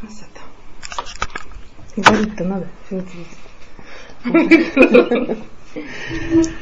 Красота. 0.00 0.40
Варить-то 1.96 2.44
надо. 2.44 2.68
Все 2.86 3.04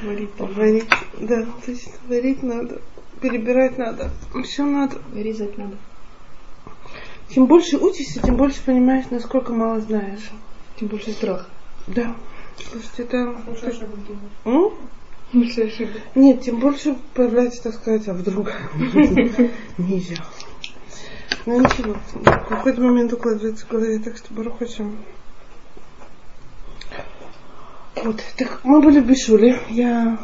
Варить, 0.03 0.31
варить, 0.39 0.89
да, 1.21 1.43
то 1.65 1.71
есть 1.71 1.89
варить 2.09 2.43
надо, 2.43 2.81
перебирать 3.21 3.79
надо, 3.79 4.11
все 4.45 4.65
надо. 4.65 4.99
Вырезать 5.13 5.57
надо. 5.57 5.77
Чем 7.31 7.47
больше 7.47 7.79
учишься, 7.79 8.21
тем 8.21 8.37
больше 8.37 8.61
понимаешь, 8.65 9.07
насколько 9.11 9.53
мало 9.53 9.81
знаешь. 9.81 10.31
Тем 10.79 10.89
больше 10.89 11.13
страх. 11.13 11.49
Да. 11.87 12.15
Слушайте, 12.57 13.03
это... 13.03 13.33
Больше 13.47 13.67
ошибок 13.67 13.99
делаешь. 14.07 14.73
Больше 15.33 15.63
ошибок. 15.63 16.03
Нет, 16.15 16.43
тем 16.43 16.61
больше 16.61 16.97
появляется, 17.15 17.63
так 17.65 17.75
сказать, 17.75 18.07
а 18.09 18.15
вдруг 18.15 18.53
нельзя. 19.79 20.17
Ну 21.47 21.61
ничего, 21.61 21.97
в 22.13 22.49
какой-то 22.49 22.81
момент 22.81 23.13
укладывается 23.13 23.67
в 23.67 23.69
голове, 23.69 23.99
так 23.99 24.17
что 24.17 24.33
бару 24.33 24.51
хочем. 24.53 24.99
Вот, 27.97 28.23
так 28.37 28.61
мы 28.65 28.81
были 28.81 29.01
в 29.01 29.07
Бишуле. 29.07 29.61
Я, 29.69 30.19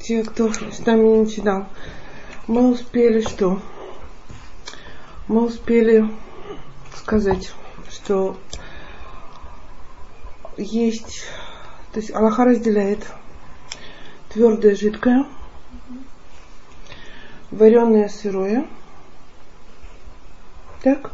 те, 0.00 0.22
кто 0.22 0.52
с 0.52 0.78
нами 0.86 1.02
не 1.02 1.16
начинал, 1.24 1.66
мы 2.46 2.70
успели 2.70 3.20
что? 3.20 3.60
Мы 5.28 5.44
успели 5.44 6.08
сказать, 6.94 7.52
что 7.90 8.36
есть, 10.56 11.24
то 11.92 12.00
есть 12.00 12.14
Аллаха 12.14 12.44
разделяет 12.44 13.06
твердое, 14.28 14.76
жидкое, 14.76 15.26
вареное, 17.50 18.08
сырое. 18.08 18.66
Так. 20.86 21.10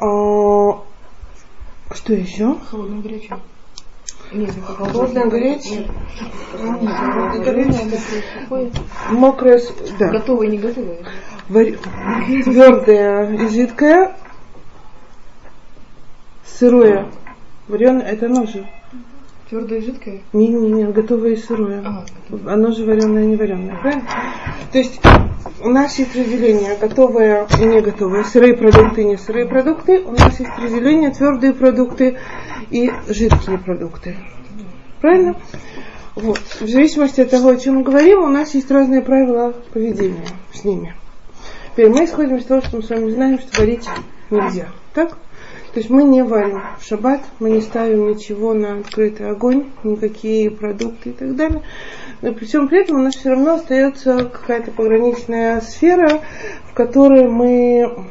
А, 0.00 0.84
что 1.94 2.12
еще? 2.12 2.56
Холодную 2.70 3.00
горячую. 3.00 3.40
Нет, 4.32 4.54
не 4.54 4.60
Холодное, 4.60 5.24
горячее. 5.24 5.88
Холодное, 6.52 7.42
горячее. 7.42 8.72
Мокрое, 9.08 9.62
да. 9.98 10.08
Готовое 10.08 10.48
не 10.48 10.58
готовое. 10.58 10.98
Твердое 11.48 13.32
и 13.32 13.48
жидкое. 13.48 14.14
Сырое. 16.44 17.10
Вареное, 17.66 18.02
это 18.02 18.26
оно 18.26 18.44
же. 18.44 18.68
Твердое 19.48 19.78
и 19.78 19.82
жидкое. 19.82 20.20
Не, 20.34 20.48
не, 20.48 20.70
не, 20.70 20.84
готовое 20.92 21.30
и 21.30 21.36
сырое. 21.36 21.82
А, 21.82 22.04
Оно 22.46 22.70
же 22.70 22.84
вареное 22.84 23.24
и 23.24 23.26
не 23.28 23.36
вареное, 23.36 23.78
правильно? 23.80 24.04
То 24.72 24.78
есть 24.78 25.00
у 25.62 25.70
нас 25.70 25.98
есть 25.98 26.14
разделение 26.14 26.76
готовое 26.76 27.46
и 27.58 27.64
не 27.64 27.80
готовое, 27.80 28.24
сырые 28.24 28.54
продукты 28.54 29.02
и 29.02 29.04
не 29.06 29.16
сырые 29.16 29.46
продукты. 29.46 30.02
У 30.04 30.12
нас 30.12 30.38
есть 30.38 30.52
разделение 30.58 31.10
твердые 31.10 31.54
продукты 31.54 32.18
и 32.70 32.92
жидкие 33.08 33.58
продукты. 33.58 34.16
Правильно? 35.00 35.36
Вот. 36.14 36.40
В 36.60 36.68
зависимости 36.68 37.22
от 37.22 37.30
того, 37.30 37.50
о 37.50 37.56
чем 37.56 37.76
мы 37.76 37.82
говорим, 37.84 38.24
у 38.24 38.28
нас 38.28 38.54
есть 38.54 38.70
разные 38.70 39.00
правила 39.00 39.54
поведения 39.72 40.26
с 40.52 40.64
ними. 40.64 40.94
Теперь 41.72 41.88
мы 41.88 42.04
исходим 42.04 42.36
из 42.36 42.44
того, 42.44 42.60
что 42.60 42.76
мы 42.76 42.82
с 42.82 42.90
вами 42.90 43.10
знаем, 43.10 43.38
что 43.38 43.60
варить 43.60 43.88
нельзя. 44.30 44.66
Так? 44.92 45.16
То 45.78 45.80
есть 45.80 45.90
мы 45.90 46.02
не 46.02 46.24
варим 46.24 46.60
в 46.80 46.84
шаббат, 46.84 47.20
мы 47.38 47.50
не 47.50 47.60
ставим 47.60 48.08
ничего 48.08 48.52
на 48.52 48.80
открытый 48.80 49.30
огонь, 49.30 49.70
никакие 49.84 50.50
продукты 50.50 51.10
и 51.10 51.12
так 51.12 51.36
далее. 51.36 51.62
Но 52.20 52.32
при 52.32 52.46
всем 52.46 52.66
при 52.66 52.80
этом 52.80 52.96
у 52.96 53.02
нас 53.04 53.14
все 53.14 53.28
равно 53.28 53.54
остается 53.54 54.24
какая-то 54.24 54.72
пограничная 54.72 55.60
сфера, 55.60 56.20
в 56.68 56.74
которой 56.74 57.28
мы 57.28 58.06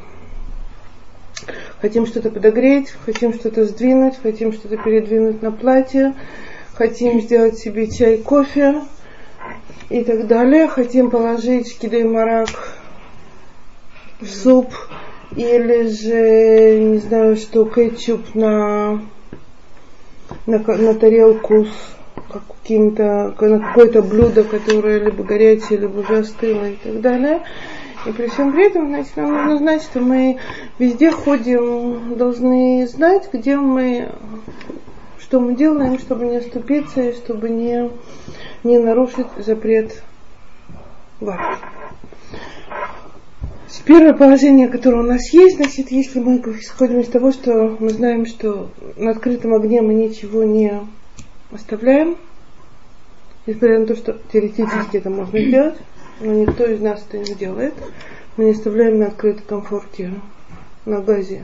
хотим 1.82 2.06
что-то 2.06 2.30
подогреть, 2.30 2.94
хотим 3.06 3.34
что-то 3.34 3.66
сдвинуть, 3.66 4.16
хотим 4.24 4.54
что-то 4.54 4.78
передвинуть 4.78 5.42
на 5.42 5.52
платье, 5.52 6.14
хотим 6.74 7.20
сделать 7.20 7.58
себе 7.58 7.92
чай, 7.92 8.16
кофе 8.20 8.76
и 9.90 10.06
так 10.06 10.26
далее, 10.28 10.70
хотим 10.70 11.10
положить 11.10 11.78
кидай 11.78 12.06
марак 12.06 12.78
в 14.22 14.26
суп 14.26 14.74
или 15.38 15.88
же, 15.88 16.80
не 16.80 16.98
знаю, 16.98 17.36
что, 17.36 17.66
кетчуп 17.66 18.34
на, 18.34 19.02
на, 20.48 20.58
на 20.58 20.94
тарелку 20.96 21.66
с 21.66 22.42
каким-то, 22.64 23.36
на 23.40 23.60
какое-то 23.60 24.02
блюдо, 24.02 24.44
которое 24.44 25.00
либо 25.00 25.24
горячее, 25.24 25.78
либо 25.78 26.00
уже 26.00 26.20
остыло 26.20 26.70
и 26.70 26.76
так 26.76 27.02
далее. 27.02 27.44
И 28.08 28.12
при 28.14 28.28
всем 28.28 28.52
при 28.52 28.66
этом, 28.66 28.88
значит, 28.88 29.16
нам 29.16 29.32
нужно 29.32 29.58
знать, 29.58 29.84
что 29.84 30.00
мы 30.00 30.40
везде 30.80 31.12
ходим, 31.12 32.16
должны 32.16 32.88
знать, 32.88 33.30
где 33.32 33.58
мы, 33.58 34.10
что 35.20 35.40
мы 35.40 35.56
делаем, 35.56 36.00
чтобы 36.00 36.26
не 36.26 36.38
оступиться 36.38 37.02
и 37.02 37.14
чтобы 37.16 37.50
не, 37.50 37.92
не 38.64 38.80
нарушить 38.80 39.28
запрет 39.38 40.02
варки. 41.20 41.77
Первое 43.86 44.14
положение, 44.14 44.68
которое 44.68 45.04
у 45.04 45.08
нас 45.08 45.34
есть, 45.34 45.58
значит, 45.58 45.92
если 45.92 46.20
мы 46.20 46.38
исходим 46.38 47.00
из 47.00 47.08
того, 47.08 47.32
что 47.32 47.78
мы 47.80 47.90
знаем, 47.90 48.26
что 48.26 48.70
на 48.96 49.12
открытом 49.12 49.54
огне 49.54 49.82
мы 49.82 49.94
ничего 49.94 50.44
не 50.44 50.82
оставляем, 51.52 52.18
несмотря 53.46 53.80
на 53.80 53.86
то, 53.86 53.96
что 53.96 54.18
теоретически 54.32 54.98
это 54.98 55.10
можно 55.10 55.40
сделать, 55.40 55.76
но 56.20 56.34
никто 56.34 56.66
из 56.66 56.82
нас 56.82 57.04
это 57.08 57.20
не 57.20 57.36
делает, 57.36 57.74
мы 58.36 58.46
не 58.46 58.52
оставляем 58.52 59.00
на 59.00 59.08
открытой 59.08 59.44
комфорте, 59.46 60.14
на 60.86 61.02
газе, 61.02 61.44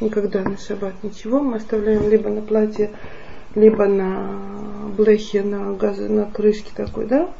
никогда 0.00 0.42
на 0.42 0.58
шаббат 0.58 0.94
ничего, 1.02 1.40
мы 1.40 1.56
оставляем 1.56 2.08
либо 2.08 2.30
на 2.30 2.42
платье, 2.42 2.90
либо 3.54 3.86
на 3.86 4.40
блехе, 4.96 5.42
на 5.42 5.72
газе, 5.74 6.08
на 6.08 6.26
крышке 6.26 6.70
такой, 6.74 7.06
да, 7.06 7.30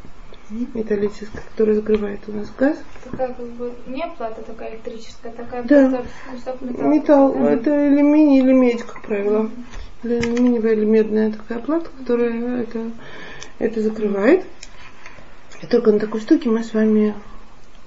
металлической, 0.50 1.40
которая 1.50 1.76
закрывает 1.76 2.20
у 2.28 2.32
нас 2.32 2.52
газ. 2.58 2.76
Такая 3.10 3.28
как 3.28 3.46
бы 3.52 3.72
не 3.86 4.04
плата 4.18 4.42
такая 4.42 4.72
электрическая, 4.72 5.32
такая 5.32 5.62
Да. 5.62 5.88
просто 5.88 6.06
кусок 6.30 6.60
металла. 6.60 6.88
Металл, 6.88 7.34
Да. 7.34 7.50
это 7.52 7.86
алюминий 7.86 8.40
или 8.40 8.52
медь, 8.52 8.82
как 8.82 9.02
правило. 9.02 9.50
Алюминиевая 10.02 10.72
или 10.74 10.84
медная 10.84 11.32
такая 11.32 11.58
плата, 11.58 11.90
которая 11.98 12.62
это, 12.62 12.90
это 13.58 13.80
закрывает. 13.80 14.44
И 15.62 15.66
только 15.66 15.92
на 15.92 15.98
такой 15.98 16.20
штуке 16.20 16.48
мы 16.48 16.64
с 16.64 16.72
вами 16.72 17.14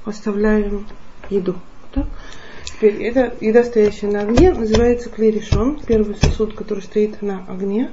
оставляем 0.06 0.86
еду. 1.30 1.56
Так? 1.94 2.06
Теперь 2.66 3.04
эта 3.04 3.34
еда, 3.42 3.64
стоящая 3.64 4.08
на 4.08 4.22
огне, 4.22 4.52
называется 4.54 5.10
клерешон, 5.10 5.80
первый 5.86 6.16
сосуд, 6.16 6.56
который 6.56 6.82
стоит 6.84 7.22
на 7.22 7.44
огне. 7.48 7.92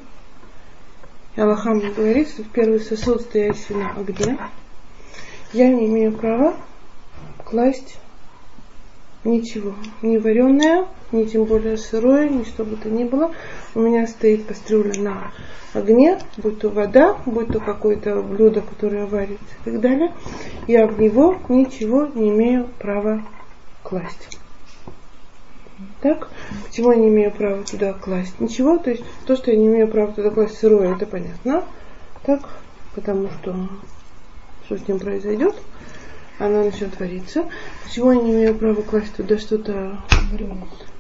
Аллахам 1.36 1.78
говорит, 1.78 2.28
что 2.28 2.42
первый 2.42 2.80
сосуд, 2.80 3.22
стоящий 3.22 3.74
на 3.74 3.92
огне, 3.92 4.36
я 5.52 5.68
не 5.68 5.86
имею 5.86 6.12
права 6.12 6.56
класть 7.44 7.98
ничего, 9.22 9.74
ни 10.02 10.16
вареное, 10.16 10.86
ни 11.12 11.24
тем 11.24 11.44
более 11.44 11.76
сырое, 11.76 12.28
ни 12.28 12.42
что 12.42 12.64
бы 12.64 12.76
то 12.76 12.90
ни 12.90 13.04
было. 13.04 13.32
У 13.74 13.80
меня 13.80 14.06
стоит 14.08 14.46
кастрюля 14.46 15.00
на 15.00 15.32
огне, 15.72 16.18
будь 16.36 16.58
то 16.58 16.68
вода, 16.68 17.16
будь 17.26 17.48
то 17.48 17.60
какое-то 17.60 18.22
блюдо, 18.22 18.60
которое 18.60 19.06
варится 19.06 19.54
и 19.64 19.70
так 19.70 19.80
далее. 19.80 20.12
Я 20.66 20.86
в 20.86 20.98
него 21.00 21.38
ничего 21.48 22.06
не 22.06 22.30
имею 22.30 22.68
права 22.78 23.24
класть. 23.82 24.39
Так? 26.02 26.30
Почему 26.66 26.92
я 26.92 26.98
не 26.98 27.08
имею 27.08 27.30
права 27.30 27.62
туда 27.62 27.92
класть? 27.92 28.40
Ничего, 28.40 28.78
то 28.78 28.90
есть 28.90 29.04
то, 29.26 29.36
что 29.36 29.50
я 29.50 29.56
не 29.56 29.66
имею 29.66 29.86
права 29.86 30.12
туда 30.12 30.30
класть 30.30 30.58
сырое, 30.58 30.94
это 30.94 31.06
понятно. 31.06 31.64
Так? 32.24 32.40
Потому 32.94 33.28
что 33.28 33.68
что 34.64 34.78
с 34.78 34.88
ним 34.88 34.98
произойдет? 34.98 35.54
Она 36.38 36.64
начнет 36.64 36.98
вариться. 36.98 37.44
Почему 37.84 38.12
я 38.12 38.20
не 38.20 38.32
имею 38.32 38.54
права 38.54 38.80
класть 38.80 39.14
туда 39.14 39.36
что-то 39.36 39.98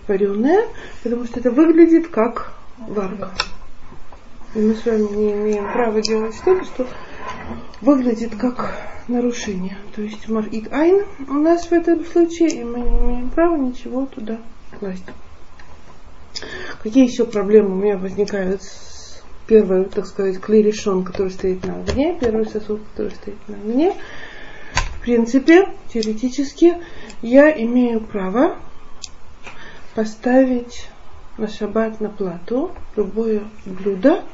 вареное? 0.06 0.66
Потому 1.02 1.24
что 1.24 1.40
это 1.40 1.50
выглядит 1.50 2.08
как 2.08 2.52
варка. 2.76 3.30
И 4.54 4.58
мы 4.58 4.74
с 4.74 4.84
вами 4.84 5.16
не 5.16 5.32
имеем 5.32 5.72
права 5.72 6.02
делать 6.02 6.34
что-то, 6.34 6.64
что 6.64 6.86
выглядит 7.80 8.36
как 8.36 8.76
нарушение. 9.08 9.78
То 9.96 10.02
есть 10.02 10.28
марит 10.28 10.70
айн 10.72 11.06
у 11.26 11.34
нас 11.34 11.66
в 11.66 11.72
этом 11.72 12.04
случае, 12.04 12.50
и 12.50 12.64
мы 12.64 12.80
не 12.80 12.98
имеем 12.98 13.30
права 13.30 13.56
ничего 13.56 14.04
туда 14.04 14.38
класть. 14.80 15.04
Какие 16.82 17.04
еще 17.04 17.24
проблемы 17.26 17.70
у 17.70 17.76
меня 17.76 17.98
возникают 17.98 18.62
с 18.62 19.22
первой, 19.46 19.84
так 19.84 20.06
сказать, 20.06 20.40
клерешон, 20.40 21.04
который 21.04 21.30
стоит 21.30 21.64
на 21.64 21.80
огне, 21.80 22.16
первый 22.18 22.46
сосуд, 22.46 22.80
который 22.90 23.12
стоит 23.12 23.36
на 23.48 23.56
огне. 23.56 23.94
В 24.96 25.00
принципе, 25.02 25.68
теоретически, 25.92 26.78
я 27.22 27.50
имею 27.62 28.00
право 28.00 28.56
поставить 29.94 30.88
на 31.36 31.48
шаббат 31.48 32.00
на 32.00 32.08
плату 32.08 32.70
любое 32.96 33.42
блюдо, 33.66 34.24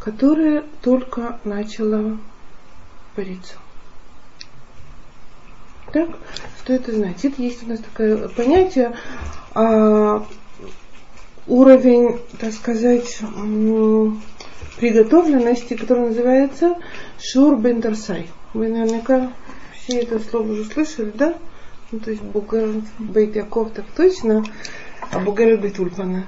которое 0.00 0.64
только 0.82 1.40
начало 1.44 2.18
вариться. 3.16 3.54
Так, 5.92 6.08
что 6.62 6.72
это 6.72 6.92
значит? 6.92 7.38
Есть 7.38 7.64
у 7.64 7.68
нас 7.68 7.80
такое 7.80 8.28
понятие 8.28 8.94
а, 9.54 10.24
уровень, 11.46 12.20
так 12.38 12.52
сказать, 12.52 13.18
приготовленности, 14.78 15.74
который 15.74 16.08
называется 16.08 16.76
Шур 17.20 17.56
Бендерсай. 17.56 18.28
Вы 18.54 18.68
наверняка 18.68 19.32
все 19.74 20.00
это 20.00 20.18
слово 20.20 20.52
уже 20.52 20.64
слышали, 20.64 21.12
да? 21.14 21.34
Ну, 21.90 21.98
то 21.98 22.10
есть 22.10 22.22
Бугарет 22.22 22.84
Бейт 22.98 23.34
Яков 23.34 23.72
так 23.72 23.86
точно, 23.96 24.44
а 25.10 25.18
Бугарет 25.18 25.60
Бейт 25.60 25.78
Ульпана. 25.80 26.26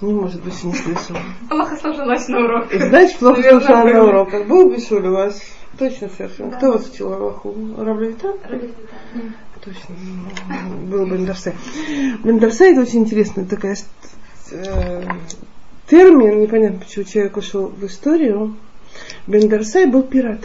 Не 0.00 0.12
может 0.12 0.42
быть, 0.42 0.62
не 0.64 0.74
слышал. 0.74 1.16
Плохо 1.48 1.76
сложилась 1.76 2.28
на 2.28 2.40
урок. 2.40 2.72
И 2.72 2.78
значит, 2.78 3.18
плохо 3.18 3.42
слушала 3.42 3.84
на 3.84 3.94
был. 3.94 4.08
уроках. 4.08 4.46
Был 4.46 4.70
Бишуль 4.70 5.06
у 5.06 5.14
вас? 5.14 5.40
Точно 5.78 6.08
совершенно. 6.08 6.56
Кто 6.56 6.72
вас 6.72 6.88
учил 6.90 7.12
Аллаху? 7.12 7.54
Равлевита? 7.76 8.34
Точно. 9.62 9.94
Был 10.88 11.06
Бендарсай. 11.06 11.54
Бендарсай 12.22 12.72
это 12.72 12.82
очень 12.82 13.00
интересная 13.00 13.44
такая 13.44 13.76
э, 14.52 15.02
термин, 15.86 16.40
непонятно, 16.40 16.78
почему 16.80 17.04
человек 17.04 17.36
ушел 17.36 17.66
в 17.68 17.84
историю. 17.84 18.56
Бендарсай 19.26 19.86
был 19.86 20.02
пират. 20.02 20.40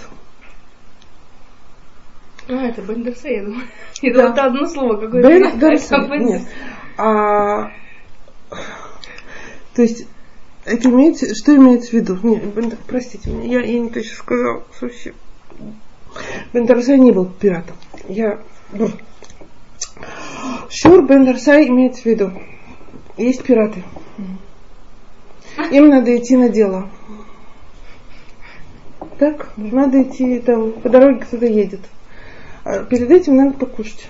А, 2.50 2.54
это 2.66 2.82
Бендерсей, 2.82 3.38
я 3.38 3.44
думаю. 3.46 3.64
Я 4.02 4.14
Да. 4.14 4.30
это 4.32 4.44
одно 4.46 4.66
слово 4.68 4.98
какое-то. 4.98 5.30
Бендарсай. 5.30 6.10
Бен- 6.10 6.26
Нет. 6.26 6.42
А, 6.98 7.72
то 9.76 9.82
есть 9.82 10.08
это 10.66 10.90
имеется, 10.90 11.34
что 11.36 11.56
имеется 11.56 11.92
в 11.92 11.94
виду? 11.94 12.16
Бен- 12.16 12.78
простите 12.88 13.30
меня, 13.30 13.60
я, 13.60 13.66
я 13.66 13.80
не 13.80 13.90
точно 13.90 14.16
сказала 14.16 14.64
совсем. 14.80 15.14
Бендарсай 16.54 17.00
не 17.00 17.12
был 17.12 17.26
пиратом. 17.26 17.76
Я... 18.08 18.40
ну. 18.74 18.90
Шур 20.70 21.06
Бендарсай 21.06 21.68
имеется 21.68 22.04
в 22.04 22.06
виду. 22.06 22.32
Есть 23.18 23.44
пираты. 23.44 23.84
Им 25.72 25.90
надо 25.90 26.16
идти 26.18 26.38
на 26.38 26.50
дело. 26.50 26.90
Так? 29.20 29.50
Надо 29.58 30.02
идти 30.02 30.40
там, 30.40 30.74
по 30.74 30.90
дороге 30.90 31.20
кто-то 31.20 31.46
едет. 31.46 31.82
А 32.64 32.84
перед 32.84 33.10
этим 33.10 33.36
надо 33.36 33.54
покушать. 33.54 34.08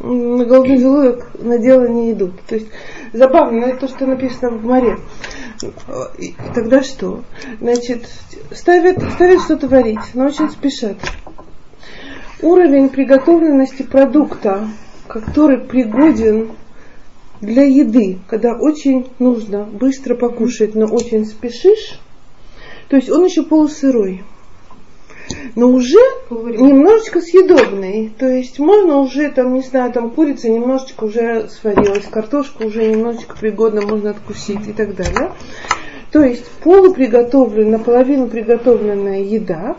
На 0.00 0.44
голодный 0.44 0.78
желудок 0.78 1.30
на 1.38 1.58
дело 1.58 1.86
не 1.88 2.12
идут. 2.12 2.40
То 2.42 2.54
есть 2.54 2.68
забавно, 3.12 3.60
но 3.60 3.66
это 3.68 3.86
то, 3.86 3.88
что 3.88 4.06
написано 4.06 4.50
в 4.50 4.64
море. 4.64 4.98
И 6.18 6.34
тогда 6.54 6.82
что? 6.82 7.24
Значит, 7.60 8.08
ставят, 8.52 9.02
ставят 9.14 9.42
что-то 9.42 9.68
варить, 9.68 10.14
но 10.14 10.26
очень 10.26 10.50
спешат. 10.50 10.96
Уровень 12.40 12.88
приготовленности 12.88 13.82
продукта, 13.82 14.68
который 15.08 15.58
пригоден 15.58 16.52
для 17.40 17.64
еды, 17.64 18.18
когда 18.28 18.54
очень 18.54 19.08
нужно 19.18 19.64
быстро 19.64 20.14
покушать, 20.14 20.74
но 20.74 20.86
очень 20.86 21.24
спешишь, 21.24 22.00
то 22.88 22.96
есть 22.96 23.10
он 23.10 23.24
еще 23.24 23.42
полусырой. 23.42 24.24
Но 25.54 25.68
уже 25.68 25.98
немножечко 26.26 27.20
съедобный. 27.20 28.12
То 28.18 28.26
есть 28.26 28.58
можно 28.58 28.98
уже, 28.98 29.30
там, 29.30 29.54
не 29.54 29.62
знаю, 29.62 29.92
там 29.92 30.10
курица 30.10 30.48
немножечко 30.48 31.04
уже 31.04 31.48
сварилась, 31.48 32.06
картошка 32.06 32.64
уже 32.64 32.86
немножечко 32.86 33.36
пригодна, 33.36 33.82
можно 33.82 34.10
откусить 34.10 34.66
и 34.68 34.72
так 34.72 34.94
далее. 34.94 35.32
То 36.10 36.22
есть 36.22 36.48
полуприготовленная, 36.62 37.78
наполовину 37.78 38.28
приготовленная 38.28 39.20
еда 39.20 39.76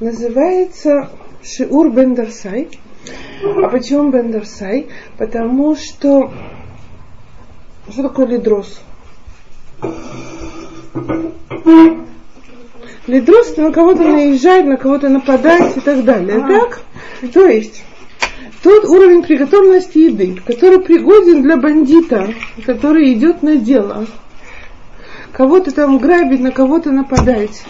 называется 0.00 1.10
шиур 1.42 1.90
бендерсай. 1.90 2.68
А 3.42 3.68
почему 3.68 4.10
бендерсай? 4.10 4.88
Потому 5.16 5.74
что 5.74 6.30
что 7.90 8.02
такое 8.02 8.26
лидрос? 8.26 8.80
Лидрос 13.08 13.52
это 13.52 13.62
на 13.62 13.72
кого-то 13.72 14.02
наезжать, 14.02 14.66
на 14.66 14.76
кого-то 14.76 15.08
нападать 15.08 15.78
и 15.78 15.80
так 15.80 16.04
далее. 16.04 16.40
Так? 16.40 16.82
То 17.32 17.46
есть 17.46 17.82
тот 18.62 18.84
уровень 18.84 19.22
приготовленности 19.22 19.98
еды, 19.98 20.38
который 20.46 20.78
пригоден 20.80 21.42
для 21.42 21.56
бандита, 21.56 22.28
который 22.66 23.14
идет 23.14 23.42
на 23.42 23.56
дело. 23.56 24.06
Кого-то 25.32 25.74
там 25.74 25.98
грабить, 25.98 26.40
на 26.40 26.52
кого-то 26.52 26.90
нападать. 26.90 27.64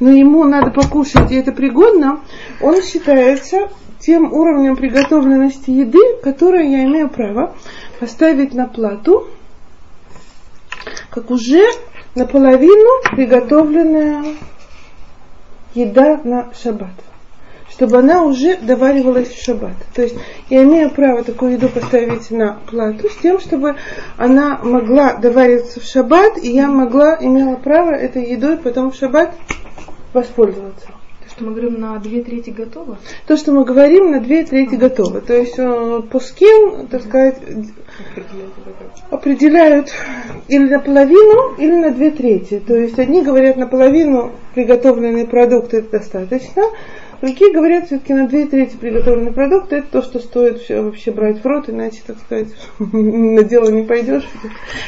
Но 0.00 0.10
ему 0.10 0.44
надо 0.44 0.70
покушать, 0.70 1.32
и 1.32 1.36
это 1.36 1.52
пригодно, 1.52 2.20
он 2.60 2.82
считается 2.82 3.70
тем 4.00 4.30
уровнем 4.34 4.76
приготовленности 4.76 5.70
еды, 5.70 6.00
которое 6.22 6.68
я 6.68 6.84
имею 6.84 7.08
право 7.08 7.54
поставить 8.00 8.52
на 8.52 8.66
плату, 8.66 9.28
как 11.08 11.30
уже 11.30 11.64
наполовину 12.14 13.16
приготовленная 13.16 14.24
еда 15.74 16.20
на 16.24 16.48
шаббат. 16.54 16.90
Чтобы 17.70 17.98
она 17.98 18.22
уже 18.22 18.56
доваривалась 18.56 19.28
в 19.28 19.42
шаббат. 19.42 19.74
То 19.94 20.02
есть 20.02 20.14
я 20.48 20.62
имею 20.62 20.90
право 20.90 21.24
такую 21.24 21.52
еду 21.52 21.68
поставить 21.68 22.30
на 22.30 22.58
плату 22.70 23.08
с 23.08 23.16
тем, 23.16 23.40
чтобы 23.40 23.76
она 24.16 24.60
могла 24.62 25.14
довариваться 25.14 25.80
в 25.80 25.84
шаббат, 25.84 26.38
и 26.38 26.50
я 26.52 26.68
могла, 26.68 27.16
имела 27.20 27.56
право 27.56 27.90
этой 27.90 28.30
едой 28.30 28.58
потом 28.58 28.92
в 28.92 28.96
шаббат 28.96 29.34
воспользоваться. 30.12 30.88
То, 31.36 31.40
что 31.40 31.44
мы 31.46 31.54
говорим, 31.54 31.80
на 31.80 31.98
две 31.98 32.22
трети 32.22 32.50
готово. 32.50 32.98
То, 33.26 33.36
что 33.36 33.52
мы 33.52 33.64
говорим, 33.64 34.12
на 34.12 34.20
две 34.20 34.44
трети 34.44 34.76
готово. 34.76 35.20
То 35.20 35.34
есть 35.34 35.58
э, 35.58 36.02
пуским, 36.10 36.86
так 36.86 37.02
сказать, 37.02 37.38
определяют 39.10 39.92
или 40.48 40.68
наполовину, 40.68 41.56
или 41.58 41.74
на 41.74 41.90
две 41.90 42.10
трети. 42.12 42.62
То 42.64 42.76
есть 42.76 42.98
одни 42.98 43.22
говорят 43.22 43.56
наполовину 43.56 44.32
приготовленные 44.54 45.26
продукты 45.26 45.82
достаточно, 45.82 46.62
другие 47.24 47.52
говорят 47.52 47.86
все-таки 47.86 48.12
на 48.12 48.28
две 48.28 48.44
трети 48.44 48.76
приготовленные 48.76 49.32
продукты 49.32 49.76
это 49.76 49.86
то, 49.90 50.02
что 50.02 50.18
стоит 50.18 50.60
все 50.60 50.82
вообще 50.82 51.10
брать 51.10 51.42
в 51.42 51.46
рот, 51.46 51.70
иначе, 51.70 52.02
так 52.06 52.18
сказать, 52.18 52.48
на 52.78 53.42
дело 53.42 53.70
не 53.70 53.82
пойдешь, 53.82 54.24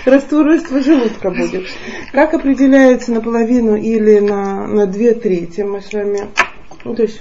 расстройство 0.04 0.82
желудка 0.82 1.30
будет. 1.30 1.64
Как 2.12 2.34
определяется 2.34 3.12
наполовину 3.12 3.76
или 3.76 4.18
на, 4.18 4.66
на 4.66 4.86
две 4.86 5.14
трети, 5.14 5.62
мы 5.62 5.80
с 5.80 5.92
вами, 5.92 6.28
ну 6.84 6.94
то 6.94 7.02
есть 7.02 7.20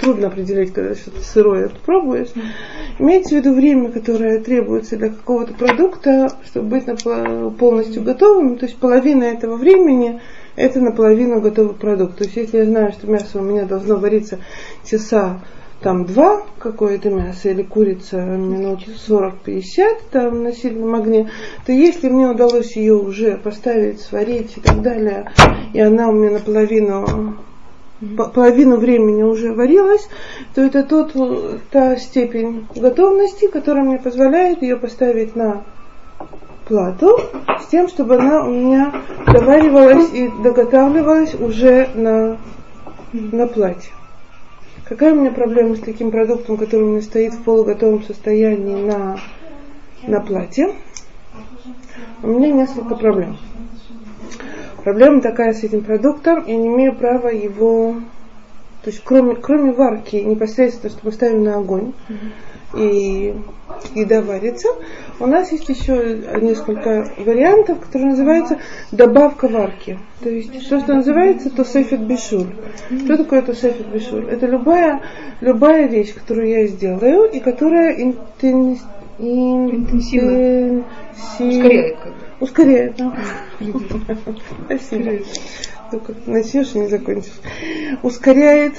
трудно 0.00 0.28
определить, 0.28 0.72
когда 0.72 0.94
что-то 0.94 1.20
сырое 1.22 1.70
пробуешь. 1.84 2.28
Имеется 2.98 3.34
в 3.34 3.38
виду 3.38 3.54
время, 3.54 3.90
которое 3.90 4.38
требуется 4.40 4.96
для 4.96 5.08
какого-то 5.08 5.54
продукта, 5.54 6.32
чтобы 6.46 6.78
быть 6.78 6.84
полностью 7.58 8.02
готовым. 8.02 8.58
То 8.58 8.66
есть 8.66 8.78
половина 8.78 9.24
этого 9.24 9.56
времени 9.56 10.20
это 10.56 10.80
наполовину 10.80 11.40
готовый 11.40 11.74
продукт. 11.74 12.18
То 12.18 12.24
есть 12.24 12.36
если 12.36 12.58
я 12.58 12.64
знаю, 12.64 12.92
что 12.92 13.06
мясо 13.06 13.38
у 13.38 13.42
меня 13.42 13.64
должно 13.64 13.96
вариться 13.96 14.38
часа 14.84 15.40
там 15.82 16.04
два 16.04 16.42
какое-то 16.58 17.10
мясо 17.10 17.48
или 17.48 17.62
курица 17.62 18.18
минут 18.18 18.84
40-50 18.86 19.62
там 20.10 20.44
на 20.44 20.52
сильном 20.52 20.94
огне, 20.94 21.30
то 21.66 21.72
если 21.72 22.08
мне 22.08 22.28
удалось 22.28 22.76
ее 22.76 22.94
уже 22.94 23.36
поставить, 23.36 24.00
сварить 24.00 24.56
и 24.56 24.60
так 24.60 24.80
далее, 24.80 25.32
и 25.72 25.80
она 25.80 26.08
у 26.08 26.12
меня 26.12 26.30
наполовину 26.30 27.36
по- 28.16 28.28
половину 28.28 28.76
времени 28.76 29.22
уже 29.22 29.52
варилась, 29.52 30.08
то 30.54 30.62
это 30.62 30.82
тот, 30.82 31.14
та 31.70 31.96
степень 31.96 32.66
готовности, 32.74 33.48
которая 33.48 33.84
мне 33.84 33.98
позволяет 33.98 34.62
ее 34.62 34.76
поставить 34.76 35.36
на 35.36 35.64
плату, 36.72 37.20
с 37.60 37.66
тем, 37.66 37.86
чтобы 37.86 38.16
она 38.16 38.44
у 38.44 38.50
меня 38.50 38.94
доваривалась 39.26 40.10
и 40.14 40.30
доготавливалась 40.42 41.34
уже 41.34 41.90
на, 41.94 42.38
на 43.12 43.46
плате. 43.46 43.90
Какая 44.88 45.12
у 45.12 45.20
меня 45.20 45.32
проблема 45.32 45.76
с 45.76 45.80
таким 45.80 46.10
продуктом, 46.10 46.56
который 46.56 46.84
у 46.84 46.90
меня 46.92 47.02
стоит 47.02 47.34
в 47.34 47.42
полуготовом 47.42 48.02
состоянии 48.04 48.86
на, 48.86 49.18
на 50.06 50.20
плате? 50.20 50.74
У 52.22 52.28
меня 52.28 52.50
несколько 52.50 52.94
проблем. 52.94 53.36
Проблема 54.82 55.20
такая 55.20 55.52
с 55.52 55.62
этим 55.62 55.82
продуктом, 55.82 56.46
я 56.46 56.56
не 56.56 56.68
имею 56.68 56.96
права 56.96 57.28
его, 57.28 57.96
то 58.82 58.90
есть 58.90 59.02
кроме, 59.04 59.34
кроме 59.34 59.72
варки, 59.72 60.16
непосредственно, 60.16 60.90
что 60.90 61.00
мы 61.04 61.12
ставим 61.12 61.44
на 61.44 61.58
огонь, 61.58 61.92
и 62.74 63.34
еда 63.94 64.22
варится, 64.22 64.68
у 65.20 65.26
нас 65.26 65.52
есть 65.52 65.68
еще 65.68 66.18
несколько 66.40 67.10
вариантов, 67.18 67.80
которые 67.80 68.10
называются 68.10 68.58
добавка 68.90 69.48
варки. 69.48 69.98
То 70.22 70.28
есть 70.30 70.68
то, 70.68 70.78
что 70.80 70.94
называется 70.94 71.50
тосефет 71.50 72.00
бишуль. 72.00 72.54
Что 73.04 73.16
такое 73.16 73.42
тосефет 73.42 73.86
бишуль? 73.88 74.28
Это 74.30 74.46
любая, 74.46 75.02
любая 75.40 75.86
вещь, 75.88 76.14
которую 76.14 76.48
я 76.48 76.66
сделаю, 76.66 77.24
и 77.30 77.40
которая 77.40 77.96
интенс- 77.96 78.80
ин- 79.18 79.70
Интенсивно. 79.70 80.30
интенси- 80.30 80.84
Ускоряет. 81.38 81.96
Ускоряет, 82.40 82.96
да. 82.96 83.16
Спасибо. 84.66 85.24
Только 85.90 86.14
начнешь 86.26 86.74
и 86.74 86.78
не 86.78 86.88
закончишь. 86.88 87.32
Ускоряет 88.02 88.74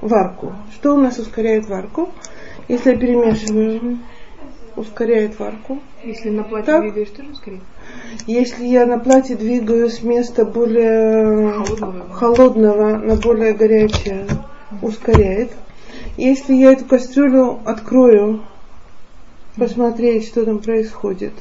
варку. 0.00 0.52
Что 0.74 0.94
у 0.94 0.98
нас 0.98 1.18
ускоряет 1.18 1.68
варку? 1.68 2.10
Если 2.68 2.92
я 2.92 2.96
перемешиваю, 2.96 3.98
ускоряет 4.76 5.38
варку. 5.38 5.80
Если 6.02 6.30
на 6.30 6.44
платье 6.44 6.66
Так. 6.66 6.82
двигаешь, 6.82 7.10
тоже 7.10 7.34
скорее. 7.34 7.60
Если 8.26 8.64
я 8.66 8.86
на 8.86 8.98
платье 8.98 9.36
двигаю 9.36 9.88
с 9.90 10.02
места 10.02 10.44
более 10.44 11.52
Холодного. 11.52 12.08
холодного 12.14 12.96
на 12.98 13.16
более 13.16 13.52
горячее, 13.52 14.26
ускоряет. 14.82 15.52
Если 16.16 16.54
я 16.54 16.72
эту 16.72 16.84
кастрюлю 16.84 17.60
открою, 17.64 18.42
посмотреть, 19.56 20.26
что 20.26 20.44
там 20.44 20.58
происходит, 20.58 21.32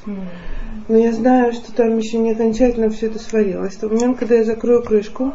но 0.88 0.98
я 0.98 1.12
знаю, 1.14 1.54
что 1.54 1.74
там 1.74 1.98
еще 1.98 2.18
не 2.18 2.32
окончательно 2.32 2.90
все 2.90 3.08
это 3.08 3.20
сварилось, 3.20 3.76
то 3.76 3.88
момент, 3.88 4.20
когда 4.20 4.36
я 4.36 4.44
закрою 4.44 4.84
крышку, 4.84 5.34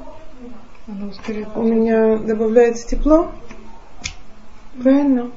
ускоряет. 1.10 1.48
у 1.56 1.62
меня 1.62 2.18
добавляется 2.18 2.86
тепло. 2.86 3.28
Правильно? 4.82 5.30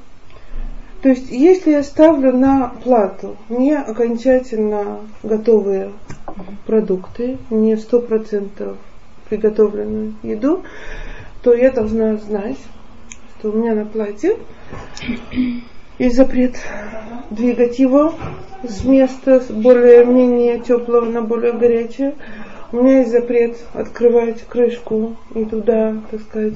То 1.02 1.10
есть, 1.10 1.32
если 1.32 1.72
я 1.72 1.84
ставлю 1.84 2.32
на 2.32 2.74
плату 2.84 3.36
не 3.50 3.76
окончательно 3.76 5.00
готовые 5.24 5.92
продукты, 6.68 7.38
не 7.50 7.76
сто 7.78 8.00
процентов 8.00 8.78
приготовленную 9.28 10.14
еду, 10.22 10.64
то 11.42 11.54
я 11.54 11.72
должна 11.72 12.18
знать, 12.18 12.58
что 13.40 13.50
у 13.50 13.54
меня 13.54 13.74
на 13.74 13.86
плате 13.86 14.38
есть 15.98 16.16
запрет 16.16 16.56
двигать 17.32 17.80
его 17.80 18.14
с 18.64 18.84
места 18.84 19.42
более-менее 19.50 20.60
теплого 20.60 21.06
на 21.06 21.22
более 21.24 21.54
горячее. 21.54 22.16
У 22.72 22.78
меня 22.78 23.00
есть 23.00 23.12
запрет 23.12 23.58
открывать 23.74 24.44
крышку 24.48 25.16
и 25.34 25.46
туда, 25.46 25.96
так 26.12 26.22
сказать, 26.22 26.54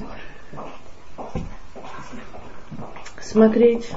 смотреть, 3.20 3.90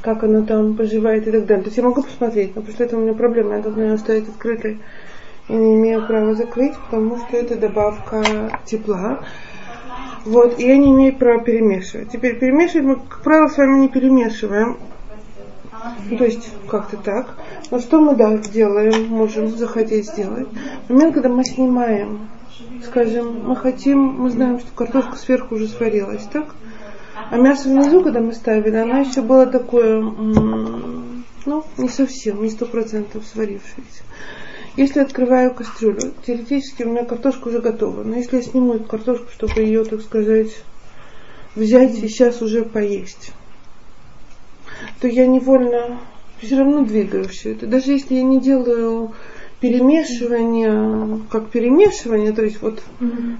как 0.00 0.24
оно 0.24 0.44
там 0.44 0.76
поживает 0.76 1.26
и 1.26 1.30
так 1.30 1.46
далее. 1.46 1.64
То 1.64 1.68
есть 1.68 1.76
я 1.76 1.84
могу 1.84 2.02
посмотреть, 2.02 2.56
но 2.56 2.62
после 2.62 2.86
этого 2.86 3.00
у 3.00 3.02
меня 3.02 3.14
проблема, 3.14 3.56
я 3.56 3.62
должна 3.62 3.84
ее 3.84 3.94
оставить 3.94 4.28
открытой. 4.28 4.78
И 5.48 5.54
не 5.54 5.74
имею 5.74 6.06
права 6.06 6.34
закрыть, 6.34 6.74
потому 6.76 7.18
что 7.18 7.36
это 7.36 7.56
добавка 7.56 8.60
тепла. 8.64 9.24
Вот, 10.24 10.58
и 10.58 10.66
я 10.66 10.76
не 10.76 10.90
имею 10.92 11.16
права 11.16 11.42
перемешивать. 11.42 12.10
Теперь 12.10 12.38
перемешивать 12.38 12.86
мы, 12.86 12.96
как 12.96 13.22
правило, 13.22 13.48
с 13.48 13.58
вами 13.58 13.80
не 13.80 13.88
перемешиваем. 13.88 14.78
Ну, 16.08 16.16
то 16.16 16.24
есть 16.24 16.50
как-то 16.68 16.96
так. 16.96 17.34
Но 17.70 17.80
что 17.80 18.00
мы 18.00 18.14
да, 18.14 18.36
делаем, 18.36 19.08
можем 19.08 19.48
захотеть 19.48 20.06
сделать. 20.06 20.46
Момент, 20.88 21.14
когда 21.14 21.28
мы 21.28 21.44
снимаем, 21.44 22.28
скажем, 22.84 23.42
мы 23.44 23.56
хотим, 23.56 23.98
мы 23.98 24.30
знаем, 24.30 24.60
что 24.60 24.68
картошка 24.74 25.16
сверху 25.16 25.56
уже 25.56 25.66
сварилась, 25.66 26.24
так? 26.32 26.54
А 27.32 27.38
мясо 27.38 27.66
внизу, 27.66 28.02
когда 28.02 28.20
мы 28.20 28.34
ставили, 28.34 28.76
оно 28.76 28.98
еще 28.98 29.22
было 29.22 29.46
такое, 29.46 30.02
ну, 30.02 31.64
не 31.78 31.88
совсем, 31.88 32.42
не 32.42 32.50
сто 32.50 32.66
процентов 32.66 33.24
сварившееся. 33.24 34.02
Если 34.76 35.00
открываю 35.00 35.54
кастрюлю, 35.54 36.12
теоретически 36.26 36.82
у 36.82 36.90
меня 36.90 37.06
картошка 37.06 37.48
уже 37.48 37.60
готова. 37.60 38.02
Но 38.02 38.16
если 38.16 38.36
я 38.36 38.42
сниму 38.42 38.74
эту 38.74 38.84
картошку, 38.84 39.28
чтобы 39.32 39.62
ее, 39.62 39.82
так 39.86 40.02
сказать, 40.02 40.62
взять 41.54 41.94
и 41.94 42.06
сейчас 42.06 42.42
уже 42.42 42.66
поесть, 42.66 43.32
то 45.00 45.08
я 45.08 45.26
невольно 45.26 46.02
все 46.38 46.58
равно 46.58 46.84
двигаю 46.84 47.26
все 47.30 47.52
это. 47.52 47.66
Даже 47.66 47.92
если 47.92 48.16
я 48.16 48.24
не 48.24 48.42
делаю 48.42 49.12
перемешивание, 49.62 51.20
как 51.30 51.50
перемешивание, 51.50 52.32
то 52.32 52.42
есть 52.42 52.60
вот 52.60 52.82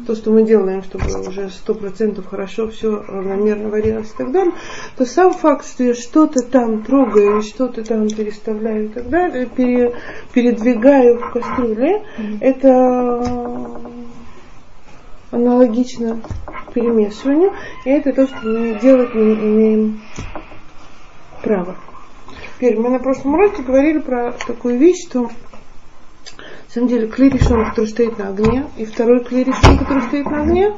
то, 0.07 0.15
что 0.15 0.31
мы 0.31 0.45
делаем, 0.45 0.85
чтобы 0.85 1.05
уже 1.29 1.51
сто 1.51 1.75
процентов 1.75 2.29
хорошо 2.29 2.69
все 2.69 3.03
равномерно 3.03 3.69
варилось 3.69 4.13
и 4.13 4.17
так 4.17 4.31
далее, 4.31 4.55
то 4.97 5.05
сам 5.05 5.33
факт, 5.33 5.67
что 5.67 5.83
я 5.83 5.95
что-то 5.95 6.47
там 6.47 6.85
трогаю, 6.85 7.43
что-то 7.43 7.85
там 7.85 8.09
переставляю 8.09 8.85
и 8.85 8.89
так 8.89 9.09
далее, 9.09 9.47
пере- 9.47 9.95
передвигаю 10.33 11.19
в 11.19 11.33
кастрюле, 11.33 12.05
это 12.41 13.81
аналогично 15.33 16.21
перемешиванию, 16.73 17.53
и 17.85 17.91
это 17.91 18.13
то, 18.13 18.29
что 18.29 18.47
мы 18.47 18.79
делать 18.81 19.13
не 19.17 19.35
имеем 19.35 20.01
права. 21.43 21.75
Теперь 22.55 22.79
мы 22.79 22.91
на 22.91 23.01
прошлом 23.01 23.35
уроке 23.35 23.63
говорили 23.63 23.99
про 23.99 24.35
такую 24.47 24.79
вещь, 24.79 25.09
что 25.09 25.29
на 26.73 26.75
самом 26.75 26.89
деле 26.89 27.07
клей 27.07 27.29
решен, 27.29 27.69
который 27.69 27.87
стоит 27.87 28.17
на 28.17 28.29
огне, 28.29 28.67
и 28.79 28.87
второй 28.87 29.23
клей 29.23 29.45
решен, 29.45 29.77
который 29.77 30.05
стоит 30.05 30.25
на 30.25 30.41
огне. 30.41 30.75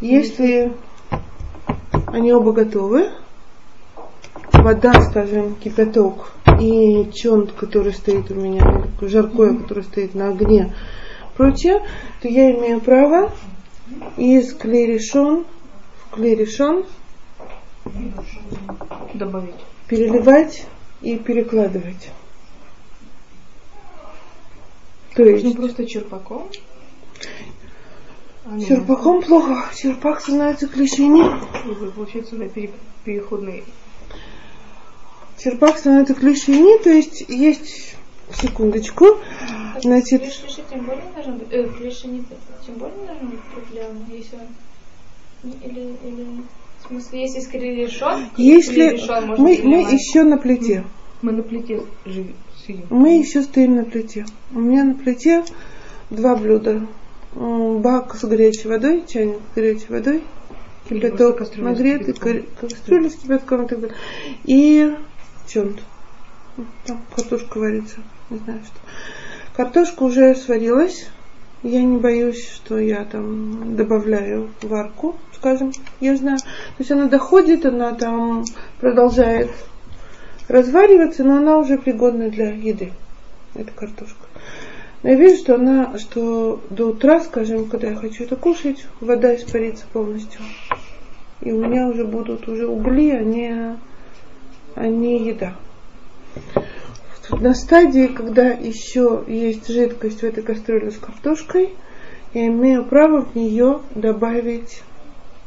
Если 0.00 0.72
они 2.08 2.32
оба 2.32 2.50
готовы, 2.50 3.08
вода, 4.52 5.00
скажем, 5.00 5.54
кипяток 5.54 6.32
и 6.60 7.08
чонт, 7.14 7.52
который 7.52 7.92
стоит 7.92 8.32
у 8.32 8.34
меня, 8.34 8.88
жаркое, 9.00 9.56
которое 9.56 9.82
стоит 9.82 10.16
на 10.16 10.30
огне, 10.30 10.74
прочее, 11.36 11.86
то 12.20 12.26
я 12.26 12.50
имею 12.50 12.80
право 12.80 13.30
из 14.16 14.54
клей 14.54 14.86
решен 14.94 15.44
в 16.00 16.14
клей 16.16 16.34
решен 16.34 16.84
Добавить. 19.14 19.54
переливать 19.86 20.66
и 21.00 21.16
перекладывать. 21.16 22.10
То 25.16 25.24
Можно 25.24 25.34
есть 25.34 25.56
просто 25.56 25.86
черпаком. 25.86 26.46
А, 28.44 28.60
черпаком 28.60 29.22
плохо, 29.22 29.64
черпак 29.74 30.20
становится 30.20 30.68
можно. 30.68 31.40
Получается, 31.96 32.36
да, 32.36 32.46
пере- 32.48 32.74
переходный. 33.04 33.64
Черпак 35.38 35.78
становится 35.78 36.14
клешини, 36.14 36.78
то 36.82 36.90
есть 36.90 37.24
есть 37.28 37.96
секундочку, 38.34 39.06
значит, 39.80 40.20
Клеши 40.20 40.62
тем 40.68 40.84
более 40.84 41.04
должен 41.14 41.38
быть, 41.38 41.48
э, 41.50 41.68
клеши 41.68 42.08
не 42.08 42.24
тем 42.64 42.74
более 42.74 43.06
должен 43.06 43.28
быть 43.28 43.40
круглявым, 43.54 44.04
если 44.10 44.38
или, 45.44 45.96
или, 46.04 46.26
в 46.82 46.88
смысле, 46.88 47.22
если 47.22 47.40
скорее 47.40 47.86
решен, 47.86 48.30
если 48.36 49.00
мы, 49.38 49.60
мы 49.62 49.80
еще 49.92 50.24
на 50.24 50.36
плите, 50.38 50.84
Мы 51.22 51.32
на 51.32 51.42
плите 51.42 51.82
живем. 52.04 52.36
Мы 52.90 53.18
еще 53.18 53.42
стоим 53.42 53.76
на 53.76 53.84
плите. 53.84 54.26
У 54.52 54.60
меня 54.60 54.84
на 54.84 54.94
плите 54.94 55.44
два 56.10 56.36
блюда. 56.36 56.86
Бак 57.34 58.14
с 58.14 58.24
горячей 58.24 58.68
водой, 58.68 59.04
чайник 59.06 59.36
с 59.52 59.54
горячей 59.54 59.86
водой, 59.90 60.24
кипяток 60.88 61.56
нагретый, 61.56 62.14
кастрюля 62.14 63.10
с 63.10 63.16
кипятком 63.16 63.66
и 63.66 63.68
так 63.68 63.80
далее. 63.80 63.96
И 64.44 64.96
чонт. 65.46 65.80
Там 66.86 67.02
картошка 67.14 67.58
варится, 67.58 67.96
не 68.30 68.38
знаю 68.38 68.60
что. 68.64 68.80
Картошка 69.54 70.02
уже 70.04 70.34
сварилась. 70.34 71.08
Я 71.62 71.82
не 71.82 71.98
боюсь, 71.98 72.48
что 72.48 72.78
я 72.78 73.04
там 73.04 73.76
добавляю 73.76 74.50
варку, 74.62 75.16
скажем, 75.34 75.72
я 76.00 76.16
знаю. 76.16 76.38
То 76.38 76.44
есть 76.78 76.90
она 76.90 77.06
доходит, 77.06 77.66
она 77.66 77.92
там 77.92 78.44
продолжает 78.80 79.50
развариваться, 80.48 81.24
но 81.24 81.38
она 81.38 81.58
уже 81.58 81.78
пригодна 81.78 82.30
для 82.30 82.50
еды. 82.52 82.92
Это 83.54 83.70
картошка. 83.72 84.26
Но 85.02 85.10
я 85.10 85.16
вижу, 85.16 85.36
что 85.36 85.54
она, 85.54 85.98
что 85.98 86.60
до 86.70 86.88
утра, 86.88 87.20
скажем, 87.20 87.68
когда 87.68 87.90
я 87.90 87.96
хочу 87.96 88.24
это 88.24 88.36
кушать, 88.36 88.86
вода 89.00 89.34
испарится 89.34 89.84
полностью. 89.92 90.40
И 91.40 91.52
у 91.52 91.64
меня 91.64 91.88
уже 91.88 92.04
будут 92.04 92.48
уже 92.48 92.66
угли, 92.66 93.10
а 93.10 93.22
не, 93.22 93.76
а 94.74 94.86
не 94.86 95.28
еда. 95.28 95.54
На 97.30 97.54
стадии, 97.54 98.06
когда 98.06 98.48
еще 98.48 99.24
есть 99.26 99.68
жидкость 99.68 100.20
в 100.20 100.24
этой 100.24 100.42
кастрюле 100.42 100.90
с 100.90 100.96
картошкой, 100.96 101.70
я 102.34 102.46
имею 102.46 102.84
право 102.84 103.22
в 103.22 103.34
нее 103.34 103.80
добавить 103.94 104.82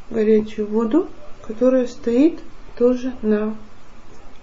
горячую 0.10 0.68
воду, 0.68 1.08
которая 1.46 1.88
стоит 1.88 2.40
тоже 2.78 3.14
на 3.22 3.56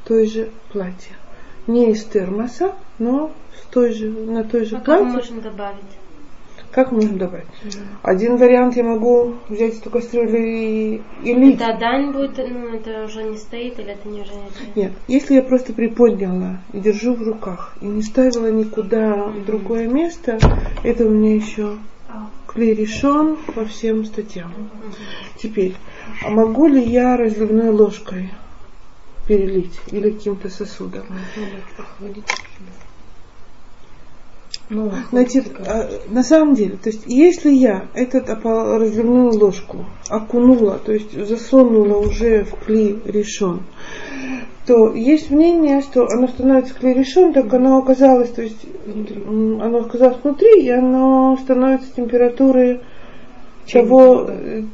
той 0.07 0.27
же 0.27 0.49
платье. 0.73 1.17
Не 1.67 1.91
из 1.91 2.05
термоса, 2.05 2.75
но 2.99 3.33
с 3.61 3.67
той 3.73 3.93
же, 3.93 4.09
на 4.11 4.45
той 4.45 4.65
же 4.65 4.77
А 4.77 4.81
как 4.81 5.01
мы 5.01 5.13
платье. 5.13 5.33
можем 5.33 5.41
добавить? 5.41 5.83
Как 6.71 6.93
можно 6.93 7.17
добавить? 7.17 7.47
Один 8.03 8.37
вариант 8.37 8.77
я 8.77 8.85
могу 8.85 9.35
взять 9.49 9.79
эту 9.79 9.89
кастрюлю 9.89 10.37
и, 10.37 11.01
и 11.23 11.35
лить. 11.35 11.61
Это 11.61 11.77
дань 11.79 12.13
будет, 12.13 12.37
ну, 12.37 12.75
это 12.75 13.05
уже 13.05 13.23
не 13.23 13.39
стоит, 13.39 13.79
или 13.79 13.93
это 13.93 14.09
не 14.09 14.21
уже 14.21 14.33
не 14.35 14.83
Нет, 14.83 14.93
если 15.09 15.35
я 15.37 15.43
просто 15.43 15.73
приподняла 15.73 16.59
и 16.73 16.81
держу 16.81 17.15
в 17.15 17.23
руках 17.23 17.75
и 17.81 17.87
не 17.87 18.03
ставила 18.03 18.51
никуда 18.51 19.15
в 19.15 19.45
другое 19.45 19.89
место, 19.89 20.39
это 20.85 21.07
у 21.07 21.11
меня 21.11 21.37
еще 21.37 21.77
клей 22.47 22.75
решен 22.75 23.37
по 23.55 23.65
всем 23.65 24.05
статьям. 24.05 24.53
Теперь, 25.37 25.75
а 26.25 26.31
могу 26.31 26.67
ли 26.67 26.83
я 26.83 27.17
разливной 27.17 27.71
ложкой 27.71 28.31
перелить 29.27 29.79
или 29.91 30.11
каким-то 30.11 30.49
сосудом? 30.49 31.07
Ну, 34.69 34.91
Значит, 35.11 35.53
а, 35.61 35.89
на 36.09 36.25
самом 36.25 36.55
деле, 36.55 36.77
то 36.77 36.89
есть, 36.89 37.05
если 37.07 37.51
я 37.53 37.89
эту 37.95 38.19
разливную 38.19 39.33
ложку 39.39 39.87
окунула, 40.09 40.79
то 40.79 40.93
есть 40.93 41.13
засунула 41.13 41.99
уже 41.99 42.45
в 42.45 42.57
клей 42.65 43.01
решен, 43.05 43.63
то 44.67 44.93
есть 44.93 45.31
мнение, 45.31 45.81
что 45.81 46.09
оно 46.09 46.27
становится 46.27 46.75
клерешон, 46.75 47.33
так 47.33 47.53
оно 47.55 47.79
оказалось, 47.79 48.31
то 48.31 48.43
есть 48.43 48.67
м, 48.87 49.63
оно 49.63 49.79
оказалось 49.79 50.19
внутри, 50.25 50.65
и 50.65 50.71
оно 50.71 51.39
становится 51.41 51.95
температурой 51.95 52.81
того 53.73 54.27
э, 54.29 54.63
э, 54.63 54.65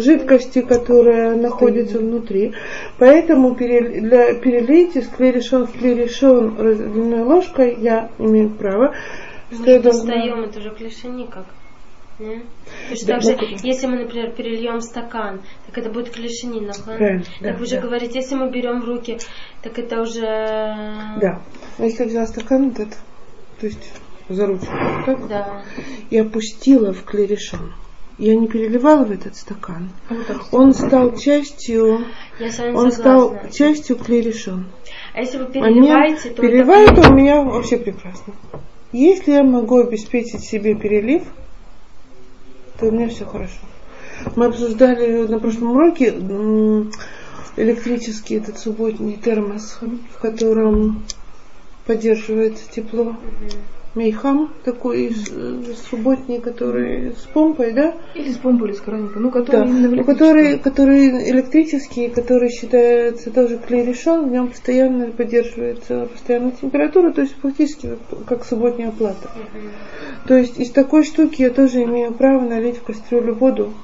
жидкости, 0.00 0.62
которая 0.62 1.36
находится 1.36 1.98
внутри. 1.98 2.54
Поэтому 2.98 3.54
для 3.54 4.34
перелить 4.34 4.96
из 4.96 5.08
клерешон 5.08 5.66
в 5.66 5.72
клерешон 5.72 6.56
разделенной 6.58 7.22
ложкой 7.22 7.76
я 7.80 8.10
имею 8.18 8.50
право. 8.50 8.94
Мы 9.50 9.64
же 9.64 9.80
достаем, 9.80 10.40
это 10.42 10.60
же 10.60 10.70
клише 10.70 11.08
никак. 11.08 11.46
Не? 12.18 12.42
Да, 13.06 13.14
так 13.14 13.22
же, 13.22 13.36
ну, 13.36 13.56
если 13.62 13.86
мы, 13.86 13.98
например, 14.00 14.32
перельем 14.32 14.80
стакан, 14.80 15.40
так 15.66 15.78
это 15.78 15.88
будет 15.88 16.10
клешени, 16.10 16.68
Правильно, 16.84 17.22
да, 17.40 17.50
Так 17.50 17.60
вы 17.60 17.66
же 17.66 17.76
да. 17.76 17.82
говорите, 17.82 18.18
если 18.18 18.34
мы 18.34 18.50
берем 18.50 18.80
в 18.80 18.84
руки, 18.86 19.18
так 19.62 19.78
это 19.78 20.00
уже... 20.00 20.20
Да. 20.20 21.40
Но 21.78 21.84
если 21.84 22.02
я 22.02 22.08
взяла 22.08 22.26
стакан 22.26 22.70
вот 22.70 22.80
этот, 22.80 22.98
то 23.60 23.66
есть 23.66 23.92
за 24.28 24.46
ручку, 24.46 24.66
так, 25.06 25.28
Да. 25.28 25.62
и 26.10 26.18
опустила 26.18 26.92
в 26.92 27.04
клерешон. 27.04 27.72
Я 28.18 28.34
не 28.34 28.48
переливала 28.48 29.04
в 29.04 29.12
этот 29.12 29.36
стакан. 29.36 29.90
Так. 30.08 30.52
Он 30.52 30.74
стал 30.74 31.16
частью, 31.16 32.04
он 32.74 32.90
стал 32.90 33.38
частью 33.52 33.96
клерешон. 33.96 34.66
А 35.14 35.20
если 35.20 35.38
вы 35.38 35.44
А 35.44 35.46
переливаете, 35.46 36.30
то 36.30 36.42
переливаю, 36.42 36.88
это... 36.88 37.02
то 37.02 37.10
у 37.10 37.14
меня 37.14 37.42
вообще 37.42 37.76
прекрасно. 37.76 38.34
Если 38.90 39.32
я 39.32 39.44
могу 39.44 39.78
обеспечить 39.78 40.40
себе 40.40 40.74
перелив, 40.74 41.22
то 42.80 42.86
у 42.86 42.90
меня 42.90 43.08
все 43.08 43.24
хорошо. 43.24 43.60
Мы 44.34 44.46
обсуждали 44.46 45.26
на 45.28 45.38
прошлом 45.38 45.72
уроке 45.72 46.12
электрический 47.56 48.36
этот 48.36 48.58
субботний 48.58 49.16
термос, 49.16 49.78
в 49.80 50.20
котором 50.20 51.04
поддерживается 51.86 52.68
тепло. 52.70 53.16
Мейхам 53.98 54.50
такой 54.64 55.08
э, 55.08 55.62
субботний, 55.90 56.40
который 56.40 57.12
с 57.12 57.26
помпой, 57.34 57.72
да? 57.72 57.94
Или 58.14 58.30
с 58.30 58.36
помпой, 58.36 58.68
или 58.68 58.76
с 58.76 58.80
краником. 58.80 59.22
Ну, 59.22 59.30
Да, 59.32 59.40
который 59.40 59.68
именно 59.68 59.88
в 59.88 59.96
ну, 59.96 60.04
который, 60.04 60.58
который 60.58 61.30
электрический, 61.30 62.08
который 62.08 62.50
считается 62.50 63.32
тоже 63.32 63.58
клей 63.58 63.84
решен, 63.84 64.28
в 64.28 64.30
нем 64.30 64.48
постоянно 64.50 65.06
поддерживается 65.10 66.06
постоянная 66.12 66.52
температура, 66.52 67.12
то 67.12 67.22
есть 67.22 67.34
фактически 67.42 67.98
как 68.26 68.44
субботняя 68.44 68.92
плата. 68.92 69.30
То 70.26 70.36
есть 70.36 70.60
из 70.60 70.70
такой 70.70 71.02
штуки 71.02 71.42
я 71.42 71.50
тоже 71.50 71.82
имею 71.82 72.12
право 72.12 72.40
налить 72.40 72.78
в 72.78 72.84
кастрюлю 72.84 73.34
воду, 73.34 73.74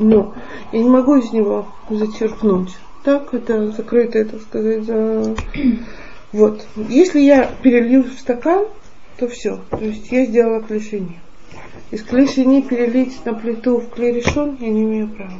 но 0.00 0.34
я 0.72 0.82
не 0.82 0.88
могу 0.88 1.14
из 1.16 1.32
него 1.32 1.66
зачерпнуть. 1.88 2.76
Так, 3.04 3.32
это 3.32 3.70
закрытое, 3.70 4.24
так 4.24 4.42
сказать, 4.42 4.84
за... 4.84 5.36
Вот. 6.32 6.64
Если 6.76 7.20
я 7.20 7.50
перелью 7.60 8.04
в 8.04 8.12
стакан, 8.12 8.66
то 9.20 9.28
все. 9.28 9.60
То 9.70 9.84
есть 9.84 10.10
я 10.10 10.24
сделала 10.24 10.62
клешини. 10.62 11.20
Из 11.90 12.02
клешини 12.02 12.62
перелить 12.62 13.22
на 13.26 13.34
плиту 13.34 13.78
в 13.78 13.90
клерешон 13.90 14.56
я 14.58 14.70
не 14.70 14.82
имею 14.82 15.08
права. 15.08 15.38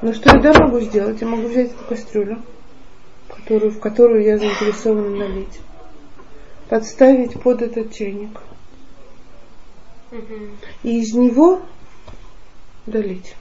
Но 0.00 0.12
что 0.12 0.36
я 0.36 0.40
да 0.40 0.52
могу 0.60 0.78
сделать? 0.78 1.20
Я 1.20 1.26
могу 1.26 1.48
взять 1.48 1.72
эту 1.72 1.84
кастрюлю, 1.88 2.40
которую, 3.28 3.72
в 3.72 3.80
которую 3.80 4.22
я 4.22 4.38
заинтересована 4.38 5.10
налить, 5.10 5.58
подставить 6.68 7.40
под 7.42 7.62
этот 7.62 7.92
чайник 7.92 8.40
и 10.84 11.00
из 11.00 11.14
него 11.14 11.62
долить. 12.86 13.34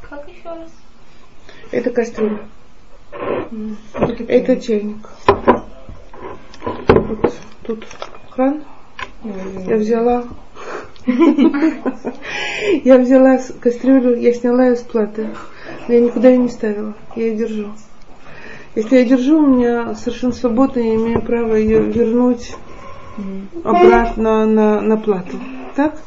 Как 0.00 0.28
еще 0.28 0.48
раз? 0.48 0.72
Это 1.70 1.90
кастрюля. 1.90 2.48
Это 4.26 4.60
чайник. 4.60 5.08
Вот 6.96 7.34
тут 7.62 7.86
кран. 8.34 8.62
Я 9.66 9.76
взяла 9.76 10.24
я 12.84 12.98
взяла 12.98 13.38
кастрюлю, 13.60 14.16
я 14.16 14.32
сняла 14.32 14.66
ее 14.66 14.76
с 14.76 14.80
платы. 14.80 15.28
Я 15.88 16.00
никуда 16.00 16.30
ее 16.30 16.38
не 16.38 16.48
ставила. 16.48 16.94
Я 17.14 17.26
ее 17.26 17.36
держу. 17.36 17.66
Если 18.74 18.96
я 18.96 19.04
держу, 19.04 19.38
у 19.38 19.46
меня 19.46 19.94
совершенно 19.94 20.32
свободно, 20.32 20.80
я 20.80 20.94
имею 20.96 21.20
право 21.22 21.54
ее 21.54 21.80
вернуть 21.80 22.54
обратно 23.62 24.46
на, 24.46 24.80
на 24.80 24.96
плату. 24.96 25.38
Так? 25.76 25.98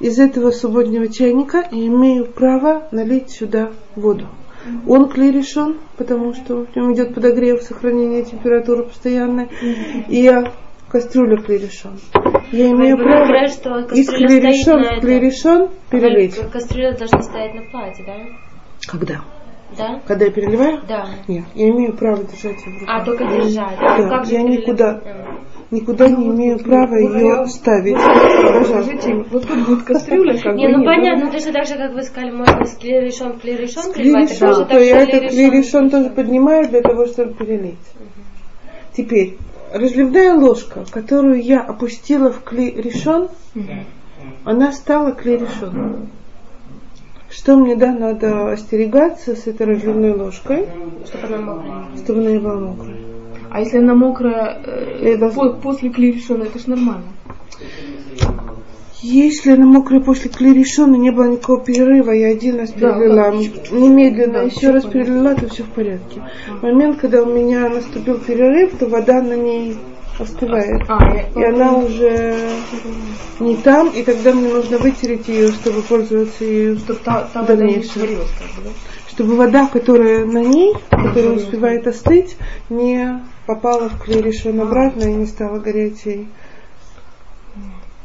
Из 0.00 0.18
этого 0.18 0.50
субботнего 0.50 1.08
чайника 1.08 1.64
я 1.70 1.86
имею 1.86 2.26
право 2.26 2.88
налить 2.92 3.30
сюда 3.30 3.70
воду. 3.96 4.26
Он 4.86 5.08
клей 5.08 5.32
решен, 5.32 5.78
потому 5.96 6.34
что 6.34 6.66
в 6.66 6.76
нем 6.76 6.94
идет 6.94 7.14
подогрев, 7.14 7.62
сохранение 7.62 8.22
температуры 8.22 8.84
постоянной. 8.84 9.48
И 10.08 10.20
я 10.22 10.52
кастрюля 10.92 11.36
клей 11.42 11.58
решен. 11.58 11.98
Я 12.52 12.70
имею 12.70 12.98
Вы 12.98 13.04
право 13.04 13.48
что 13.48 13.78
этом. 13.78 15.00
клей 15.00 15.18
решен 15.20 15.70
перелить. 15.90 16.36
Ка- 16.36 16.48
Кастрюля 16.50 16.92
должна 16.96 17.22
стоять 17.22 17.54
на 17.54 17.62
плате, 17.70 18.04
да? 18.06 18.16
Когда? 18.86 19.20
Да? 19.76 20.00
Когда 20.06 20.26
я 20.26 20.30
переливаю? 20.30 20.82
Да. 20.86 21.06
Нет, 21.28 21.44
я 21.54 21.68
имею 21.70 21.96
право 21.96 22.18
держать 22.18 22.64
ее 22.66 22.76
в 22.76 22.80
руках. 22.80 22.88
А, 23.00 23.04
только 23.06 23.24
держать. 23.24 23.78
Да, 23.80 23.96
Ну, 23.98 24.08
как 24.10 24.26
я 24.28 24.42
никуда-. 24.42 25.00
Никуда 25.70 26.06
не 26.10 26.28
имею 26.28 26.58
права 26.58 26.94
ее 26.96 27.46
ставить. 27.46 27.96
Скажите, 28.66 29.24
вот 29.30 29.48
тут 29.48 29.66
будет 29.66 29.84
кастрюля, 29.84 30.38
как 30.38 30.54
Не, 30.54 30.66
бы 30.66 30.72
ну 30.72 30.78
нет, 30.80 30.86
понятно, 30.86 31.24
ну 31.24 31.32
точно 31.32 31.52
так 31.52 31.66
же, 31.66 31.76
как 31.76 31.94
вы 31.94 32.02
сказали, 32.02 32.30
можно 32.32 32.64
с 32.66 32.76
клерешон 32.76 33.38
клерешон 33.40 33.90
Клей 33.94 34.12
переливать, 34.12 34.68
то 34.68 34.78
я 34.78 34.98
этот 35.00 35.30
клей 35.30 35.48
решен 35.48 35.88
тоже 35.88 36.10
поднимаю 36.10 36.68
для 36.68 36.82
того, 36.82 37.06
чтобы 37.06 37.32
перелить. 37.32 37.78
Теперь, 38.94 39.38
разливная 39.72 40.34
ложка, 40.34 40.84
которую 40.90 41.42
я 41.42 41.60
опустила 41.60 42.30
в 42.32 42.42
клей 42.42 42.70
решен, 42.70 43.28
она 44.44 44.72
стала 44.72 45.12
клей 45.12 45.38
решен. 45.38 46.08
Что 47.30 47.56
мне, 47.56 47.76
да, 47.76 47.92
надо 47.92 48.52
остерегаться 48.52 49.34
с 49.34 49.46
этой 49.46 49.66
разливной 49.66 50.12
ложкой, 50.14 50.68
Чтобы 51.06 51.26
она 51.34 51.38
мокрая. 51.54 51.86
чтобы 51.96 52.20
она 52.20 52.30
не 52.30 52.38
была 52.38 52.56
мокрая. 52.60 52.96
А 53.50 53.60
если 53.60 53.78
она 53.78 53.94
мокрая 53.94 54.60
э, 54.64 54.98
Я 55.12 55.16
должна- 55.16 55.50
по- 55.50 55.52
после 55.60 55.88
клерешона, 55.90 56.44
это 56.44 56.58
ж 56.58 56.66
нормально. 56.66 57.04
Если 59.02 59.50
она 59.50 59.66
мокрая 59.66 60.00
после 60.00 60.30
клерешона, 60.30 60.94
не 60.94 61.10
было 61.10 61.24
никакого 61.24 61.60
перерыва, 61.64 62.12
я 62.12 62.28
один 62.28 62.58
раз 62.60 62.70
Да, 62.70 62.92
перелила, 62.92 63.16
да. 63.16 63.32
немедленно 63.76 64.32
Да, 64.34 64.42
еще 64.42 64.70
раз 64.70 64.84
понятно. 64.84 64.90
перелила, 64.92 65.34
то 65.34 65.48
все 65.48 65.62
в 65.64 65.70
порядке. 65.70 66.22
В 66.60 66.62
момент, 66.62 67.00
когда 67.00 67.22
у 67.22 67.26
меня 67.26 67.68
наступил 67.68 68.18
перерыв, 68.18 68.74
то 68.78 68.86
вода 68.86 69.20
на 69.20 69.34
ней 69.36 69.76
остывает. 70.20 70.82
А, 70.88 71.16
я- 71.16 71.24
И 71.34 71.44
она 71.44 71.78
уже 71.78 72.36
не 73.40 73.56
там, 73.56 73.88
и 73.88 74.02
тогда 74.04 74.32
мне 74.34 74.52
нужно 74.52 74.78
вытереть 74.78 75.26
ее, 75.26 75.50
чтобы 75.50 75.82
пользоваться 75.82 76.44
ею. 76.44 76.76
Чтобы 76.78 77.00
та, 77.04 77.28
та 77.32 77.40
вода 77.42 77.64
не 77.64 77.82
сварилась, 77.82 78.30
как 78.38 78.46
бы, 78.62 78.68
да? 78.68 78.70
Чтобы 79.08 79.34
вода, 79.34 79.66
которая 79.66 80.24
на 80.24 80.38
ней, 80.44 80.74
которая 80.90 81.32
успевает 81.32 81.86
остыть, 81.88 82.36
не 82.70 83.20
попала 83.46 83.88
в 83.88 83.98
клерешон 84.00 84.60
обратно 84.60 85.02
и 85.02 85.12
не 85.12 85.26
стала 85.26 85.58
горячей. 85.58 86.28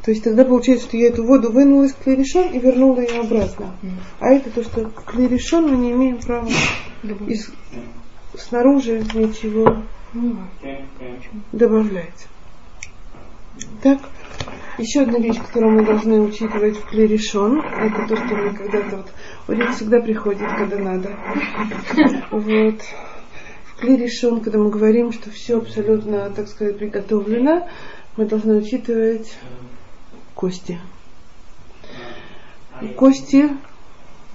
То 0.08 0.12
есть 0.12 0.24
тогда 0.24 0.46
получается, 0.46 0.88
что 0.88 0.96
я 0.96 1.10
эту 1.10 1.26
воду 1.26 1.52
вынула 1.52 1.84
из 1.84 1.92
клерешон 1.92 2.54
и 2.54 2.60
вернула 2.60 3.02
ее 3.02 3.20
обратно. 3.20 3.76
А 4.22 4.30
это 4.30 4.50
то, 4.52 4.64
что 4.64 4.90
клерешон 5.06 5.70
мы 5.70 5.76
не 5.76 5.92
имеем 5.92 6.20
права 6.20 6.48
из, 7.28 7.52
снаружи 8.38 9.04
ничего 9.14 9.84
Ну, 10.14 10.38
добавлять. 11.52 12.26
Так, 13.84 14.00
еще 14.78 15.02
одна 15.02 15.20
вещь, 15.20 15.40
которую 15.40 15.74
мы 15.74 15.86
должны 15.86 16.22
учитывать 16.22 16.78
в 16.78 16.86
клерешон, 16.86 17.60
это 17.60 18.08
то, 18.08 18.16
что 18.16 18.34
мы 18.34 18.54
когда-то 18.54 18.96
вот, 18.96 19.08
Олег 19.48 19.76
всегда 19.76 20.00
приходит, 20.00 20.48
когда 20.58 20.78
надо. 20.78 21.18
Вот. 22.32 22.82
В 23.74 23.82
клерешон, 23.82 24.40
когда 24.40 24.58
мы 24.60 24.70
говорим, 24.70 25.12
что 25.12 25.32
все 25.32 25.58
абсолютно, 25.58 26.30
так 26.30 26.48
сказать, 26.48 26.78
приготовлено, 26.78 27.68
мы 28.16 28.26
должны 28.26 28.56
учитывать 28.56 29.38
кости. 30.38 30.80
Кости, 32.96 33.50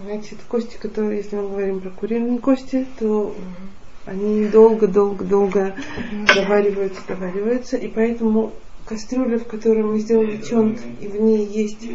значит, 0.03 0.39
кости, 0.49 0.77
которые, 0.77 1.19
если 1.19 1.37
мы 1.37 1.49
говорим 1.49 1.81
про 1.81 1.91
куриные 1.91 2.41
кости, 2.41 2.87
то 2.99 3.33
они 4.05 4.47
долго-долго-долго 4.47 5.77
довариваются, 6.35 7.01
довариваются, 7.07 7.77
и 7.77 7.87
поэтому 7.87 8.53
кастрюля, 8.85 9.39
в 9.39 9.47
которой 9.47 9.85
мы 9.85 10.01
сделали 10.01 10.39
чонт, 10.43 10.81
и 11.01 11.07
в 11.07 11.21
ней 11.21 11.47
есть 11.47 11.89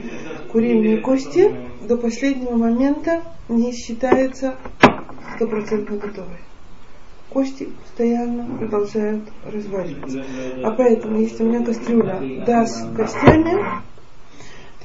куриные 0.53 0.99
кости, 0.99 1.53
до 1.81 1.97
последнего 1.97 2.55
момента 2.55 3.23
не 3.49 3.73
считается 3.73 4.55
стопроцентно 5.35 5.97
готовой. 5.97 6.39
Кости 7.29 7.67
постоянно 7.83 8.57
продолжают 8.57 9.23
разваливаться. 9.45 10.23
А 10.63 10.71
поэтому, 10.71 11.19
если 11.19 11.43
у 11.43 11.49
меня 11.49 11.65
кастрюля 11.65 12.45
да 12.45 12.65
с 12.65 12.89
костями, 12.95 13.81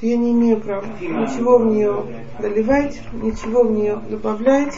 что 0.03 0.09
я 0.09 0.17
не 0.17 0.33
имею 0.33 0.59
права 0.59 0.85
ничего 0.99 1.59
в 1.59 1.65
нее 1.65 2.03
доливать, 2.41 2.99
ничего 3.13 3.63
в 3.63 3.71
нее 3.71 4.01
добавлять, 4.09 4.73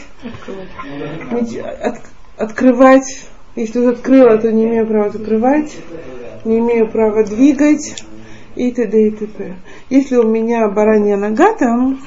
от- 1.82 2.00
открывать. 2.36 3.26
Если 3.56 3.80
уже 3.80 3.90
открыла, 3.90 4.38
то 4.38 4.52
не 4.52 4.66
имею 4.66 4.86
права 4.86 5.10
закрывать, 5.10 5.76
не 6.44 6.60
имею 6.60 6.88
права 6.88 7.24
двигать 7.24 8.04
и 8.54 8.70
т.д. 8.70 9.08
и 9.08 9.10
т.п. 9.10 9.56
Если 9.90 10.14
у 10.14 10.28
меня 10.28 10.68
баранья 10.68 11.16
нога 11.16 11.52
там, 11.54 11.98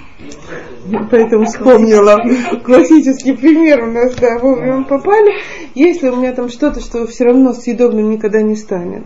поэтому 1.11 1.43
вспомнила 1.45 2.21
классический 2.63 3.33
пример 3.33 3.83
у 3.83 3.91
нас, 3.91 4.15
да, 4.15 4.39
вовремя 4.39 4.85
попали. 4.85 5.33
Если 5.75 6.07
у 6.07 6.15
меня 6.15 6.31
там 6.31 6.47
что-то, 6.47 6.79
что 6.79 7.05
все 7.05 7.25
равно 7.25 7.51
съедобным 7.51 8.11
никогда 8.11 8.41
не 8.41 8.55
станет, 8.55 9.03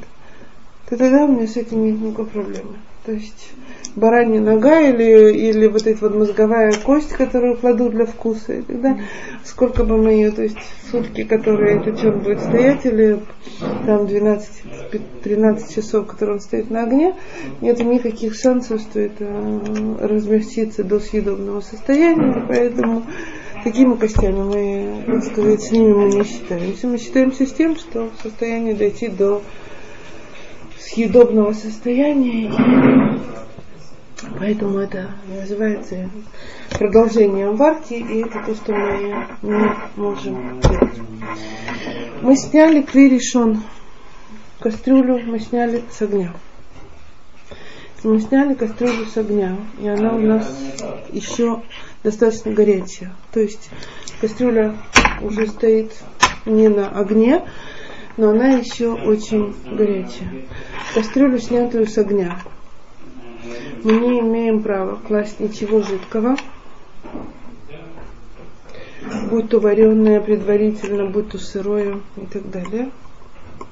то 0.88 0.98
тогда 0.98 1.26
у 1.26 1.30
меня 1.30 1.48
с 1.48 1.58
этим 1.58 1.84
нет 1.84 2.00
никакой 2.00 2.28
проблемы. 2.28 2.76
То 3.06 3.12
есть 3.12 3.52
баранья 3.96 4.42
нога 4.42 4.80
или, 4.82 5.34
или 5.34 5.68
вот 5.68 5.86
эта 5.86 6.00
вот 6.02 6.16
мозговая 6.16 6.74
кость, 6.74 7.10
которую 7.10 7.58
кладу 7.58 7.90
для 7.90 8.06
вкуса, 8.06 8.54
и 8.54 8.62
тогда 8.62 8.98
сколько 9.44 9.84
бы 9.84 9.98
мы 9.98 10.12
ее, 10.12 10.32
то 10.32 10.44
есть 10.44 10.58
сутки, 10.92 11.24
которые 11.24 11.78
этот 11.78 12.00
чем 12.00 12.20
будет 12.20 12.40
стоять, 12.40 12.86
или 12.86 13.20
там 13.86 14.06
12-13 14.06 15.74
часов, 15.74 16.08
которые 16.08 16.36
он 16.36 16.42
стоит 16.42 16.70
на 16.70 16.84
огне, 16.84 17.16
нет 17.62 17.80
никаких 17.80 18.36
шансов, 18.36 18.82
что 18.82 19.00
это 19.00 19.26
размягчится 20.00 20.84
до 20.84 21.00
съедобного 21.00 21.62
состояния, 21.62 22.46
поэтому 22.48 23.04
такими 23.64 23.96
костями 23.96 24.44
мы, 24.44 25.04
так 25.06 25.24
сказать, 25.24 25.62
с 25.62 25.72
ними 25.72 25.94
мы 25.94 26.10
не 26.10 26.24
считаемся. 26.24 26.88
Мы 26.88 26.98
считаемся 26.98 27.46
с 27.46 27.54
тем, 27.54 27.76
что 27.76 28.10
в 28.10 28.22
состоянии 28.22 28.74
дойти 28.74 29.08
до 29.08 29.42
съедобного 30.80 31.54
состояния. 31.54 32.52
Поэтому 34.40 34.80
это 34.80 35.10
называется 35.28 36.10
продолжением 36.72 37.56
варки, 37.56 37.94
и 37.94 38.22
это 38.22 38.44
то, 38.46 38.56
что 38.56 38.74
мы 38.74 39.16
не 39.42 39.76
можем 39.96 40.62
делать. 40.62 41.00
Мы 42.22 42.36
сняли 42.38 42.82
кли 42.82 43.10
решен, 43.10 43.62
кастрюлю 44.60 45.20
мы 45.26 45.40
сняли 45.40 45.84
с 45.92 46.02
огня. 46.02 46.34
Мы 48.04 48.20
сняли 48.20 48.54
кастрюлю 48.54 49.06
с 49.06 49.18
огня, 49.18 49.58
и 49.80 49.88
она 49.88 50.14
у 50.16 50.20
нас 50.20 50.50
еще 51.12 51.62
достаточно 52.04 52.52
горячая. 52.52 53.14
То 53.32 53.40
есть 53.40 53.70
кастрюля 54.20 54.76
уже 55.22 55.48
стоит 55.48 55.94
не 56.46 56.68
на 56.68 56.90
огне, 56.90 57.44
но 58.18 58.30
она 58.30 58.50
еще 58.50 58.92
очень 58.92 59.56
горячая. 59.66 60.46
Кастрюлю, 60.94 61.40
снятую 61.40 61.88
с 61.88 61.98
огня, 61.98 62.40
мы 63.84 63.92
не 63.94 64.20
имеем 64.20 64.62
права 64.64 64.96
класть 65.08 65.40
ничего 65.40 65.82
жидкого, 65.82 66.36
будь 69.30 69.50
то 69.50 69.60
вареное 69.60 70.22
предварительно, 70.22 71.06
будь 71.10 71.30
то 71.30 71.38
сырое 71.38 72.00
и 72.18 72.26
так 72.26 72.50
далее. 72.50 72.90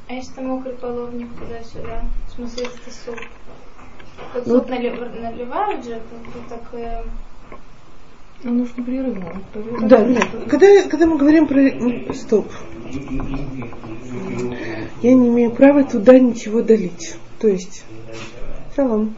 А 0.08 0.14
если 0.14 0.34
там 0.34 0.48
мокрый 0.48 0.74
половник 0.74 1.30
туда-сюда? 1.40 2.04
В 2.28 2.36
смысле, 2.36 2.64
если 2.66 2.82
это 2.82 2.92
суп? 2.92 3.16
Вот 4.34 4.46
Ну, 4.46 4.56
суп 4.60 4.70
налив- 4.70 5.22
наливают 5.22 5.86
же, 5.86 6.02
как 6.50 6.60
так... 6.60 6.80
э, 6.80 7.04
Ну, 8.44 8.54
нужно 8.54 8.82
непрерывно. 8.82 9.42
Да, 9.84 10.04
нет. 10.04 10.26
Когда, 10.50 10.84
когда 10.90 11.06
мы 11.08 11.18
говорим 11.18 11.48
про... 11.48 12.14
Стоп. 12.14 12.52
Я 15.02 15.14
не 15.14 15.30
имею 15.30 15.52
права 15.52 15.84
туда 15.86 16.20
ничего 16.20 16.62
долить. 16.62 17.16
То 17.40 17.48
есть... 17.48 17.86
Шалом. 18.76 19.16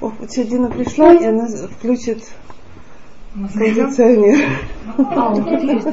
О, 0.00 0.12
вот 0.18 0.28
Дина 0.30 0.70
пришла, 0.70 1.14
и 1.14 1.24
она 1.24 1.46
включит 1.46 2.24
кондиционер. 3.54 4.48
Есть. 5.60 5.86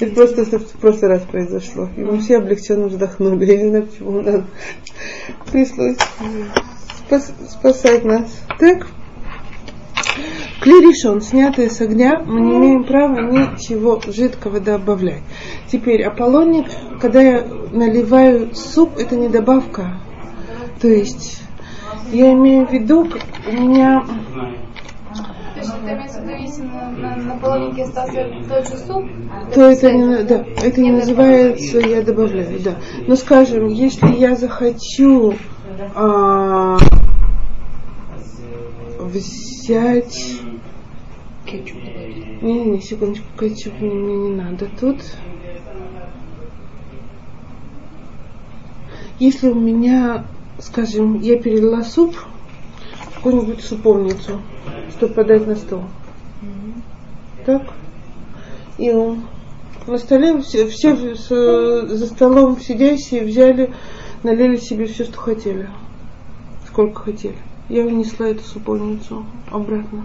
Это 0.00 0.14
просто 0.14 0.58
в 0.58 0.72
прошлый 0.80 1.10
раз 1.10 1.22
произошло. 1.22 1.88
И 1.96 2.00
мы 2.00 2.18
все 2.18 2.38
облегченно 2.38 2.86
вздохнули. 2.86 3.44
Я 3.46 3.62
не 3.62 3.68
знаю, 3.68 3.86
почему 3.86 4.20
нам 4.22 4.46
пришлось 5.50 5.96
спас- 7.06 7.32
спасать 7.50 8.04
нас. 8.04 8.30
Так. 8.58 8.86
Кли 10.60 10.80
решен, 10.80 11.20
снятые 11.20 11.68
с 11.68 11.80
огня, 11.82 12.22
мы 12.24 12.40
не 12.40 12.56
имеем 12.56 12.84
права 12.84 13.20
ничего 13.20 14.00
жидкого 14.06 14.60
добавлять. 14.60 15.22
Теперь 15.70 16.02
Аполлоник, 16.02 16.66
когда 17.00 17.20
я 17.20 17.44
наливаю 17.72 18.54
суп, 18.54 18.96
это 18.96 19.16
не 19.16 19.28
добавка. 19.28 20.00
То 20.80 20.88
есть 20.88 21.43
я 22.14 22.32
имею 22.32 22.66
в 22.66 22.72
виду, 22.72 23.08
у 23.48 23.52
меня 23.52 24.04
То 25.54 25.60
есть 25.60 25.72
это 25.74 25.94
имеется 25.94 26.20
в 26.20 26.22
виду, 26.22 26.36
если 26.36 26.62
на, 26.62 26.90
на, 26.90 27.16
на 27.16 27.36
половнике 27.36 27.82
остался 27.82 28.30
тот 28.48 28.68
же 28.68 28.76
суп, 28.78 29.04
то 29.54 29.70
это 29.70 29.92
не, 29.92 30.22
да, 30.22 30.44
это 30.62 30.80
не 30.80 30.92
называется 30.92 31.78
я 31.78 32.02
добавляю, 32.02 32.60
да. 32.60 32.76
Но 33.06 33.16
скажем, 33.16 33.68
если 33.68 34.14
я 34.14 34.36
захочу 34.36 35.34
а, 35.94 36.78
взять 38.98 40.40
Кетчуп. 41.44 41.82
не, 42.42 42.64
не, 42.64 42.80
секундочку, 42.80 43.26
кетчуп 43.38 43.78
мне 43.80 44.16
не 44.16 44.30
надо 44.30 44.66
тут. 44.80 44.96
Если 49.18 49.48
у 49.48 49.54
меня, 49.54 50.24
скажем, 50.58 51.20
я 51.20 51.38
перелила 51.38 51.82
суп 51.82 52.14
в 52.16 53.14
какую-нибудь 53.16 53.62
суповницу, 53.62 54.40
чтобы 54.96 55.14
подать 55.14 55.46
на 55.46 55.56
стол. 55.56 55.84
Так? 57.46 57.62
И 58.78 58.90
он 58.90 59.22
на 59.86 59.98
столе 59.98 60.40
все, 60.40 60.66
все 60.68 61.14
с- 61.14 61.28
за 61.88 62.06
столом 62.06 62.60
сидящие 62.60 63.24
взяли, 63.24 63.72
налили 64.22 64.56
себе 64.56 64.86
все, 64.86 65.04
что 65.04 65.18
хотели. 65.18 65.68
Сколько 66.66 67.02
хотели. 67.02 67.36
Я 67.68 67.84
унесла 67.86 68.28
эту 68.28 68.42
суповницу 68.44 69.24
обратно. 69.50 70.04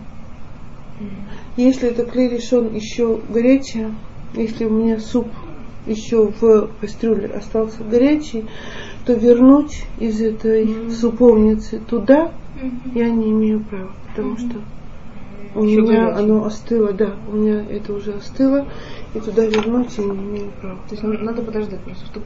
Если 1.55 1.89
это 1.89 2.05
клей 2.05 2.29
еще 2.35 3.19
горячее, 3.29 3.93
если 4.33 4.65
у 4.65 4.69
меня 4.69 4.99
суп 4.99 5.27
еще 5.88 6.27
в 6.39 6.69
кастрюле 6.81 7.27
остался 7.27 7.83
горячий, 7.83 8.45
то 9.10 9.15
вернуть 9.15 9.86
из 10.00 10.22
этой 10.22 10.91
суповницы 10.91 11.82
туда 11.89 12.30
я 12.93 13.10
не 13.10 13.32
имею 13.32 13.62
права, 13.62 13.89
потому 14.08 14.38
что 14.38 14.58
у 15.56 15.63
Ещё 15.63 15.82
меня 15.82 16.02
горячее. 16.04 16.26
оно 16.26 16.45
остыло, 16.45 16.93
да, 16.93 17.15
у 17.28 17.36
меня 17.38 17.65
это 17.72 17.93
уже 17.93 18.12
остыло, 18.12 18.67
и 19.15 19.19
туда 19.19 19.48
вернуть 19.48 19.98
я 19.98 20.04
не 20.04 20.12
имею 20.12 20.52
права. 20.62 20.78
То 20.88 20.91
есть 20.91 21.02
надо, 21.02 21.17
надо 21.24 21.41
подождать 21.41 21.80
просто, 21.80 22.06
чтобы 22.06 22.26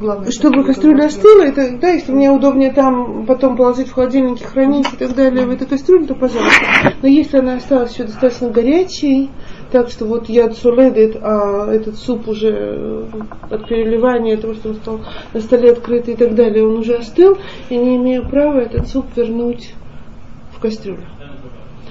главное... 0.00 0.30
Чтобы 0.30 0.64
кастрюля 0.64 1.04
остыла, 1.04 1.42
это, 1.42 1.76
да, 1.76 1.90
если 1.90 2.12
мне 2.12 2.30
удобнее 2.30 2.72
там 2.72 3.26
потом 3.26 3.54
положить 3.54 3.88
в 3.88 3.92
холодильнике, 3.92 4.46
хранить 4.46 4.90
и 4.90 4.96
так 4.96 5.14
далее 5.14 5.44
в 5.44 5.50
этой 5.50 5.66
кастрюле, 5.66 6.06
то 6.06 6.14
пожалуйста. 6.14 6.94
Но 7.02 7.08
если 7.08 7.40
она 7.40 7.56
осталась 7.56 7.92
еще 7.92 8.04
достаточно 8.04 8.48
горячей, 8.48 9.28
так 9.70 9.88
что 9.90 10.04
вот 10.04 10.28
я 10.28 10.46
отсуледит, 10.46 11.16
а 11.20 11.70
этот 11.70 11.96
суп 11.98 12.28
уже 12.28 12.50
э, 12.50 13.10
от 13.50 13.68
переливания, 13.68 14.36
того, 14.36 14.54
что 14.54 14.70
он 14.70 14.74
стал 14.76 15.00
на 15.32 15.40
столе 15.40 15.72
открытый 15.72 16.14
и 16.14 16.16
так 16.16 16.34
далее, 16.34 16.66
он 16.66 16.78
уже 16.78 16.96
остыл, 16.96 17.38
я 17.70 17.78
не 17.78 17.96
имею 17.96 18.28
права 18.28 18.60
этот 18.60 18.88
суп 18.88 19.06
вернуть 19.16 19.74
в 20.52 20.60
кастрюлю. 20.60 21.04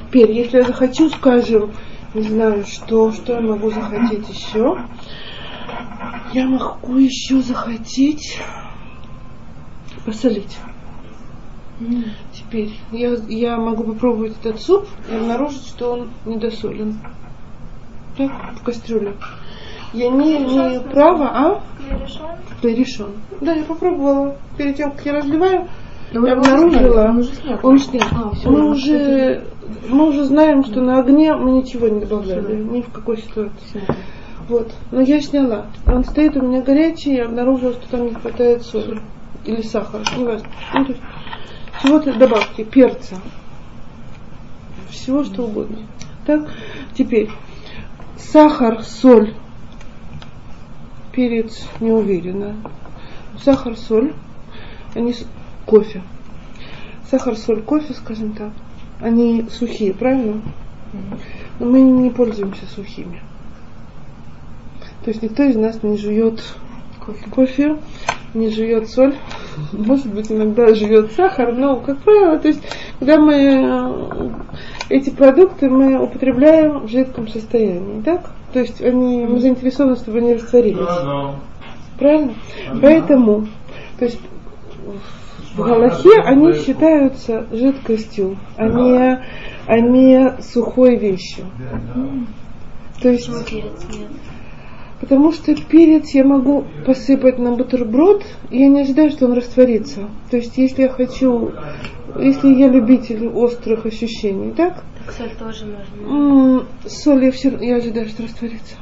Теперь, 0.08 0.32
если 0.32 0.58
я 0.58 0.64
захочу, 0.64 1.10
скажем, 1.10 1.72
не 2.14 2.22
знаю, 2.22 2.66
что, 2.66 3.12
что 3.12 3.34
я 3.34 3.42
могу 3.42 3.70
захотеть 3.72 4.30
еще, 4.30 4.78
я 6.34 6.48
могу 6.48 6.98
еще 6.98 7.42
захотеть 7.42 8.40
посолить. 10.06 10.58
Теперь 12.32 12.72
я, 12.92 13.16
я 13.28 13.58
могу 13.58 13.84
попробовать 13.84 14.34
этот 14.42 14.62
суп 14.62 14.88
и 15.12 15.16
обнаружить, 15.16 15.68
что 15.68 15.92
он 15.92 16.10
недосолен. 16.26 17.00
Так, 18.18 18.32
в 18.60 18.64
касстрюле. 18.64 19.14
Я 19.94 20.10
не 20.10 20.38
имею 20.38 20.82
права, 20.84 21.32
а? 21.34 21.64
решен. 22.02 22.26
Решен. 22.62 23.12
Да, 23.42 23.54
я 23.54 23.64
попробовала. 23.64 24.38
Перед 24.58 24.78
тем, 24.78 24.92
как 24.92 25.06
я 25.06 25.14
разливаю, 25.14 25.68
Но 26.14 26.28
я 26.28 26.36
вы 26.36 26.42
его 26.42 26.42
обнаружила. 26.42 27.04
Он 27.10 27.18
уже 27.18 27.34
снят. 27.34 27.60
Он 27.64 27.78
снят. 27.78 28.08
А, 28.12 28.30
всё, 28.32 28.50
мы, 28.50 28.60
ну, 28.60 28.70
уже, 28.70 29.44
мы 29.90 30.08
уже 30.10 30.24
знаем, 30.26 30.64
что 30.64 30.82
на 30.82 31.00
огне 31.00 31.34
мы 31.34 31.52
ничего 31.52 31.88
не 31.88 32.00
добавляли. 32.02 32.64
Ни 32.64 32.82
в 32.82 32.92
какой 32.92 33.18
ситуации. 33.18 33.84
Вот. 34.48 34.72
Но 34.92 35.02
я 35.02 35.22
сняла. 35.22 35.68
Он 35.88 36.04
стоит 36.04 36.38
у 36.38 36.42
меня 36.42 36.62
горячий, 36.62 37.16
я 37.16 37.26
обнаружила, 37.26 37.74
что 37.74 37.90
там 37.90 38.06
не 38.06 38.14
хватает 38.14 38.64
соли. 38.64 39.02
Или 39.46 39.62
сахара. 39.62 40.04
Неважно. 40.18 40.48
Ну, 40.74 40.86
то 40.86 40.92
есть 40.92 41.04
чего-то 41.82 42.14
добавьте, 42.18 42.64
перца. 42.64 43.16
Всего 44.90 45.24
что 45.24 45.44
угодно. 45.44 45.80
Так, 46.26 46.50
теперь 46.96 47.30
сахар, 48.18 48.84
соль, 48.84 49.34
перец 51.12 51.68
не 51.80 51.92
уверена. 51.92 52.56
Сахар, 53.44 53.78
соль, 53.78 54.14
они 54.94 55.14
кофе. 55.66 56.02
сахар, 57.10 57.36
соль, 57.36 57.62
кофе, 57.62 57.94
скажем 57.94 58.34
так, 58.34 58.52
они 59.02 59.48
сухие, 59.52 59.94
правильно? 59.94 60.42
Но 61.60 61.66
мы 61.66 61.82
не 61.82 62.10
пользуемся 62.10 62.66
сухими. 62.68 63.22
То 65.04 65.12
есть 65.12 65.22
никто 65.22 65.44
из 65.44 65.56
нас 65.56 65.84
не 65.84 65.98
жует 65.98 66.42
кофе, 67.06 67.30
кофе 67.30 67.78
не 68.34 68.50
жует 68.50 68.90
соль, 68.90 69.16
может 69.72 70.08
быть, 70.08 70.32
иногда 70.32 70.74
жует 70.74 71.12
сахар, 71.14 71.54
но, 71.54 71.80
как 71.80 72.00
правило, 72.00 72.38
то 72.40 72.48
есть, 72.48 72.62
когда 73.00 73.20
мы 73.20 73.34
э, 73.36 74.30
эти 74.90 75.10
продукты 75.10 75.70
мы 75.70 76.02
употребляем 76.02 76.80
в 76.86 76.88
жидком 76.90 77.28
состоянии, 77.28 78.02
так? 78.02 78.32
То 78.54 78.60
есть 78.60 78.82
они, 78.82 79.26
мы 79.26 79.40
заинтересованы, 79.40 79.96
чтобы 79.96 80.20
они 80.20 80.36
растворились. 80.36 81.36
Правильно? 81.98 82.34
Поэтому, 82.82 83.48
то 83.98 84.06
есть 84.06 84.20
в 85.56 85.62
Галахе 85.62 86.20
они 86.22 86.54
считаются 86.54 87.48
жидкостью, 87.52 88.38
а 88.58 88.68
не, 88.68 89.20
а 89.68 89.80
не 89.80 90.34
сухой 90.42 90.98
вещью. 90.98 91.46
То 93.02 93.10
есть, 93.10 93.30
потому 95.00 95.32
что 95.32 95.56
перец 95.56 96.10
я 96.12 96.24
могу 96.26 96.66
посыпать 96.86 97.40
на 97.40 97.54
бутерброд, 97.54 98.24
и 98.52 98.60
я 98.60 98.68
не 98.68 98.82
ожидаю, 98.82 99.12
что 99.12 99.26
он 99.26 99.34
растворится. 99.34 100.10
То 100.30 100.38
есть, 100.38 100.58
если 100.58 100.84
я 100.84 100.90
хочу, 100.90 101.52
если 102.20 102.54
я 102.54 102.68
любитель 102.68 103.28
острых 103.28 103.86
ощущений, 103.86 104.52
так? 104.52 104.84
Соль 105.18 105.32
тоже 105.38 105.66
можно. 105.66 106.66
Соль 106.86 107.26
я 107.26 107.32
все 107.32 107.56
я 107.62 107.78
ожидаю, 107.78 108.08
что 108.08 108.24
растворится. 108.24 108.76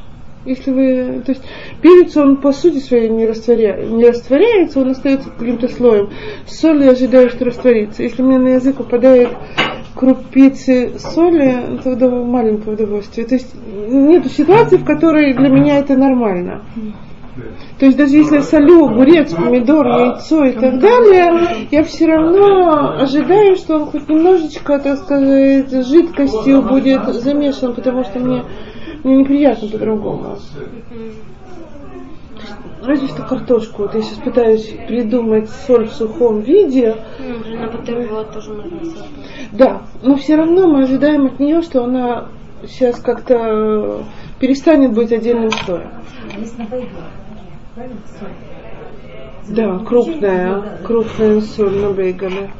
Если 0.45 0.71
вы, 0.71 1.21
то 1.25 1.31
есть 1.31 1.43
перец, 1.81 2.17
он 2.17 2.37
по 2.37 2.51
сути 2.51 2.79
своей 2.79 3.09
не, 3.09 3.25
растворя, 3.25 3.77
не 3.81 4.05
растворяется, 4.09 4.81
он 4.81 4.89
остается 4.89 5.29
каким-то 5.29 5.69
слоем. 5.69 6.09
Соль 6.47 6.83
я 6.83 6.91
ожидаю, 6.91 7.29
что 7.29 7.45
растворится. 7.45 8.03
Если 8.03 8.21
мне 8.21 8.37
на 8.37 8.49
язык 8.49 8.77
попадает 8.77 9.29
крупицы 9.95 10.93
соли, 10.97 11.79
тогда 11.83 12.09
маленькое 12.09 12.75
удовольствие. 12.75 13.25
То 13.25 13.35
есть 13.35 13.53
нет 13.65 14.25
ситуации, 14.31 14.77
в 14.77 14.85
которой 14.85 15.33
для 15.33 15.49
меня 15.49 15.79
это 15.79 15.95
нормально. 15.95 16.63
То 17.79 17.85
есть 17.85 17.97
даже 17.97 18.15
если 18.15 18.35
я 18.35 18.41
солю 18.43 18.85
огурец, 18.85 19.33
помидор, 19.33 19.87
яйцо 19.87 20.45
и 20.45 20.51
так 20.51 20.79
далее, 20.79 21.67
я 21.71 21.83
все 21.83 22.05
равно 22.05 22.95
ожидаю, 22.99 23.55
что 23.55 23.75
он 23.75 23.85
хоть 23.87 24.07
немножечко, 24.07 24.79
так 24.79 24.99
сказать, 24.99 25.71
жидкостью 25.85 26.61
будет 26.61 27.05
замешан, 27.13 27.73
потому 27.73 28.03
что 28.03 28.19
мне, 28.19 28.43
мне 29.03 29.17
неприятно 29.17 29.67
по-другому. 29.67 30.37
Разве 32.83 33.07
что 33.07 33.23
картошку. 33.23 33.83
Вот 33.83 33.95
я 33.95 34.01
сейчас 34.01 34.17
пытаюсь 34.17 34.75
придумать 34.87 35.49
соль 35.49 35.87
в 35.87 35.93
сухом 35.93 36.41
виде. 36.41 36.97
Ну, 37.17 37.55
на 37.55 37.71
бутерброд 37.71 38.33
тоже 38.33 38.53
можно. 38.53 39.05
Да, 39.53 39.83
но 40.01 40.17
все 40.17 40.35
равно 40.35 40.67
мы 40.67 40.83
ожидаем 40.83 41.27
от 41.27 41.39
нее, 41.39 41.61
что 41.61 41.85
она 41.85 42.27
сейчас 42.67 42.99
как-то 42.99 44.03
перестанет 44.39 44.93
быть 44.93 45.13
отдельным 45.13 45.51
слоем. 45.51 45.89
Да, 49.47 49.79
крупная, 49.79 50.77
крупная 50.83 51.41
соль 51.41 51.77
на 51.77 51.91
бейгале. 51.91 52.51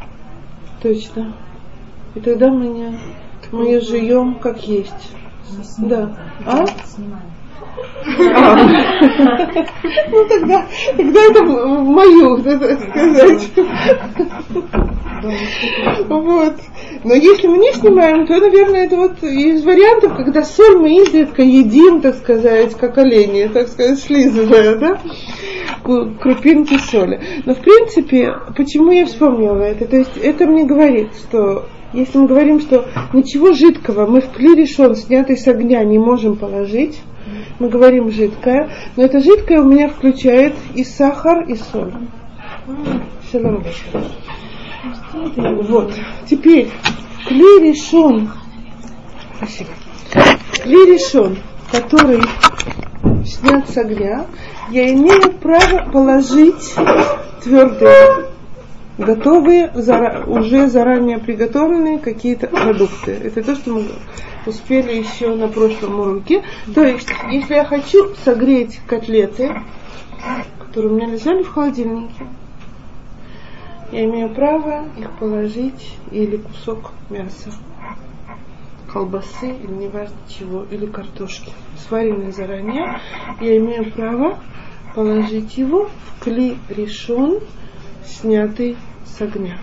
Точно. 0.82 1.34
И 2.16 2.20
тогда 2.20 2.50
мы 2.50 2.68
не, 2.68 3.00
мы 3.52 3.66
ее 3.66 3.80
жуем 3.80 4.36
как 4.36 4.68
есть. 4.68 5.12
Да. 5.78 6.18
А? 6.46 6.66
Снимаем. 6.86 7.33
Ну 10.12 10.26
тогда, 10.28 10.66
тогда 10.98 11.22
это 11.22 11.44
мою, 11.44 12.38
так 12.44 12.80
сказать. 12.82 13.52
Вот. 16.10 16.56
Но 17.04 17.14
если 17.14 17.48
мы 17.48 17.58
не 17.58 17.72
снимаем, 17.74 18.28
то, 18.28 18.38
наверное, 18.40 18.86
это 18.86 18.96
вот 18.98 19.24
из 19.24 19.64
вариантов, 19.64 20.16
когда 20.18 20.44
соль 20.44 20.78
мы 20.78 21.02
изредка 21.02 21.42
едим, 21.42 22.02
так 22.02 22.16
сказать, 22.16 22.76
как 22.76 22.98
олени, 22.98 23.48
так 23.48 23.68
сказать, 23.70 24.00
слизывая, 24.00 24.76
да, 24.76 25.00
крупинки 25.84 26.78
соли. 26.78 27.22
Но, 27.46 27.56
в 27.56 27.60
принципе, 27.60 28.34
почему 28.56 28.92
я 28.92 29.06
вспомнила 29.06 29.62
это? 29.62 29.86
То 29.86 29.98
есть 29.98 30.18
это 30.18 30.46
мне 30.46 30.66
говорит, 30.66 31.10
что 31.16 31.66
если 31.94 32.18
мы 32.18 32.28
говорим, 32.28 32.60
что 32.60 32.86
ничего 33.14 33.54
жидкого 33.54 34.08
мы 34.08 34.22
в 34.22 34.30
кли 34.32 34.56
решен, 34.56 34.96
снятый 34.96 35.38
с 35.38 35.48
огня, 35.48 35.84
не 35.84 36.00
можем 36.00 36.38
положить, 36.38 37.00
мы 37.60 37.70
говорим 37.70 38.12
жидкое, 38.12 38.70
но 38.96 39.04
это 39.04 39.20
жидкое 39.20 39.62
у 39.62 39.66
меня 39.66 39.90
включает 39.90 40.54
и 40.74 40.84
сахар, 40.84 41.44
и 41.48 41.56
соль. 41.56 41.94
Шалом. 43.32 43.64
Вот. 45.14 45.94
Теперь 46.30 46.70
клей 47.28 47.72
решен. 47.72 48.30
Спасибо. 49.38 49.70
Клей 50.64 50.94
решен, 50.94 51.38
который 51.72 52.22
снят 53.26 53.70
с 53.70 53.78
огня, 53.78 54.26
я 54.70 54.94
имею 54.94 55.34
право 55.34 55.90
положить 55.92 56.74
твердые, 57.44 58.28
готовые, 58.98 59.72
уже 60.28 60.68
заранее 60.68 61.20
приготовленные 61.20 62.00
какие-то 62.00 62.48
продукты. 62.48 63.12
Это 63.12 63.44
то, 63.44 63.56
что 63.56 63.72
мы 63.72 63.86
успели 64.46 64.94
еще 64.94 65.36
на 65.36 65.48
прошлом 65.48 66.00
уроке. 66.00 66.44
То 66.74 66.84
есть, 66.84 67.10
если 67.32 67.56
я 67.56 67.66
хочу 67.66 68.14
согреть 68.24 68.80
котлеты, 68.88 69.54
которые 70.60 70.92
у 70.92 70.96
меня 70.96 71.08
лежали 71.08 71.44
в 71.44 71.50
холодильнике, 71.50 72.28
я 73.92 74.06
имею 74.06 74.34
право 74.34 74.86
их 74.98 75.12
положить 75.20 75.98
или 76.12 76.38
кусок 76.38 76.92
мяса, 77.10 77.52
колбасы 78.92 79.52
или 79.52 79.72
неважно 79.72 80.18
чего, 80.28 80.66
или 80.72 80.88
картошки, 80.88 81.52
сваренные 81.88 82.32
заранее, 82.32 83.00
я 83.40 83.58
имею 83.58 83.92
право 83.92 84.40
положить 84.96 85.58
его 85.58 85.90
в 85.90 86.24
кли 86.24 86.58
решен, 86.70 87.40
снятый 88.04 88.78
с 89.06 89.22
огня. 89.22 89.60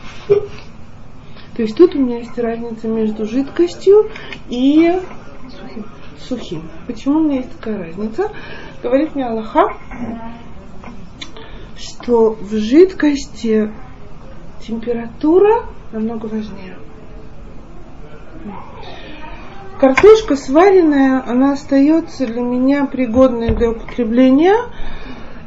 То 1.61 1.65
есть 1.65 1.77
тут 1.77 1.95
у 1.95 1.99
меня 1.99 2.21
есть 2.21 2.39
разница 2.39 2.89
между 2.89 3.27
жидкостью 3.27 4.09
и 4.49 4.99
сухим. 5.47 5.87
сухим. 6.19 6.71
Почему 6.87 7.19
у 7.19 7.23
меня 7.25 7.41
есть 7.41 7.53
такая 7.53 7.77
разница? 7.77 8.33
Говорит 8.83 9.15
мне 9.15 9.27
Аллаха, 9.27 9.77
что 11.77 12.31
в 12.31 12.51
жидкости 12.57 13.71
температура 14.67 15.67
намного 15.93 16.29
важнее. 16.29 16.79
Картошка 19.79 20.37
сваренная, 20.37 21.23
она 21.27 21.53
остается 21.53 22.27
для 22.27 22.41
меня 22.41 22.87
пригодной 22.87 23.55
для 23.55 23.73
употребления 23.73 24.57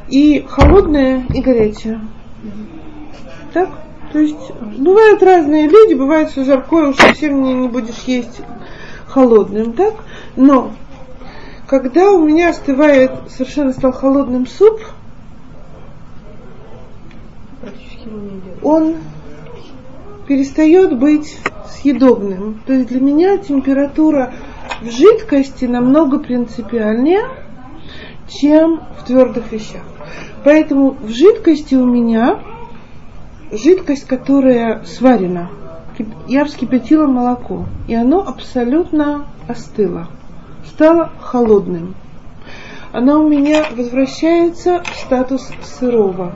и 0.10 0.45
холодная, 0.47 1.26
и 1.34 1.41
горячая. 1.41 2.02
Так? 3.52 3.83
То 4.13 4.19
есть 4.19 4.52
бывают 4.78 5.23
разные 5.23 5.67
люди, 5.67 5.95
бывает, 5.95 6.30
что 6.30 6.45
жаркое 6.45 6.89
уж 6.89 6.97
совсем 6.97 7.41
не, 7.41 7.56
не 7.56 7.67
будешь 7.67 8.04
есть 8.06 8.41
холодным, 9.08 9.73
так? 9.73 9.95
Но 10.36 10.71
когда 11.67 12.12
у 12.12 12.23
меня 12.23 12.49
остывает, 12.49 13.12
совершенно 13.30 13.73
стал 13.73 13.91
холодным 13.91 14.45
суп, 14.45 14.82
он 18.62 18.97
перестает 20.28 20.95
быть 20.99 21.39
съедобным. 21.71 22.62
То 22.67 22.73
есть 22.73 22.89
для 22.89 23.02
меня 23.02 23.38
температура 23.38 24.32
в 24.82 24.91
жидкости 24.91 25.65
намного 25.65 26.19
принципиальнее, 26.19 27.23
чем 28.30 28.82
в 28.99 29.08
твердых 29.08 29.52
вещах. 29.52 29.82
Поэтому 30.43 30.91
в 30.91 31.10
жидкости 31.10 31.73
у 31.73 31.86
меня 31.86 32.53
жидкость, 33.58 34.06
которая 34.08 34.84
сварена. 34.84 35.50
Я 36.28 36.46
вскипятила 36.46 37.06
молоко, 37.06 37.66
и 37.88 37.94
оно 37.94 38.20
абсолютно 38.28 39.28
остыло, 39.48 40.08
стало 40.66 41.12
холодным. 41.22 41.96
Она 42.92 43.18
у 43.20 43.28
меня 43.28 43.66
возвращается 43.76 44.84
в 44.84 44.96
статус 44.96 45.50
сырого. 45.62 46.34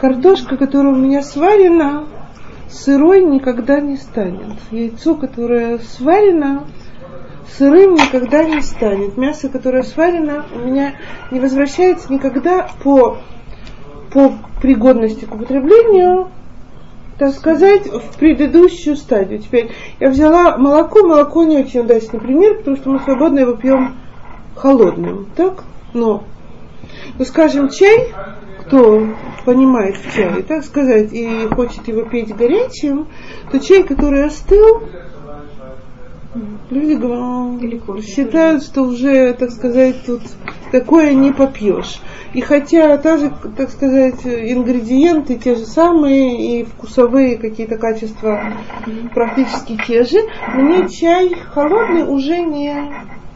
Картошка, 0.00 0.56
которая 0.56 0.94
у 0.94 0.96
меня 0.96 1.22
сварена, 1.22 2.06
сырой 2.68 3.24
никогда 3.24 3.80
не 3.80 3.96
станет. 3.96 4.58
Яйцо, 4.70 5.14
которое 5.14 5.78
сварено, 5.78 6.64
сырым 7.56 7.94
никогда 7.94 8.44
не 8.44 8.60
станет. 8.62 9.16
Мясо, 9.16 9.48
которое 9.48 9.82
сварено, 9.82 10.44
у 10.54 10.58
меня 10.58 10.94
не 11.30 11.38
возвращается 11.38 12.12
никогда 12.12 12.68
по, 12.82 13.18
по 14.12 14.32
пригодности 14.60 15.24
к 15.24 15.34
употреблению, 15.34 16.28
так 17.18 17.32
сказать, 17.32 17.86
в 17.86 18.18
предыдущую 18.18 18.96
стадию. 18.96 19.38
Теперь 19.38 19.70
я 20.00 20.10
взяла 20.10 20.56
молоко, 20.56 21.06
молоко 21.06 21.44
не 21.44 21.58
очень 21.58 21.80
удачный 21.80 22.20
пример, 22.20 22.58
потому 22.58 22.76
что 22.76 22.90
мы 22.90 23.00
свободно 23.00 23.40
его 23.40 23.54
пьем 23.54 23.96
холодным, 24.56 25.26
так? 25.36 25.64
Но, 25.94 26.24
ну 27.18 27.24
скажем, 27.24 27.68
чай, 27.68 28.12
кто 28.60 29.06
понимает 29.44 29.96
в 29.96 30.14
чае, 30.14 30.42
так 30.42 30.64
сказать, 30.64 31.12
и 31.12 31.48
хочет 31.50 31.86
его 31.88 32.02
пить 32.02 32.34
горячим, 32.34 33.08
то 33.50 33.58
чай, 33.58 33.82
который 33.82 34.24
остыл, 34.24 34.82
люди 36.70 36.94
говорят, 36.94 38.04
считают, 38.04 38.62
что 38.62 38.82
уже, 38.82 39.34
так 39.34 39.50
сказать, 39.50 39.96
тут 40.06 40.22
такое 40.70 41.12
не 41.14 41.32
попьешь. 41.32 42.00
И 42.34 42.40
хотя 42.40 42.96
тоже, 42.96 43.30
так 43.56 43.70
сказать, 43.70 44.24
ингредиенты 44.24 45.36
те 45.36 45.54
же 45.54 45.66
самые, 45.66 46.60
и 46.60 46.64
вкусовые 46.64 47.36
какие-то 47.36 47.76
качества 47.76 48.54
практически 49.14 49.78
те 49.86 50.04
же, 50.04 50.18
мне 50.54 50.88
чай 50.88 51.34
холодный 51.34 52.04
уже 52.04 52.40
не, 52.40 52.74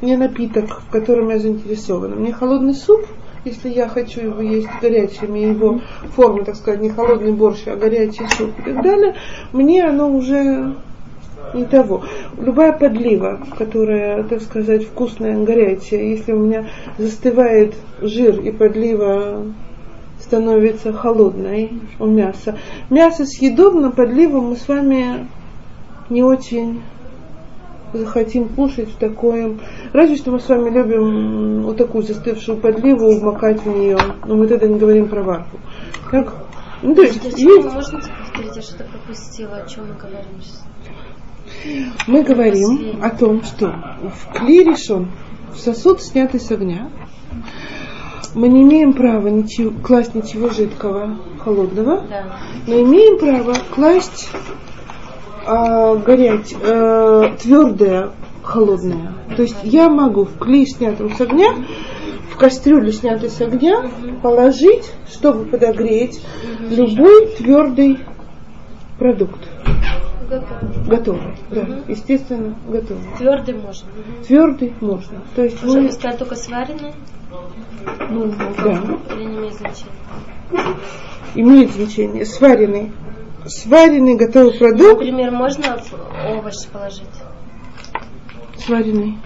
не 0.01 0.17
напиток, 0.17 0.81
в 0.81 0.91
котором 0.91 1.29
я 1.29 1.39
заинтересована. 1.39 2.17
Мне 2.17 2.33
холодный 2.33 2.75
суп, 2.75 3.05
если 3.45 3.69
я 3.69 3.87
хочу 3.87 4.21
его 4.21 4.41
есть 4.41 4.69
горячим, 4.81 5.37
и 5.37 5.43
его 5.43 5.81
форма, 6.15 6.45
так 6.45 6.57
сказать, 6.57 6.81
не 6.81 6.89
холодный 6.89 7.33
борщ, 7.33 7.67
а 7.67 7.77
горячий 7.77 8.27
суп 8.37 8.59
и 8.59 8.63
так 8.63 8.83
далее, 8.83 9.15
мне 9.53 9.85
оно 9.85 10.11
уже 10.11 10.75
не 11.55 11.65
того. 11.65 12.05
Любая 12.39 12.73
подлива, 12.73 13.41
которая, 13.57 14.23
так 14.25 14.43
сказать, 14.43 14.85
вкусная, 14.85 15.43
горячая, 15.43 16.03
если 16.03 16.33
у 16.33 16.39
меня 16.39 16.67
застывает 16.99 17.75
жир 18.01 18.41
и 18.41 18.51
подлива 18.51 19.45
становится 20.21 20.93
холодной 20.93 21.81
у 21.99 22.07
мяса. 22.07 22.59
Мясо 22.91 23.27
съедобно, 23.27 23.91
подливу 23.91 24.41
мы 24.41 24.57
с 24.57 24.67
вами 24.67 25.29
не 26.09 26.23
очень 26.23 26.81
захотим 27.93 28.49
кушать 28.49 28.91
в 28.91 28.97
такое. 28.97 29.57
Разве 29.93 30.17
что 30.17 30.33
мы 30.33 30.41
с 30.41 30.49
вами 30.49 30.71
любим 30.71 31.63
вот 31.63 31.77
такую 31.77 32.05
застывшую 32.05 32.59
подливу 32.59 33.21
макать 33.21 33.63
в 33.63 33.67
нее. 33.67 33.99
Но 34.27 34.37
мы 34.37 34.47
тогда 34.47 34.67
не 34.67 34.79
говорим 34.79 35.09
про 35.09 35.23
варку. 35.23 35.59
Как? 36.11 36.35
Ну, 36.83 36.95
то 36.95 37.03
есть, 37.03 37.25
Есть... 37.25 37.39
есть, 37.39 37.65
Можно 37.65 38.01
повторить, 38.01 38.57
я 38.57 38.63
что-то 38.63 38.85
пропустила, 38.85 39.57
о 39.57 39.67
чем 39.67 39.89
мы 39.89 39.95
говорим 39.95 40.41
сейчас? 40.41 40.66
Мы 42.07 42.23
говорим 42.23 43.03
о 43.03 43.11
том, 43.11 43.43
что 43.43 43.69
в 43.69 44.33
кли 44.33 44.65
решен, 44.65 45.11
в 45.55 45.59
сосуд, 45.59 46.03
снятый 46.03 46.41
с 46.41 46.51
огня, 46.51 46.91
мы 48.35 48.49
не 48.49 48.63
имеем 48.63 48.93
права 48.93 49.29
ничего, 49.29 49.73
класть 49.83 50.15
ничего 50.15 50.51
жидкого, 50.51 51.19
холодного, 51.43 52.03
Да. 52.09 52.37
но 52.67 52.81
имеем 52.81 53.19
право 53.19 53.57
класть 53.75 54.29
а, 55.47 55.95
горять, 55.97 56.55
а, 56.63 57.35
твердое, 57.41 58.11
холодное. 58.43 59.15
То 59.37 59.43
есть 59.43 59.57
я 59.63 59.89
могу 59.89 60.25
в 60.25 60.39
клей, 60.39 60.67
снятом 60.67 61.15
с 61.15 61.21
огня, 61.21 61.55
в 62.31 62.37
кастрюлю, 62.37 62.93
снятой 62.93 63.31
с 63.31 63.41
огня, 63.41 63.91
положить, 64.23 64.93
чтобы 65.11 65.47
подогреть 65.47 66.21
любой 66.71 67.29
твердый 67.39 67.99
продукт. 68.99 69.41
Готово. 70.29 70.87
Готовый, 70.87 71.37
да, 71.51 71.67
естественно, 71.89 72.57
готовый. 72.67 73.05
Твердый 73.17 73.55
можно. 73.55 73.89
Мгм. 73.91 74.25
Твердый 74.25 74.75
можно. 74.81 75.23
То 75.37 75.45
есть 75.45 75.63
Можно 75.63 75.83
мы, 75.83 75.93
сказать 75.93 76.19
только 76.19 76.35
сваренный 76.35 76.95
ну, 78.11 78.33
да, 78.59 79.15
или 79.15 79.25
не 79.25 79.37
имеет 79.37 79.55
значения? 79.55 79.93
имеет 81.35 81.73
значение. 81.73 82.25
Сваренный. 82.25 82.93
Сваренный 83.47 84.17
готовый 84.17 84.55
продукт. 84.59 85.01
Например, 85.01 85.31
можно 85.31 85.79
овощи 86.29 86.69
положить? 86.73 87.07
Сваренный. 88.57 89.19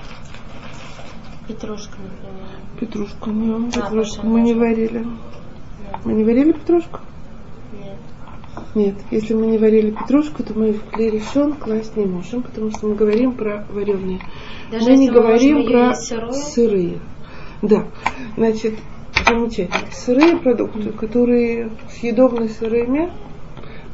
Петрушка, 1.48 1.96
например. 1.98 2.50
Петрушку, 2.78 3.30
не, 3.30 3.70
петрушку 3.70 4.16
потом 4.16 4.30
мы 4.32 4.40
не 4.42 4.54
варили. 4.54 4.98
Нет. 4.98 5.06
Мы 6.04 6.12
не 6.12 6.24
варили 6.24 6.52
петрушку? 6.52 7.00
Нет. 8.74 8.94
Если 9.10 9.34
мы 9.34 9.46
не 9.46 9.58
варили 9.58 9.90
петрушку, 9.90 10.42
то 10.42 10.58
мы 10.58 10.72
в 10.72 10.84
клей 10.90 11.10
решен 11.10 11.54
класть 11.54 11.96
не 11.96 12.04
можем, 12.04 12.42
потому 12.42 12.70
что 12.70 12.86
мы 12.86 12.94
говорим 12.94 13.32
про 13.32 13.66
вареные. 13.70 14.20
Даже 14.70 14.90
мы 14.90 14.96
не 14.96 15.08
мы 15.08 15.14
говорим 15.14 15.66
про 15.66 15.94
сырую? 15.94 16.32
сырые. 16.32 16.98
Да, 17.62 17.86
значит, 18.36 18.74
замечательно. 19.26 19.90
Сырые 19.92 20.36
продукты, 20.36 20.92
которые 20.92 21.70
съедобны 21.90 22.48
сырыми, 22.48 23.12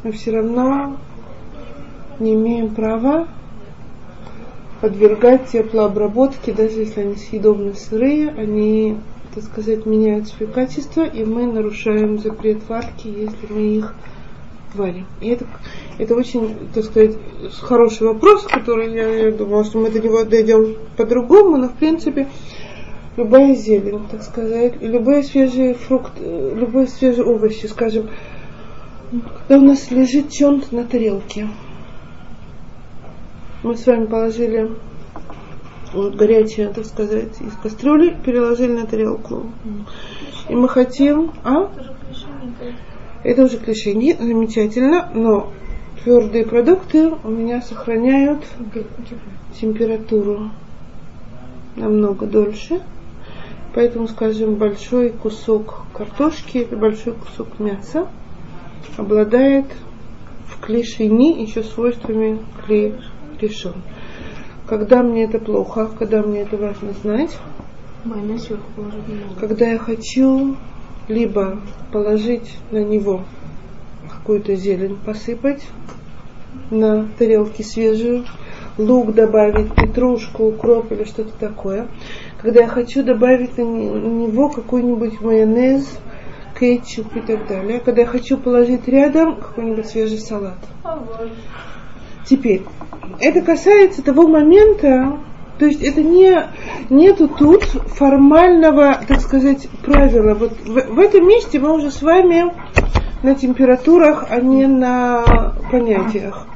мы 0.05 0.13
все 0.13 0.33
равно 0.33 0.99
не 2.21 2.35
имеем 2.35 2.75
права 2.75 3.29
подвергать 4.81 5.47
теплообработке, 5.47 6.53
даже 6.53 6.81
если 6.81 7.01
они 7.01 7.17
съедобны 7.17 7.75
сырые, 7.75 8.29
они, 8.31 8.99
так 9.35 9.45
сказать, 9.45 9.87
меняют 9.87 10.29
свои 10.29 10.49
качества, 10.49 11.03
и 11.03 11.25
мы 11.25 11.47
нарушаем 11.47 12.19
запрет 12.19 12.59
варки, 12.69 13.09
если 13.09 13.53
мы 13.53 13.61
их 13.79 13.95
варим. 14.77 15.07
И 15.21 15.29
это, 15.29 15.47
это 15.99 16.15
очень, 16.15 16.69
так 16.73 16.85
сказать, 16.85 17.17
хороший 17.61 18.07
вопрос, 18.07 18.45
который 18.45 18.93
я, 18.95 19.09
я 19.27 19.33
думала, 19.33 19.65
что 19.65 19.79
мы 19.79 19.91
до 19.91 20.01
него 20.01 20.25
дойдем 20.25 20.77
по-другому, 20.97 21.57
но 21.57 21.69
в 21.69 21.75
принципе 21.75 22.29
любая 23.17 23.55
зелень, 23.55 24.07
так 24.11 24.23
сказать, 24.23 24.75
и 24.81 24.87
любые 24.87 25.23
свежие 25.23 25.75
фрукты, 25.75 26.21
любые 26.23 26.87
свежие 26.87 27.25
овощи, 27.25 27.67
скажем, 27.67 28.11
когда 29.11 29.59
у 29.59 29.67
нас 29.67 29.91
лежит 29.91 30.31
чем-то 30.31 30.75
на 30.75 30.85
тарелке, 30.85 31.49
мы 33.63 33.77
с 33.77 33.87
вами 33.87 34.07
положили 34.07 34.71
вот, 35.93 36.15
горячее, 36.15 36.69
так 36.69 36.85
сказать, 36.85 37.41
из 37.41 37.53
кастрюли, 37.63 38.17
переложили 38.25 38.73
на 38.73 38.87
тарелку. 38.87 39.47
И 40.49 40.55
мы 40.55 40.69
хотим, 40.69 41.33
а? 41.43 41.71
Это 43.23 43.45
уже 43.45 43.59
клише. 43.59 43.95
Нет, 43.95 44.21
замечательно, 44.21 45.11
но 45.15 45.53
твердые 46.03 46.45
продукты 46.45 47.11
у 47.25 47.29
меня 47.29 47.61
сохраняют 47.63 48.45
температуру 49.61 50.51
намного 51.77 52.27
дольше. 52.27 52.81
Поэтому, 53.75 54.09
скажем, 54.09 54.55
большой 54.55 55.11
кусок 55.11 55.83
картошки 55.93 56.59
или 56.59 56.75
большой 56.75 57.13
кусок 57.13 57.59
мяса 57.59 58.09
обладает 58.97 59.67
в 60.47 60.61
клишине 60.61 61.43
еще 61.43 61.63
свойствами 61.63 62.39
клей 62.65 62.95
решен. 63.41 63.75
Когда 64.67 65.03
мне 65.03 65.25
это 65.25 65.39
плохо, 65.39 65.91
когда 65.99 66.23
мне 66.23 66.43
это 66.43 66.57
важно 66.57 66.93
знать, 67.03 67.37
когда 69.39 69.67
я 69.67 69.79
хочу 69.79 70.57
либо 71.09 71.61
положить 71.93 72.57
на 72.71 72.83
него 72.83 73.23
какую-то 74.09 74.55
зелень, 74.57 74.97
посыпать 75.05 75.67
на 76.71 77.09
тарелке 77.19 77.63
свежую, 77.63 78.25
лук 78.79 79.15
добавить, 79.15 79.75
петрушку, 79.75 80.47
укроп 80.49 80.91
или 80.93 81.05
что-то 81.05 81.33
такое. 81.39 81.87
Когда 82.41 82.63
я 82.63 82.69
хочу 82.69 83.03
добавить 83.03 83.57
на 83.57 83.63
не- 83.63 83.91
на 83.91 84.27
него 84.27 84.49
какой-нибудь 84.49 85.21
майонез, 85.21 85.99
кетчуп 86.59 87.15
и 87.17 87.21
так 87.21 87.47
далее. 87.47 87.81
Когда 87.81 88.03
я 88.03 88.07
хочу 88.07 88.37
положить 88.39 88.89
рядом 88.89 89.37
какой-нибудь 89.37 89.87
свежий 89.87 90.19
салат. 90.19 90.59
Теперь, 92.25 92.63
это 93.21 93.43
касается 93.43 94.03
того 94.03 94.27
момента, 94.27 95.19
то 95.59 95.65
есть 95.65 95.83
это 95.83 96.03
не, 96.03 96.49
нету 96.91 97.29
тут 97.29 97.65
формального, 97.65 99.01
так 99.09 99.21
сказать, 99.21 99.69
правила. 99.85 100.35
Вот 100.35 100.53
в, 100.65 100.95
в 100.95 100.99
этом 100.99 101.27
месте 101.27 101.59
мы 101.59 101.73
уже 101.73 101.91
с 101.91 102.03
вами 102.03 102.53
на 103.23 103.35
температурах, 103.35 104.27
а 104.29 104.41
не 104.41 104.67
на 104.67 105.55
понятиях. 105.71 106.47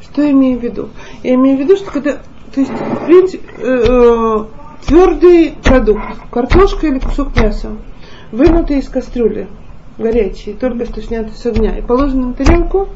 Что 0.00 0.22
я 0.22 0.30
имею 0.30 0.58
в 0.58 0.62
виду? 0.62 0.88
Я 1.22 1.34
имею 1.34 1.58
в 1.58 1.60
виду, 1.60 1.76
что 1.76 1.90
когда, 1.90 2.12
то 2.54 2.60
есть, 2.60 2.72
в 2.72 3.04
принципе, 3.04 3.46
э, 3.58 4.44
твердый 4.86 5.54
продукт, 5.62 6.02
картошка 6.30 6.86
или 6.86 6.98
кусок 6.98 7.36
мяса, 7.36 7.76
вынутый 8.32 8.78
из 8.78 8.88
кастрюли, 8.88 9.48
горячий, 9.98 10.54
только 10.54 10.86
что 10.86 11.02
снятый 11.02 11.34
с 11.34 11.44
огня, 11.44 11.76
и 11.76 11.82
положенный 11.82 12.28
на 12.28 12.32
тарелку, 12.32 12.88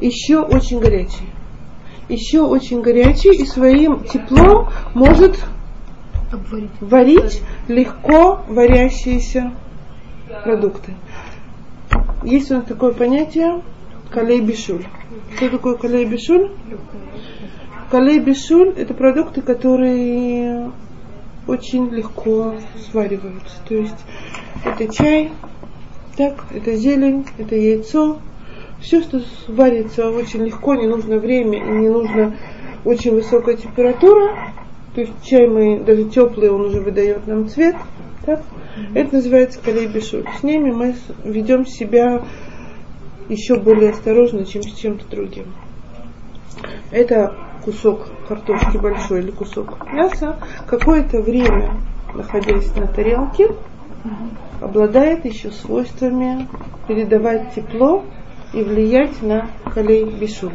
еще 0.00 0.40
очень 0.40 0.80
горячий. 0.80 1.35
Еще 2.08 2.40
очень 2.40 2.82
горячий 2.82 3.34
и 3.34 3.44
своим 3.46 4.04
теплом 4.04 4.68
может 4.94 5.38
Обварить. 6.32 6.70
варить 6.80 7.42
легко 7.68 8.42
варящиеся 8.48 9.52
продукты. 10.44 10.94
Есть 12.22 12.50
у 12.50 12.54
нас 12.56 12.64
такое 12.64 12.92
понятие 12.92 13.62
калей-бишуль. 14.10 14.84
Что 15.36 15.50
такое 15.50 15.74
калей-бишуль? 15.76 16.52
Калей-бишуль– 17.90 18.74
это 18.76 18.94
продукты, 18.94 19.42
которые 19.42 20.70
очень 21.46 21.88
легко 21.90 22.54
свариваются. 22.90 23.56
То 23.68 23.74
есть 23.74 24.04
это 24.64 24.92
чай, 24.92 25.30
так, 26.16 26.44
это 26.50 26.74
зелень, 26.74 27.26
это 27.38 27.54
яйцо. 27.54 28.18
Все, 28.86 29.02
что 29.02 29.20
варится 29.48 30.08
очень 30.10 30.44
легко, 30.44 30.76
не 30.76 30.86
нужно 30.86 31.18
время 31.18 31.58
и 31.58 31.68
не 31.68 31.88
нужно 31.88 32.36
очень 32.84 33.16
высокая 33.16 33.56
температура. 33.56 34.52
То 34.94 35.00
есть 35.00 35.12
чай 35.24 35.48
мы, 35.48 35.80
даже 35.80 36.04
теплый, 36.04 36.50
он 36.50 36.66
уже 36.66 36.80
выдает 36.80 37.26
нам 37.26 37.48
цвет. 37.48 37.74
Так? 38.24 38.44
Это 38.94 39.16
называется 39.16 39.58
колейбишуль. 39.60 40.24
С 40.38 40.44
ними 40.44 40.70
мы 40.70 40.94
ведем 41.24 41.66
себя 41.66 42.22
еще 43.28 43.56
более 43.56 43.90
осторожно, 43.90 44.44
чем 44.44 44.62
с 44.62 44.72
чем-то 44.72 45.04
другим. 45.10 45.46
Это 46.92 47.34
кусок 47.64 48.06
картошки 48.28 48.76
большой 48.76 49.18
или 49.18 49.32
кусок 49.32 49.92
мяса, 49.92 50.38
какое-то 50.68 51.22
время, 51.22 51.72
находясь 52.14 52.72
на 52.76 52.86
тарелке, 52.86 53.48
обладает 54.60 55.24
еще 55.24 55.50
свойствами 55.50 56.46
передавать 56.86 57.52
тепло 57.52 58.04
и 58.56 58.62
влиять 58.62 59.22
на 59.22 59.50
колей 59.72 60.04
бишуль. 60.04 60.54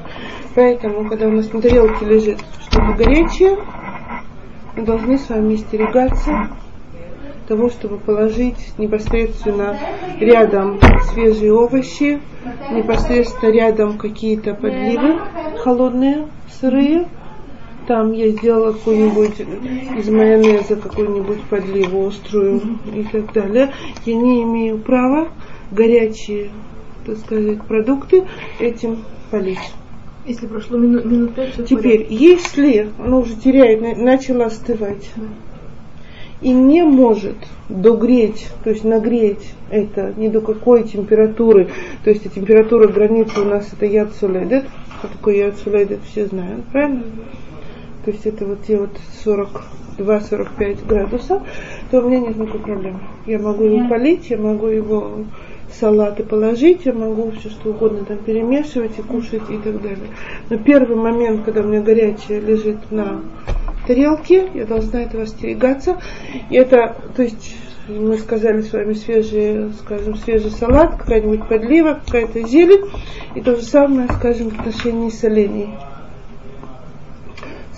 Поэтому, 0.55 1.07
когда 1.07 1.27
у 1.27 1.31
нас 1.31 1.53
на 1.53 1.61
тарелке 1.61 2.05
лежит 2.05 2.39
что-то 2.61 2.93
горячее, 2.97 3.57
мы 4.75 4.83
должны 4.83 5.17
с 5.17 5.29
вами 5.29 5.55
остерегаться 5.55 6.49
того, 7.47 7.69
чтобы 7.69 7.97
положить 7.97 8.73
непосредственно 8.77 9.77
рядом 10.19 10.79
свежие 11.11 11.53
овощи, 11.53 12.19
непосредственно 12.71 13.51
рядом 13.51 13.97
какие-то 13.97 14.55
подливы 14.55 15.19
холодные, 15.59 16.27
сырые. 16.59 17.07
Там 17.87 18.13
я 18.13 18.29
сделала 18.29 18.73
какую-нибудь 18.73 19.41
из 19.97 20.09
майонеза 20.09 20.75
какую-нибудь 20.75 21.41
подливу 21.49 22.07
острую 22.07 22.61
и 22.95 23.03
так 23.03 23.33
далее. 23.33 23.73
Я 24.05 24.15
не 24.15 24.43
имею 24.43 24.77
права 24.77 25.27
горячие, 25.71 26.51
так 27.05 27.17
сказать, 27.17 27.61
продукты 27.63 28.23
этим 28.59 29.03
полить. 29.29 29.59
Если 30.25 30.45
прошло 30.45 30.77
минут, 30.77 31.05
минут 31.05 31.33
пять, 31.33 31.53
все 31.53 31.63
Теперь, 31.65 32.05
если 32.09 32.89
оно 32.99 33.21
уже 33.21 33.35
теряет, 33.35 33.81
на- 33.81 33.95
начало 33.95 34.45
остывать, 34.45 35.09
и 36.41 36.51
не 36.51 36.83
может 36.83 37.37
догреть, 37.69 38.47
то 38.63 38.69
есть 38.71 38.83
нагреть 38.83 39.53
это 39.69 40.13
ни 40.17 40.27
до 40.27 40.41
какой 40.41 40.83
температуры, 40.83 41.69
то 42.03 42.09
есть 42.09 42.31
температура 42.33 42.87
границы 42.87 43.41
у 43.41 43.45
нас 43.45 43.69
это 43.73 43.85
яд 43.85 44.13
сулейдет, 44.19 44.65
что 44.99 45.07
такое 45.07 45.35
яд 45.37 45.57
сулейдет, 45.57 45.99
все 46.11 46.25
знают, 46.25 46.65
правильно? 46.65 47.03
То 48.05 48.11
есть 48.11 48.25
это 48.25 48.45
вот 48.45 48.63
те 48.65 48.77
вот 48.77 48.89
42-45 49.97 50.87
градусов, 50.87 51.43
то 51.89 51.99
у 51.99 52.09
меня 52.09 52.19
нет 52.19 52.35
никакой 52.35 52.59
проблемы. 52.59 52.99
Я 53.27 53.37
могу 53.39 53.63
его 53.63 53.87
полить, 53.87 54.29
я 54.29 54.37
могу 54.37 54.67
его 54.67 55.25
салаты 55.73 56.23
положить, 56.23 56.85
я 56.85 56.93
могу 56.93 57.31
все 57.31 57.49
что 57.49 57.69
угодно 57.69 58.05
там 58.05 58.17
перемешивать 58.17 58.97
и 58.97 59.01
кушать 59.01 59.49
и 59.49 59.57
так 59.57 59.81
далее. 59.81 60.09
Но 60.49 60.57
первый 60.57 60.95
момент, 60.95 61.43
когда 61.43 61.61
у 61.61 61.65
меня 61.65 61.81
горячее 61.81 62.39
лежит 62.39 62.91
на 62.91 63.21
тарелке, 63.87 64.49
я 64.53 64.65
должна 64.65 65.01
этого 65.03 65.23
остерегаться. 65.23 66.01
И 66.49 66.55
это, 66.55 66.95
то 67.15 67.23
есть 67.23 67.55
мы 67.87 68.17
сказали 68.17 68.61
с 68.61 68.71
вами 68.71 68.93
свежий, 68.93 69.71
скажем, 69.73 70.15
свежий 70.15 70.51
салат, 70.51 70.97
какая-нибудь 70.97 71.47
подлива, 71.47 71.99
какая-то 72.05 72.47
зелень. 72.47 72.89
И 73.35 73.41
то 73.41 73.55
же 73.55 73.63
самое, 73.63 74.07
скажем, 74.09 74.49
в 74.49 74.59
отношении 74.59 75.09
солений. 75.09 75.69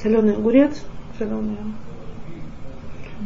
Соленый 0.02 0.34
огурец, 0.34 0.84
соленый 1.18 1.58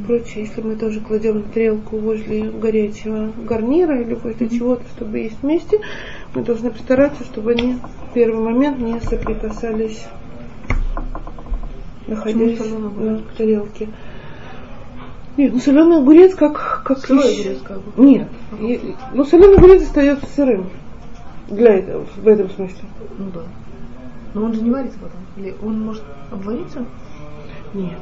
прочее, 0.08 0.46
если 0.46 0.62
мы 0.62 0.76
тоже 0.76 1.02
кладем 1.02 1.44
тарелку 1.44 1.98
возле 1.98 2.50
горячего 2.50 3.32
гарнира 3.46 4.02
или 4.02 4.16
какого-то 4.16 4.50
чего-то, 4.50 4.84
чтобы 4.96 5.20
есть 5.20 5.38
вместе, 5.44 5.80
мы 6.34 6.44
должны 6.44 6.72
постараться, 6.72 7.24
чтобы 7.26 7.52
они 7.52 7.74
в 7.74 8.14
первый 8.14 8.40
момент 8.42 8.80
не 8.80 9.00
соприкасались, 9.02 10.06
находясь 12.08 12.60
на 12.60 13.22
тарелке. 13.38 13.90
Нет, 15.36 15.54
ну 15.54 15.60
соленый 15.60 15.98
огурец 15.98 16.34
как, 16.34 16.82
как 16.84 16.98
Сырой 17.00 17.32
еще- 17.32 17.42
огурец 17.50 17.62
как 17.64 17.78
бы. 17.82 18.04
Нет, 18.04 18.28
и- 18.60 18.96
ну 19.14 19.24
соленый 19.26 19.58
огурец 19.58 19.84
остается 19.84 20.26
сырым. 20.36 20.70
Для 21.50 21.76
этого, 21.76 22.06
в 22.18 22.28
этом 22.28 22.50
смысле. 22.50 22.82
Ну 23.20 23.26
да. 23.34 23.42
Но 24.34 24.46
он 24.46 24.54
же 24.54 24.62
не 24.62 24.72
варится 24.72 24.98
потом. 25.00 25.20
Или 25.38 25.56
он 25.64 25.80
может 25.82 26.04
обвариться? 26.32 26.86
Нет. 27.74 28.00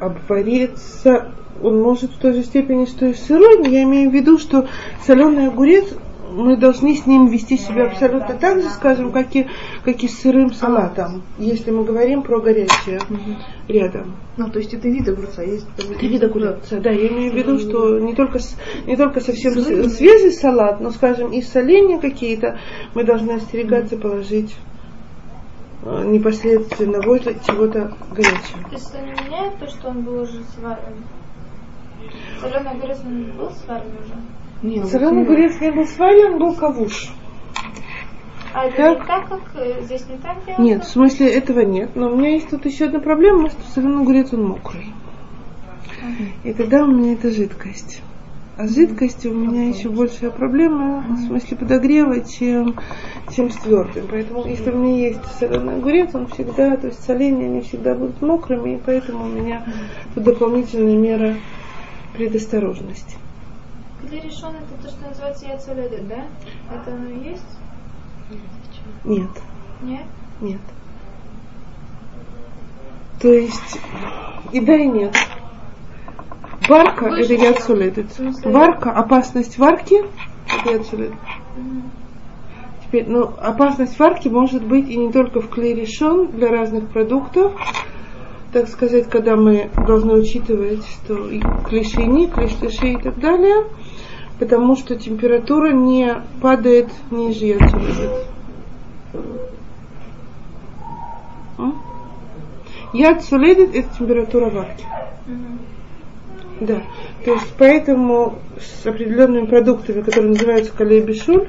Обвариться 0.00 1.32
он 1.62 1.80
может 1.82 2.12
в 2.12 2.18
той 2.18 2.34
же 2.34 2.42
степени, 2.44 2.84
что 2.86 3.06
и 3.06 3.14
сырой, 3.14 3.58
но 3.58 3.66
я 3.66 3.82
имею 3.82 4.10
в 4.10 4.14
виду, 4.14 4.38
что 4.38 4.68
соленый 5.04 5.48
огурец 5.48 5.86
мы 6.30 6.56
должны 6.56 6.94
с 6.94 7.06
ним 7.06 7.26
вести 7.28 7.56
себя 7.56 7.86
абсолютно 7.86 8.36
так 8.36 8.60
же, 8.60 8.68
скажем, 8.68 9.10
как 9.12 9.34
и, 9.34 9.46
как 9.84 10.04
и 10.04 10.08
с 10.08 10.20
сырым 10.20 10.52
салатом, 10.52 11.22
если 11.38 11.70
мы 11.70 11.84
говорим 11.84 12.22
про 12.22 12.40
горячее 12.40 13.00
рядом. 13.66 14.14
Ну, 14.36 14.48
то 14.50 14.58
есть 14.58 14.72
это 14.74 14.88
вид 14.88 15.08
огурца. 15.08 15.42
Есть 15.42 15.66
Это 15.78 16.06
вид 16.06 16.22
огурца, 16.22 16.76
да, 16.80 16.90
я 16.90 17.08
имею 17.08 17.32
в 17.32 17.34
виду, 17.34 17.58
что 17.58 17.98
не 17.98 18.14
только, 18.14 18.38
с- 18.38 18.56
не 18.86 18.96
только 18.96 19.20
совсем 19.20 19.52
свежий 19.54 20.32
салат, 20.32 20.80
но, 20.80 20.90
скажем, 20.90 21.32
и 21.32 21.40
соленья 21.42 21.98
какие-то 21.98 22.58
мы 22.94 23.04
должны 23.04 23.32
остерегаться 23.32 23.96
положить 23.96 24.54
непосредственно 26.04 27.00
возле 27.00 27.36
чего-то 27.46 27.92
горячего. 28.10 28.62
То 28.68 28.74
есть 28.74 28.90
это 28.90 29.04
не 29.04 29.12
меняет 29.12 29.58
то, 29.58 29.66
что 29.68 29.88
он 29.88 30.02
был 30.02 30.22
уже 30.22 30.42
сварен? 30.54 31.04
Соленый 32.40 32.70
огурец 32.70 32.98
он 33.04 33.32
был 33.36 33.50
сварен 33.50 33.90
уже? 34.04 34.14
Не, 34.62 34.80
ну, 34.80 34.86
Соленый 34.86 35.22
огурец 35.22 35.60
не 35.60 35.70
был 35.70 35.86
сварен, 35.86 36.34
он 36.34 36.38
был 36.38 36.54
кавуш. 36.54 37.12
А 38.54 38.64
это 38.64 38.76
Так. 38.76 39.00
не 39.00 39.06
так, 39.06 39.28
как 39.28 39.40
э, 39.56 39.82
здесь 39.82 40.06
не 40.08 40.16
так 40.16 40.36
делается? 40.38 40.62
Нет, 40.62 40.84
в 40.84 40.88
смысле 40.88 41.32
этого 41.32 41.60
нет. 41.60 41.90
Но 41.94 42.10
у 42.10 42.16
меня 42.16 42.30
есть 42.30 42.48
тут 42.48 42.64
еще 42.64 42.86
одна 42.86 42.98
проблема, 43.00 43.50
что 43.50 43.60
соленый 43.74 44.02
огурец 44.02 44.32
он 44.32 44.44
мокрый. 44.44 44.92
И 46.44 46.52
тогда 46.54 46.84
у 46.84 46.86
меня 46.86 47.12
это 47.12 47.30
жидкость. 47.30 48.02
А 48.58 48.66
с 48.66 48.74
жидкостью 48.74 49.30
у 49.30 49.34
меня 49.34 49.68
еще 49.68 49.88
большая 49.88 50.32
проблема 50.32 51.04
в 51.08 51.26
смысле 51.28 51.56
подогрева, 51.56 52.24
чем, 52.24 52.74
чем 53.30 53.50
с 53.52 53.54
твердым. 53.54 54.08
Поэтому 54.10 54.44
если 54.48 54.72
у 54.72 54.76
меня 54.76 55.10
есть 55.10 55.24
соленый 55.38 55.76
огурец, 55.76 56.12
он 56.12 56.26
всегда, 56.26 56.76
то 56.76 56.88
есть 56.88 57.04
соленья, 57.04 57.46
они 57.46 57.60
всегда 57.60 57.94
будут 57.94 58.20
мокрыми, 58.20 58.74
и 58.74 58.80
поэтому 58.84 59.26
у 59.26 59.28
меня 59.28 59.64
тут 60.12 60.24
дополнительная 60.24 60.96
мера 60.96 61.36
предосторожности. 62.14 63.16
Для 64.02 64.20
решен 64.22 64.50
это 64.50 64.82
то, 64.82 64.90
что 64.90 65.08
называется 65.08 65.46
яйцеледет, 65.46 66.08
да? 66.08 66.24
Это 66.74 66.94
оно 66.94 67.10
и 67.10 67.28
есть? 67.28 67.58
Нет. 69.04 69.30
Нет? 69.82 70.06
Нет. 70.40 70.60
То 73.20 73.32
есть 73.32 73.78
и 74.50 74.58
да, 74.58 74.74
и 74.74 74.88
нет. 74.88 75.16
Варка 76.66 77.06
это 77.06 77.34
яд 77.34 77.60
смысле? 77.60 78.50
Варка, 78.50 78.90
опасность 78.90 79.58
варки 79.58 80.02
это 80.64 80.96
яд. 80.96 81.12
Теперь, 82.84 83.04
ну, 83.06 83.30
опасность 83.38 83.98
варки 83.98 84.28
может 84.28 84.64
быть 84.64 84.88
и 84.88 84.96
не 84.96 85.12
только 85.12 85.40
в 85.40 85.50
клей 85.50 85.74
решен 85.74 86.28
для 86.28 86.48
разных 86.48 86.88
продуктов. 86.88 87.52
Так 88.52 88.66
сказать, 88.68 89.10
когда 89.10 89.36
мы 89.36 89.70
должны 89.86 90.14
учитывать, 90.14 90.82
что 90.86 91.28
и 91.28 91.38
клишини, 91.68 92.28
клишлиши 92.28 92.92
и 92.94 92.96
так 92.96 93.20
далее, 93.20 93.66
потому 94.38 94.74
что 94.74 94.96
температура 94.96 95.70
не 95.70 96.22
падает 96.40 96.88
ниже? 97.10 97.58
Яд 102.94 103.22
суледит 103.22 103.74
это 103.74 103.98
температура 103.98 104.48
варки. 104.48 104.86
Да. 106.60 106.82
То 107.24 107.34
есть 107.34 107.54
поэтому 107.56 108.38
с 108.58 108.86
определенными 108.86 109.46
продуктами, 109.46 110.02
которые 110.02 110.30
называются 110.30 110.72
калейбишуль, 110.72 111.48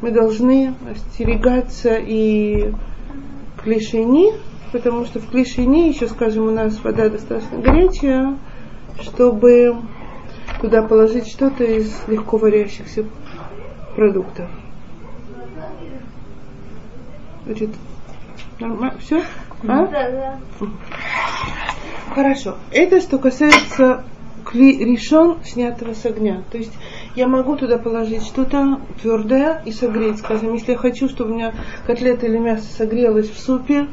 мы 0.00 0.10
должны 0.12 0.74
остерегаться 0.90 1.96
и 1.96 2.72
клишини, 3.62 4.32
потому 4.72 5.04
что 5.04 5.18
в 5.18 5.28
клишини 5.28 5.88
еще, 5.88 6.06
скажем, 6.06 6.46
у 6.46 6.50
нас 6.50 6.82
вода 6.82 7.08
достаточно 7.08 7.58
горячая, 7.58 8.38
чтобы 9.00 9.76
туда 10.60 10.82
положить 10.82 11.28
что-то 11.28 11.64
из 11.64 11.92
легко 12.06 12.36
варящихся 12.36 13.04
продуктов. 13.96 14.48
Значит, 17.46 17.70
нормально? 18.60 18.98
Все? 19.00 19.22
А? 19.66 19.86
Да, 19.86 20.10
да. 20.10 20.38
Хорошо. 22.14 22.56
Это 22.70 23.00
что 23.00 23.18
касается 23.18 24.04
кли 24.50 24.84
решен, 24.84 25.36
снятого 25.44 25.94
с 25.94 26.04
огня. 26.04 26.42
То 26.50 26.58
есть 26.58 26.72
я 27.14 27.28
могу 27.28 27.56
туда 27.56 27.78
положить 27.78 28.24
что-то 28.24 28.80
твердое 29.00 29.62
и 29.64 29.72
согреть. 29.72 30.18
Скажем, 30.18 30.54
если 30.54 30.72
я 30.72 30.78
хочу, 30.78 31.08
чтобы 31.08 31.30
у 31.30 31.34
меня 31.34 31.54
котлета 31.86 32.26
или 32.26 32.38
мясо 32.38 32.64
согрелось 32.64 33.30
в 33.30 33.38
супе, 33.38 33.86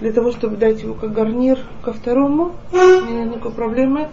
для 0.00 0.12
того, 0.12 0.32
чтобы 0.32 0.56
дать 0.56 0.82
его 0.82 0.94
как 0.94 1.12
гарнир 1.12 1.58
ко 1.82 1.92
второму, 1.92 2.52
у 2.72 2.76
меня 2.76 3.24
никакой 3.24 3.52
проблемы. 3.52 4.08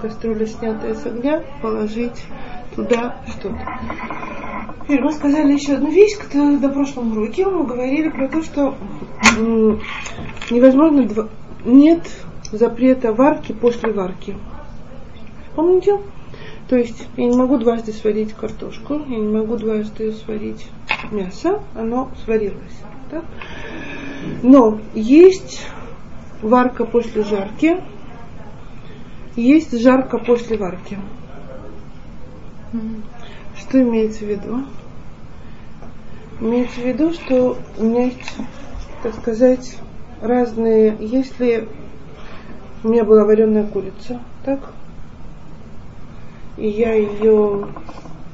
Кастрюля, 0.00 0.46
снятая 0.46 0.94
с 0.94 1.04
огня, 1.04 1.42
положить 1.60 2.24
туда 2.74 3.16
что-то. 3.28 3.58
Теперь 4.82 5.02
мы 5.02 5.12
сказали 5.12 5.52
еще 5.52 5.74
одну 5.74 5.90
вещь, 5.90 6.16
которую 6.16 6.60
на 6.60 6.68
прошлом 6.70 7.12
уроке 7.12 7.44
мы 7.44 7.66
говорили 7.66 8.08
про 8.08 8.28
то, 8.28 8.42
что 8.42 8.74
невозможно, 10.50 11.28
нет 11.64 12.08
запрета 12.52 13.12
варки 13.12 13.52
после 13.52 13.92
варки. 13.92 14.36
Помните? 15.56 15.98
То 16.68 16.76
есть 16.76 17.08
я 17.16 17.24
не 17.24 17.36
могу 17.36 17.56
дважды 17.56 17.92
сварить 17.92 18.34
картошку, 18.34 18.94
я 19.08 19.16
не 19.16 19.28
могу 19.28 19.56
дважды 19.56 20.12
сварить 20.12 20.68
мясо, 21.10 21.62
оно 21.74 22.10
сварилось. 22.24 22.82
Так? 23.10 23.24
Но 24.42 24.78
есть 24.94 25.66
варка 26.42 26.84
после 26.84 27.22
жарки, 27.24 27.82
есть 29.34 29.80
жарка 29.80 30.18
после 30.18 30.58
варки. 30.58 30.98
Что 33.56 33.80
имеется 33.80 34.24
в 34.24 34.28
виду? 34.28 34.64
Имеется 36.38 36.80
в 36.80 36.84
виду, 36.84 37.12
что 37.14 37.56
у 37.78 37.82
меня 37.82 38.06
есть, 38.06 38.36
так 39.02 39.14
сказать, 39.14 39.78
разные... 40.20 40.96
Если 41.00 41.66
у 42.84 42.88
меня 42.88 43.04
была 43.04 43.24
вареная 43.24 43.64
курица, 43.64 44.20
так? 44.44 44.74
И 46.56 46.68
я 46.68 46.94
ее 46.94 47.66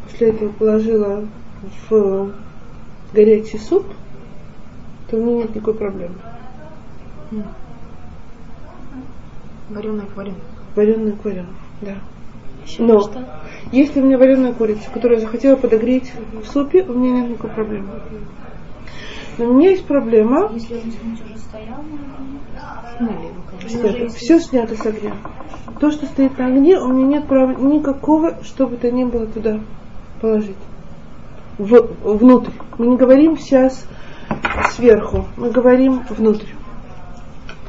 после 0.04 0.28
этого 0.28 0.50
положила 0.50 1.24
в 1.88 2.32
горячий 3.12 3.58
суп, 3.58 3.84
то 5.10 5.16
у 5.16 5.20
меня 5.20 5.36
нет 5.38 5.54
никакой 5.54 5.74
проблемы. 5.74 6.14
Вареная. 9.70 10.06
Вареную 10.74 11.16
к 11.16 11.24
вареную, 11.24 11.46
да. 11.80 11.96
Еще 12.64 12.82
Но 12.82 13.00
что? 13.00 13.26
если 13.72 14.00
у 14.00 14.04
меня 14.04 14.18
вареная 14.18 14.52
курица, 14.52 14.90
которую 14.92 15.18
я 15.18 15.26
захотела 15.26 15.56
подогреть 15.56 16.12
в 16.32 16.46
супе, 16.46 16.82
у 16.82 16.94
меня 16.94 17.20
нет 17.20 17.30
никакой 17.30 17.50
проблемы. 17.50 17.88
Но 19.38 19.46
у 19.46 19.54
меня 19.54 19.70
есть 19.70 19.86
проблема, 19.86 20.50
Если 20.52 20.74
он 20.74 21.12
уже 21.12 21.38
стоял, 21.38 21.82
Сняли 22.98 23.26
его, 23.26 23.42
конечно. 23.50 24.08
что 24.08 24.08
все 24.18 24.40
снято 24.40 24.76
с 24.76 24.86
огня. 24.86 25.14
То, 25.80 25.90
что 25.90 26.06
стоит 26.06 26.38
на 26.38 26.46
огне, 26.46 26.78
у 26.78 26.88
меня 26.88 27.18
нет 27.18 27.26
права 27.26 27.52
никакого, 27.52 28.42
что 28.44 28.66
бы 28.66 28.76
то 28.76 28.90
ни 28.90 29.04
было 29.04 29.26
туда 29.26 29.60
положить. 30.20 30.56
В, 31.58 31.88
внутрь. 32.02 32.52
Мы 32.78 32.86
не 32.86 32.96
говорим 32.96 33.38
сейчас 33.38 33.86
сверху, 34.70 35.26
мы 35.36 35.50
говорим 35.50 36.02
внутрь. 36.08 36.46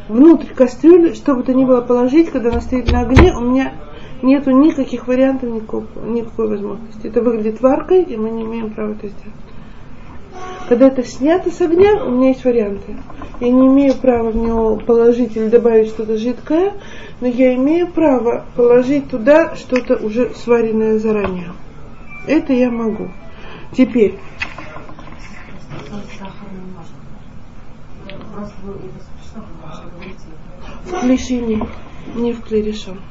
Внутрь 0.07 0.53
кастрюли, 0.53 1.14
что 1.14 1.36
бы 1.36 1.43
то 1.43 1.53
ни 1.53 1.64
было 1.64 1.82
положить, 1.82 2.30
когда 2.30 2.49
она 2.49 2.61
стоит 2.61 2.91
на 2.91 3.01
огне, 3.01 3.34
у 3.36 3.41
меня 3.41 3.74
нету 4.22 4.51
никаких 4.51 5.07
вариантов, 5.07 5.49
никакого, 5.49 5.86
никакой 6.05 6.49
возможности. 6.49 7.07
Это 7.07 7.22
выглядит 7.22 7.61
варкой, 7.61 8.03
и 8.03 8.18
мы 8.18 8.30
не 8.30 8.43
имеем 8.43 8.74
права 8.74 8.91
это 8.91 9.07
сделать. 9.07 9.53
Когда 10.70 10.88
это 10.88 11.04
снято 11.04 11.52
с 11.52 11.60
огня, 11.62 12.04
у 12.04 12.10
меня 12.10 12.30
есть 12.30 12.46
варианты. 12.46 12.96
Я 13.39 13.50
не 13.50 13.68
имею 13.68 13.96
права 13.96 14.32
в 14.32 14.36
него 14.36 14.78
положить 14.78 15.36
или 15.36 15.50
добавить 15.50 15.89
что-то 15.89 16.18
жидкое, 16.18 16.74
но 17.20 17.28
я 17.28 17.54
имею 17.56 17.88
право 17.88 18.46
положить 18.56 19.10
туда 19.10 19.56
что-то 19.56 19.98
уже 19.98 20.34
сваренное 20.36 21.00
заранее. 21.00 21.52
Это 22.28 22.54
я 22.54 22.72
могу. 22.72 23.10
Теперь, 23.76 24.18
в 30.86 31.00
клешине, 31.02 31.68
не 32.16 32.34
в 32.34 32.41
клерешон. 32.41 33.02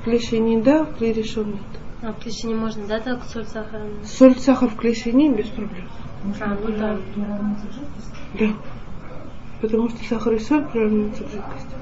В 0.00 0.04
клешине 0.04 0.62
да, 0.62 0.84
в 0.84 0.96
клерешон 0.96 1.52
нет. 1.52 1.60
А 2.02 2.12
в 2.12 2.18
клише 2.22 2.46
не 2.46 2.54
можно, 2.54 2.86
да, 2.86 3.00
так 3.00 3.24
соль, 3.24 3.46
сахар? 3.46 3.80
Соль, 4.04 4.36
сахар 4.36 4.68
в 4.68 4.76
клешине 4.76 5.30
без 5.32 5.46
проблем. 5.46 5.88
Да. 8.38 8.48
Потому 9.60 9.88
что 9.88 10.04
сахар 10.04 10.34
и 10.34 10.38
соль 10.38 10.64
приравниваются 10.64 11.24
к 11.24 11.30
жидкости. 11.30 11.76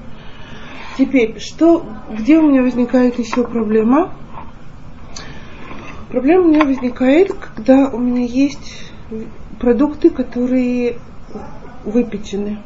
Теперь, 0.97 1.39
что, 1.39 1.85
где 2.09 2.37
у 2.37 2.49
меня 2.49 2.61
возникает 2.61 3.19
еще 3.19 3.43
проблема? 3.43 4.13
Проблема 6.09 6.45
у 6.45 6.47
меня 6.49 6.63
возникает, 6.63 7.33
когда 7.33 7.89
у 7.89 7.97
меня 7.97 8.25
есть 8.25 8.91
продукты, 9.59 10.09
которые 10.09 10.97
выпечены. 11.83 12.59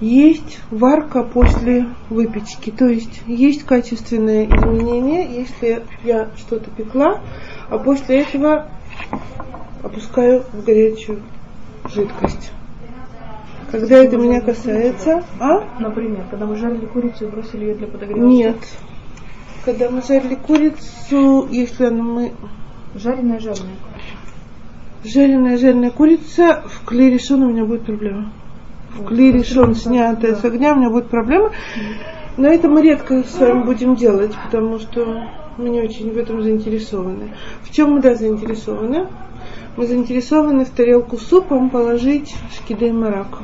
Есть 0.00 0.58
варка 0.70 1.22
после 1.22 1.86
выпечки, 2.10 2.70
то 2.70 2.86
есть 2.86 3.22
есть 3.26 3.62
качественное 3.62 4.46
изменение, 4.46 5.26
если 5.32 5.84
я 6.02 6.28
что-то 6.36 6.70
пекла, 6.70 7.20
а 7.70 7.78
после 7.78 8.22
этого 8.22 8.66
опускаю 9.82 10.44
в 10.52 10.64
горячую 10.64 11.22
жидкость. 11.92 12.52
Когда 13.70 13.96
это 13.96 14.16
меня 14.18 14.40
касается, 14.40 15.24
а? 15.40 15.64
Например, 15.80 16.24
когда 16.30 16.46
мы 16.46 16.56
жарили 16.56 16.86
курицу 16.86 17.24
и 17.24 17.28
бросили 17.28 17.64
ее 17.66 17.74
для 17.74 17.86
подогрева. 17.86 18.26
Нет. 18.26 18.56
Когда 19.64 19.88
мы 19.88 20.02
жарили 20.02 20.34
курицу, 20.34 21.48
если 21.50 21.86
она 21.86 22.02
мы 22.02 22.32
Жареная, 22.94 23.38
жареная. 23.38 23.76
жареная, 25.02 25.56
жареная 25.56 25.90
курица, 25.90 26.62
в 26.66 26.84
клей 26.84 27.10
решен 27.10 27.42
у 27.42 27.50
меня 27.50 27.64
будет 27.64 27.86
проблема. 27.86 28.32
В 28.90 29.06
клей 29.06 29.32
решен, 29.32 29.74
снятая 29.74 30.34
с 30.34 30.44
огня, 30.44 30.74
у 30.74 30.76
меня 30.76 30.90
будет 30.90 31.08
проблема. 31.08 31.52
Но 32.36 32.48
это 32.48 32.68
мы 32.68 32.82
редко 32.82 33.22
с 33.22 33.38
вами 33.38 33.64
будем 33.64 33.94
делать, 33.94 34.34
потому 34.44 34.78
что 34.78 35.26
мы 35.56 35.70
не 35.70 35.80
очень 35.80 36.12
в 36.12 36.18
этом 36.18 36.42
заинтересованы. 36.42 37.34
В 37.62 37.70
чем 37.72 37.92
мы, 37.92 38.02
да, 38.02 38.14
заинтересованы? 38.14 39.06
Мы 39.76 39.86
заинтересованы 39.86 40.64
в 40.64 40.70
тарелку 40.70 41.16
супом 41.16 41.70
положить 41.70 42.34
шкидей 42.54 42.92
марак. 42.92 43.38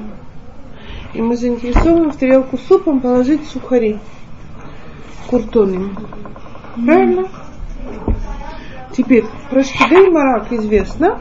И 1.15 1.23
мы 1.23 1.37
заинтересованы 1.37 2.11
в 2.11 2.17
тарелку 2.17 2.59
супом 2.59 3.01
положить 3.01 3.47
сухари 3.47 3.99
куртонными. 5.29 5.95
Правильно? 6.75 7.29
Теперь, 8.97 9.25
про 9.51 9.63
шкидей 9.63 10.11
марак 10.11 10.53
известно, 10.53 11.21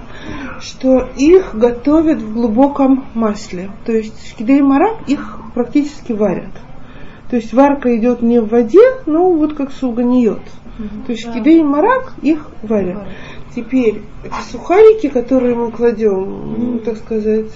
что 0.60 1.08
их 1.16 1.56
готовят 1.56 2.20
в 2.22 2.34
глубоком 2.34 3.06
масле. 3.14 3.72
То 3.86 3.94
есть 3.94 4.30
шкидей 4.30 4.62
марак 4.62 5.08
их 5.08 5.40
практически 5.54 6.12
варят. 6.12 6.52
То 7.30 7.36
есть 7.36 7.54
варка 7.54 7.96
идет 7.98 8.22
не 8.22 8.40
в 8.40 8.50
воде, 8.50 8.82
но 9.06 9.32
вот 9.32 9.54
как 9.54 9.72
суганиет. 9.72 10.42
То 11.06 11.12
есть 11.12 11.30
шкидей 11.30 11.64
марак 11.64 12.14
их 12.22 12.48
варят. 12.64 13.08
Теперь 13.58 14.04
эти 14.24 14.52
сухарики, 14.52 15.10
которые 15.10 15.56
мы 15.56 15.72
кладем, 15.72 16.74
ну, 16.74 16.78
так 16.78 16.96
сказать, 16.98 17.50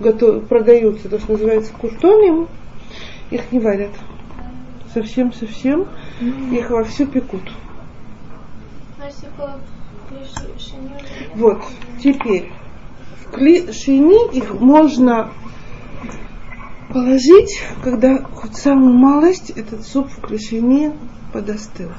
готов, 0.00 0.46
продаются, 0.48 1.10
то, 1.10 1.18
что 1.18 1.32
называется 1.32 1.70
куртонием, 1.74 2.48
их 3.30 3.52
не 3.52 3.60
варят. 3.60 3.90
Совсем-совсем 4.94 5.86
их 6.50 6.70
вовсю 6.70 7.04
пекут. 7.04 7.42
Вот, 11.34 11.62
теперь 12.02 12.50
в 13.20 13.32
клешини 13.32 14.34
их 14.34 14.54
можно 14.54 15.30
положить, 16.88 17.62
когда 17.84 18.16
хоть 18.16 18.56
самую 18.56 18.94
малость 18.94 19.50
этот 19.50 19.86
суп 19.86 20.08
в 20.08 20.22
клешини 20.22 20.90
подостыл. 21.34 21.90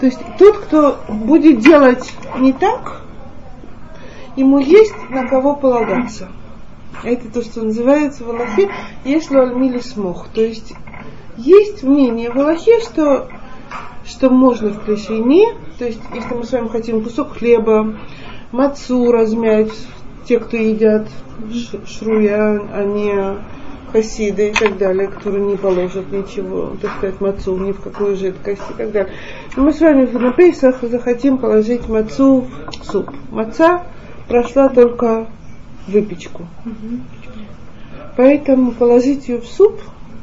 То 0.00 0.06
есть 0.06 0.18
тот, 0.38 0.58
кто 0.58 0.98
будет 1.08 1.60
делать 1.60 2.12
не 2.38 2.52
так, 2.52 3.02
ему 4.36 4.58
есть 4.58 4.94
на 5.10 5.26
кого 5.26 5.56
полагаться. 5.56 6.28
Это 7.02 7.30
то, 7.30 7.42
что 7.42 7.62
называется 7.62 8.24
в 8.24 8.30
Аллахе 8.30 8.70
«Ешло 9.04 9.40
альмили 9.40 9.78
смог». 9.78 10.28
То 10.28 10.42
есть 10.42 10.74
есть 11.36 11.82
мнение 11.82 12.30
в 12.30 12.38
Аллахе, 12.38 12.80
что, 12.80 13.28
что 14.04 14.30
можно 14.30 14.70
в 14.70 14.84
клешине, 14.84 15.54
то 15.78 15.84
есть 15.84 16.00
если 16.14 16.34
мы 16.34 16.44
с 16.44 16.52
вами 16.52 16.68
хотим 16.68 17.02
кусок 17.02 17.36
хлеба, 17.38 17.96
мацу 18.52 19.10
размять, 19.12 19.72
те, 20.26 20.40
кто 20.40 20.56
едят 20.56 21.08
шруя, 21.86 22.60
а 22.72 22.84
не 22.84 23.36
хасиды 23.96 24.50
и 24.50 24.52
так 24.52 24.76
далее, 24.76 25.08
которые 25.08 25.44
не 25.46 25.56
положат 25.56 26.12
ничего, 26.12 26.76
так 26.82 26.98
сказать, 26.98 27.20
мацу 27.20 27.56
ни 27.56 27.72
в 27.72 27.80
какую 27.80 28.14
жидкость 28.16 28.62
и 28.70 28.74
так 28.74 28.92
далее. 28.92 29.12
Но 29.56 29.64
мы 29.64 29.72
с 29.72 29.80
вами 29.80 30.04
на 30.06 30.32
Пейсах 30.32 30.82
захотим 30.82 31.38
положить 31.38 31.88
мацу 31.88 32.46
в 32.68 32.84
суп. 32.84 33.10
Маца 33.30 33.84
прошла 34.28 34.68
только 34.68 35.28
выпечку. 35.88 36.46
Поэтому 38.18 38.72
положить 38.72 39.28
ее 39.28 39.40
в 39.40 39.46
суп 39.46 39.80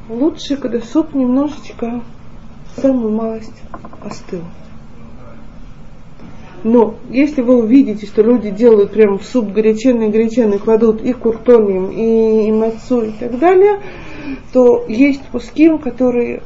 лучше, 0.07 0.55
когда 0.57 0.79
суп 0.79 1.15
немножечко, 1.15 2.01
самую 2.75 3.11
малость 3.11 3.59
остыл. 4.01 4.41
Но 6.63 6.95
если 7.09 7.41
вы 7.41 7.57
увидите, 7.57 8.05
что 8.05 8.21
люди 8.21 8.49
делают 8.49 8.91
прям 8.91 9.19
в 9.19 9.23
суп 9.23 9.51
горяченный, 9.51 10.09
горяченный, 10.09 10.59
кладут 10.59 11.01
и 11.01 11.11
куртонием, 11.11 11.91
и, 11.91 12.47
и 12.47 12.51
мацу, 12.51 13.03
и 13.03 13.11
так 13.11 13.37
далее, 13.37 13.81
то 14.53 14.85
есть 14.87 15.21
пуским, 15.27 15.77
которые 15.77 16.41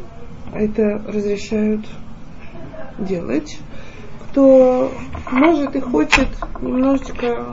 это 0.53 1.03
разрешают 1.07 1.82
делать. 2.97 3.59
Кто 4.32 4.91
может 5.32 5.76
и 5.76 5.80
хочет 5.80 6.28
немножечко 6.61 7.45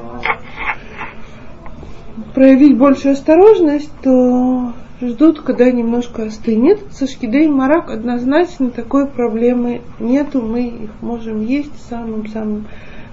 проявить 2.35 2.79
большую 2.79 3.13
осторожность, 3.13 3.91
то 4.03 4.73
ждут, 5.01 5.41
когда 5.41 5.71
немножко 5.71 6.25
остынет. 6.25 6.81
Со 6.93 7.07
шкидей 7.07 7.49
марак 7.49 7.91
однозначно 7.91 8.71
такой 8.71 9.07
проблемы 9.07 9.81
нету. 9.99 10.43
Мы 10.43 10.69
их 10.69 10.91
можем 11.01 11.45
есть 11.45 11.73
самым-самым 11.89 12.67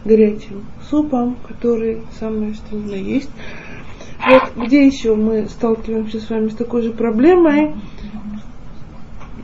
горячим 0.06 0.66
супом, 0.90 1.38
который 1.48 2.02
самое 2.20 2.54
что 2.54 2.76
ни 2.76 2.92
на 2.92 2.96
есть. 2.96 3.30
Вот 4.28 4.66
где 4.66 4.86
еще 4.86 5.16
мы 5.16 5.48
сталкиваемся 5.48 6.20
с 6.20 6.30
вами 6.30 6.50
с 6.50 6.56
такой 6.56 6.84
же 6.84 6.92
проблемой? 6.92 7.76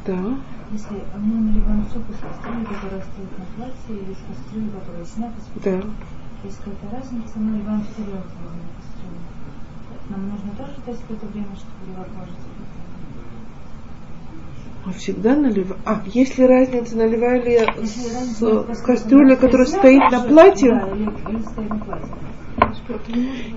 Да. 0.05 0.37
Если 0.71 1.01
мы 1.17 1.39
наливаем 1.39 1.85
суп 1.93 2.03
из 2.09 2.19
кастрюли, 2.19 2.65
которая 2.65 3.01
стоит 3.01 3.37
на 3.39 3.45
платье, 3.55 3.89
или 3.89 4.11
из 4.11 4.17
кастрюли, 4.27 4.69
которая 4.69 5.05
снята 5.05 5.33
с 5.39 5.63
Да. 5.63 5.81
Есть 6.43 6.57
какая-то 6.59 6.95
разница, 6.95 7.39
мы 7.39 7.51
наливаем 7.51 7.81
в 7.81 7.87
кастрюлю. 7.87 8.21
Нам 10.09 10.29
нужно 10.29 10.51
тоже 10.57 10.71
ждать 10.73 10.99
какое-то 11.01 11.25
время, 11.27 11.55
чтобы 11.55 11.91
его 11.91 12.01
отложить. 12.01 12.35
Мы 14.85 14.93
всегда 14.93 15.35
наливаем. 15.35 15.81
А, 15.85 16.01
если 16.05 16.43
разница, 16.43 16.95
наливаю 16.95 17.43
ли 17.43 17.53
я 17.53 17.65
с 17.83 18.39
поскольку 18.39 18.85
кастрюли, 18.85 19.35
которая 19.35 19.67
стоит 19.67 20.11
на 20.11 20.21
платье, 20.21 20.71
Да, 20.71 20.87
или, 20.95 21.03
или 21.03 21.41
стоит 21.41 21.69
на 21.69 21.79
платье. 21.79 22.15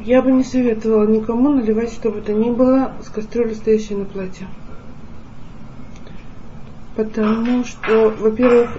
я 0.04 0.22
бы 0.22 0.32
не 0.32 0.42
советовала 0.42 1.06
никому 1.06 1.50
наливать, 1.50 1.92
что 1.92 2.10
бы 2.10 2.20
то 2.20 2.32
ни 2.32 2.50
было, 2.50 2.94
с 3.00 3.08
кастрюли, 3.10 3.54
стоящей 3.54 3.94
на 3.94 4.06
платье. 4.06 4.48
Потому 6.96 7.64
что, 7.64 8.10
во-первых, 8.18 8.76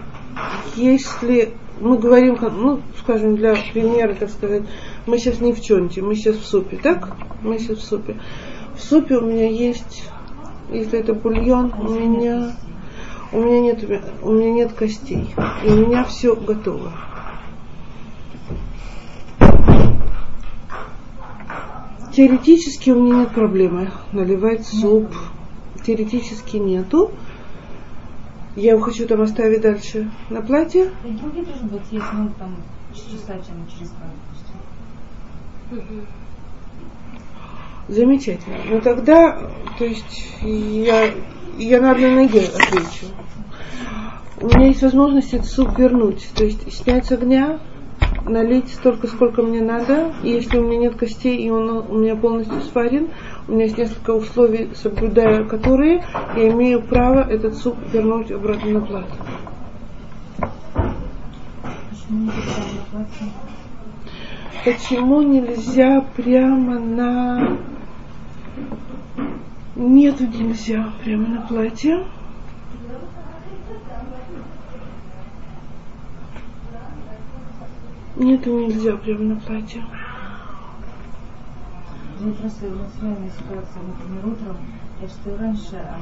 если 0.75 1.53
мы 1.79 1.97
говорим, 1.97 2.37
ну, 2.41 2.81
скажем, 2.99 3.35
для 3.35 3.55
примера, 3.73 4.13
так 4.13 4.29
сказать, 4.29 4.63
мы 5.07 5.17
сейчас 5.17 5.39
не 5.39 5.53
в 5.53 5.61
чонте, 5.61 6.01
мы 6.01 6.15
сейчас 6.15 6.37
в 6.37 6.45
супе, 6.45 6.77
так? 6.77 7.15
Мы 7.41 7.59
сейчас 7.59 7.79
в 7.79 7.83
супе. 7.83 8.19
В 8.75 8.81
супе 8.81 9.17
у 9.17 9.25
меня 9.25 9.49
есть, 9.49 10.03
если 10.71 10.99
это 10.99 11.13
бульон, 11.13 11.73
у 11.79 11.89
меня, 11.89 12.55
у 13.31 13.39
меня 13.41 13.59
нет, 13.61 14.03
у 14.21 14.31
меня 14.31 14.51
нет 14.51 14.73
костей, 14.73 15.27
и 15.65 15.69
у 15.69 15.87
меня 15.87 16.03
все 16.03 16.35
готово. 16.35 16.93
Теоретически 22.13 22.89
у 22.89 23.01
меня 23.01 23.19
нет 23.21 23.31
проблемы 23.31 23.89
наливать 24.11 24.67
суп. 24.67 25.07
Теоретически 25.85 26.57
нету. 26.57 27.11
Я 28.57 28.71
его 28.73 28.81
хочу 28.81 29.07
там 29.07 29.21
оставить 29.21 29.61
дальше 29.61 30.11
на 30.29 30.41
платье. 30.41 30.91
И 31.05 31.11
другие 31.11 31.45
тоже 31.45 31.63
будут 31.63 31.89
есть, 31.89 32.05
ну, 32.13 32.29
там, 32.37 32.57
часа, 32.93 33.33
чем 33.35 33.65
через 33.65 33.91
допустим. 33.91 34.20
Замечательно. 37.87 38.57
Ну 38.69 38.81
тогда, 38.81 39.37
то 39.77 39.85
есть 39.85 40.33
я, 40.41 41.11
я 41.57 41.81
на 41.81 41.91
одной 41.91 42.15
ноге 42.15 42.45
отвечу. 42.45 43.07
У 44.39 44.47
меня 44.47 44.67
есть 44.67 44.81
возможность 44.81 45.33
этот 45.33 45.47
суп 45.47 45.77
вернуть. 45.77 46.27
То 46.35 46.45
есть 46.45 46.71
снять 46.73 47.05
с 47.05 47.11
огня, 47.11 47.59
налить 48.25 48.69
столько, 48.69 49.07
сколько 49.07 49.41
мне 49.41 49.61
надо. 49.61 50.13
И 50.23 50.29
если 50.29 50.57
у 50.57 50.67
меня 50.67 50.89
нет 50.89 50.95
костей, 50.95 51.37
и 51.37 51.49
он 51.49 51.69
у 51.69 51.97
меня 51.97 52.15
полностью 52.15 52.61
сварен, 52.61 53.09
у 53.47 53.53
меня 53.53 53.65
есть 53.65 53.77
несколько 53.77 54.11
условий, 54.11 54.69
соблюдая 54.75 55.43
которые, 55.45 56.03
я 56.35 56.49
имею 56.49 56.81
право 56.81 57.29
этот 57.29 57.55
суп 57.55 57.75
вернуть 57.91 58.31
обратно 58.31 58.71
на 58.71 58.81
платье. 58.81 59.17
Почему 61.89 62.19
не 62.19 62.25
на 62.25 62.83
платье? 62.91 63.27
Почему 64.63 65.23
нельзя 65.23 66.01
прямо 66.15 66.77
на... 66.77 67.57
Нету 69.75 70.27
нельзя 70.27 70.93
прямо 71.03 71.27
на 71.27 71.41
платье. 71.41 72.05
Нету 78.17 78.59
нельзя 78.59 78.97
прямо 78.97 79.21
на 79.21 79.35
платье. 79.37 79.83
Ну, 82.19 82.33
просто 82.33 82.67
у 82.67 82.75
нас 82.75 82.91
реальная 83.01 83.31
ситуация, 83.31 83.81
например, 83.81 84.27
утром 84.27 84.57
я 85.01 85.07
встаю 85.07 85.37
раньше, 85.39 85.75
а 85.75 85.97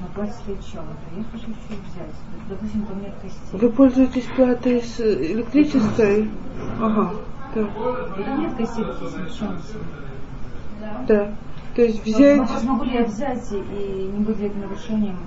на, 0.00 0.06
платье 0.14 0.34
стоит 0.36 0.64
челка. 0.64 0.88
Я 1.14 1.24
хочу 1.24 1.46
чуть 1.46 1.78
взять. 1.92 2.14
Допустим, 2.48 2.86
там 2.86 3.02
нет 3.02 3.12
костей. 3.20 3.40
Вы 3.52 3.68
пользуетесь 3.68 4.24
платой 4.34 4.80
с 4.80 5.00
электрической? 5.00 6.30
Ага, 6.80 7.12
да. 7.54 8.36
Нет 8.36 8.52
да. 11.06 11.32
То 11.74 11.82
есть 11.82 12.04
взять... 12.04 12.48
Смогу 12.48 12.84
ли 12.84 12.94
я 12.94 13.04
взять 13.04 13.52
и, 13.52 14.10
не 14.12 14.24
будет 14.24 14.40
ли 14.40 14.46
это 14.46 14.58
нарушением? 14.58 15.18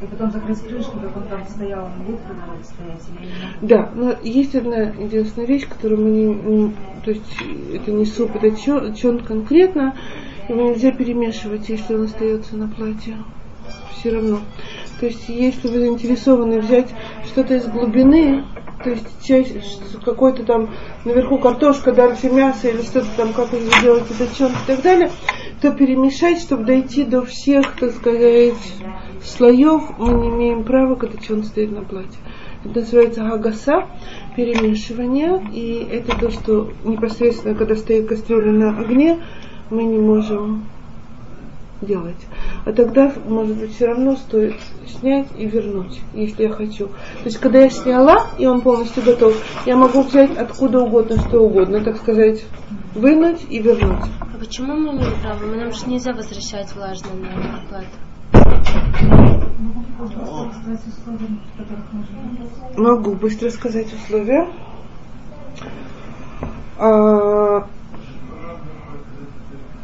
И 0.00 0.06
потом 0.06 0.32
закрыть 0.32 0.60
крышку, 0.60 0.98
как 0.98 1.16
он 1.16 1.22
там 1.24 1.44
стоял, 1.48 1.84
он 1.84 2.04
будет 2.04 2.20
продолжать 2.20 2.66
стоять 2.66 3.02
или 3.08 3.28
я 3.28 3.34
не 3.34 3.44
могу? 3.44 3.66
Да, 3.66 3.90
но 3.94 4.14
есть 4.22 4.54
одна 4.56 4.76
единственная 4.76 5.46
вещь, 5.46 5.68
которую 5.68 6.00
мы 6.02 6.10
не, 6.10 6.26
не- 6.34 6.74
то 7.04 7.10
есть 7.10 7.22
это 7.72 7.92
не 7.92 8.04
суп, 8.04 8.34
это 8.34 8.56
чон 8.96 9.20
конкретно, 9.20 9.94
его 10.48 10.70
нельзя 10.70 10.90
перемешивать, 10.90 11.68
если 11.68 11.94
он 11.94 12.04
остается 12.04 12.56
на 12.56 12.66
платье. 12.66 13.16
Все 13.92 14.10
равно. 14.10 14.40
То 14.98 15.06
есть, 15.06 15.28
если 15.28 15.68
вы 15.68 15.80
заинтересованы 15.80 16.60
взять 16.60 16.88
что-то 17.26 17.54
из 17.54 17.66
глубины, 17.66 18.44
то 18.82 18.90
есть 18.90 19.26
ш- 19.26 19.98
какой-то 20.04 20.44
там 20.44 20.70
наверху 21.04 21.38
картошка, 21.38 21.92
дальше 21.92 22.30
мясо 22.30 22.68
или 22.68 22.82
что-то 22.82 23.08
там, 23.16 23.32
как 23.32 23.50
делаете 23.50 24.14
это 24.18 24.36
чон 24.36 24.52
и 24.52 24.66
так 24.66 24.82
далее, 24.82 25.10
то 25.60 25.70
перемешать, 25.72 26.40
чтобы 26.40 26.64
дойти 26.64 27.04
до 27.04 27.24
всех, 27.24 27.76
так 27.78 27.92
сказать, 27.92 28.54
слоев, 29.24 29.82
мы 29.98 30.12
не 30.14 30.28
имеем 30.28 30.64
права, 30.64 30.96
когда 30.96 31.18
чон 31.18 31.44
стоит 31.44 31.72
на 31.72 31.82
платье. 31.82 32.18
Это 32.64 32.80
называется 32.80 33.22
гагаса, 33.24 33.86
перемешивание, 34.36 35.42
и 35.52 35.86
это 35.90 36.18
то, 36.18 36.30
что 36.30 36.70
непосредственно, 36.84 37.54
когда 37.54 37.74
стоит 37.76 38.08
кастрюля 38.08 38.52
на 38.52 38.78
огне, 38.78 39.18
мы 39.70 39.84
не 39.84 39.98
можем 39.98 40.64
делать. 41.82 42.16
А 42.64 42.72
тогда, 42.72 43.12
может 43.26 43.56
быть, 43.56 43.74
все 43.74 43.86
равно 43.86 44.16
стоит 44.16 44.54
снять 44.86 45.28
и 45.36 45.46
вернуть, 45.46 46.00
если 46.14 46.44
я 46.44 46.50
хочу. 46.50 46.88
То 46.88 47.24
есть, 47.24 47.38
когда 47.38 47.60
я 47.60 47.70
сняла, 47.70 48.26
и 48.38 48.46
он 48.46 48.60
полностью 48.60 49.02
готов, 49.02 49.36
я 49.66 49.76
могу 49.76 50.02
взять 50.02 50.36
откуда 50.36 50.80
угодно, 50.80 51.20
что 51.20 51.40
угодно, 51.40 51.82
так 51.84 51.96
сказать, 51.96 52.44
вынуть 52.94 53.44
и 53.48 53.60
вернуть. 53.60 54.04
А 54.20 54.38
почему 54.38 54.74
мы 54.74 54.96
имеем 54.96 55.20
право? 55.20 55.44
Мы 55.44 55.56
нам 55.56 55.72
же 55.72 55.86
нельзя 55.86 56.12
возвращать 56.12 56.74
влажное 56.74 57.14
на 57.14 57.62
оплату. 57.62 57.86
Могу 62.76 63.14
быстро 63.14 63.50
сказать 63.50 63.92
условия. 63.92 64.48
А, 66.78 67.66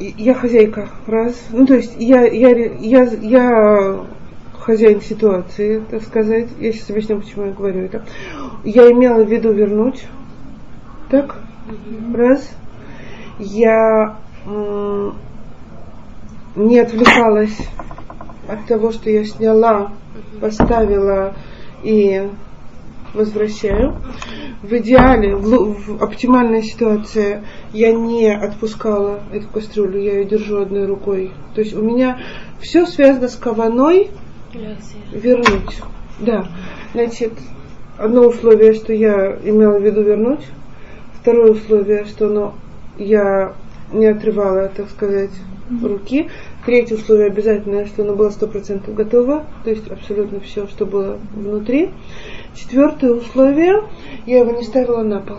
я 0.01 0.35
хозяйка, 0.35 0.89
раз. 1.07 1.35
Ну, 1.51 1.67
то 1.67 1.75
есть 1.75 1.95
я, 1.99 2.25
я, 2.27 2.51
я, 2.51 3.03
я 3.05 4.07
хозяин 4.59 5.01
ситуации, 5.01 5.83
так 5.91 6.03
сказать. 6.03 6.49
Я 6.59 6.73
сейчас 6.73 6.91
объясню, 6.91 7.21
почему 7.21 7.47
я 7.47 7.53
говорю 7.53 7.85
это. 7.85 8.05
Я 8.65 8.91
имела 8.91 9.25
в 9.25 9.31
виду 9.31 9.53
вернуть. 9.53 10.07
Так? 11.11 11.37
Раз. 12.15 12.51
Я 13.39 14.19
м, 14.47 15.15
не 16.55 16.81
отвлекалась 16.81 17.57
от 18.49 18.67
того, 18.67 18.93
что 18.93 19.11
я 19.11 19.25
сняла, 19.25 19.93
поставила 20.41 21.35
и 21.83 22.29
возвращаю. 23.15 23.97
В 24.63 24.73
идеале, 24.79 25.37
в, 25.37 25.75
в 25.75 26.03
оптимальной 26.03 26.63
ситуации 26.63 27.45
я 27.73 27.93
не 27.93 28.29
отпускала 28.35 29.21
эту 29.33 29.49
кастрюлю, 29.49 30.01
я 30.01 30.19
ее 30.19 30.25
держу 30.25 30.61
одной 30.61 30.87
рукой. 30.87 31.31
То 31.55 31.61
есть 31.61 31.75
у 31.75 31.83
меня 31.83 32.19
все 32.61 32.87
связано 32.87 33.29
с 33.29 33.37
каваной 33.37 34.11
вернуть. 35.13 35.81
Да. 36.19 36.49
Значит, 36.93 37.33
одно 37.97 38.27
условие, 38.27 38.75
что 38.75 38.93
я 38.93 39.39
имела 39.45 39.79
в 39.79 39.83
виду 39.83 40.03
вернуть. 40.03 40.45
Второе 41.21 41.53
условие, 41.53 42.05
что 42.05 42.27
оно, 42.27 42.55
я 42.97 43.55
не 43.93 44.07
отрывала, 44.07 44.69
так 44.69 44.89
сказать, 44.91 45.31
руки. 45.83 46.29
Третье 46.65 46.97
условие 46.97 47.29
обязательное, 47.29 47.87
что 47.87 48.03
оно 48.03 48.15
было 48.15 48.29
100% 48.29 48.93
готово, 48.93 49.47
то 49.65 49.71
есть 49.71 49.89
абсолютно 49.89 50.41
все, 50.41 50.67
что 50.67 50.87
было 50.87 51.19
внутри. 51.35 51.91
Четвертое 52.55 53.13
условие, 53.13 53.85
я 54.27 54.39
его 54.39 54.53
не 54.53 54.63
ставила 54.63 55.03
на 55.03 55.21
пол. 55.21 55.39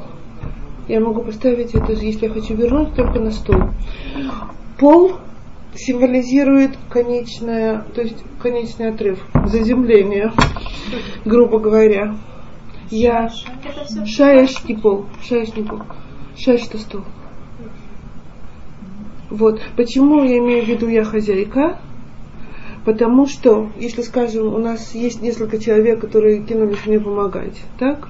Я 0.88 1.00
могу 1.00 1.22
поставить 1.22 1.76
это, 1.76 1.92
если 1.94 2.26
я 2.26 2.34
хочу 2.34 2.56
вернуть, 2.56 2.96
только 2.96 3.20
на 3.20 3.32
стол. 3.32 3.62
Пол 4.80 5.14
символизирует 5.76 6.72
конечное, 6.90 7.86
то 7.94 8.02
есть 8.02 8.18
конечный 8.42 8.90
отрыв, 8.90 9.24
заземление, 9.46 10.32
грубо 11.26 11.60
говоря. 11.60 12.16
Я 12.90 13.30
шаешный 14.06 14.78
пол, 14.78 15.06
шаешный 15.22 15.64
пол, 15.64 15.82
шаешь 16.36 16.66
это 16.66 16.80
стол. 16.80 17.02
Вот. 19.30 19.62
Почему 19.76 20.24
я 20.24 20.38
имею 20.40 20.66
в 20.66 20.68
виду 20.68 20.88
я 20.88 21.04
хозяйка? 21.04 21.80
Потому 22.86 23.28
что, 23.28 23.70
если, 23.78 24.02
скажем, 24.02 24.54
у 24.54 24.58
нас 24.58 24.96
есть 24.96 25.22
несколько 25.22 25.60
человек, 25.60 26.00
которые 26.00 26.44
кинулись 26.44 26.86
мне 26.86 27.00
помогать, 27.00 27.62
так? 27.78 28.10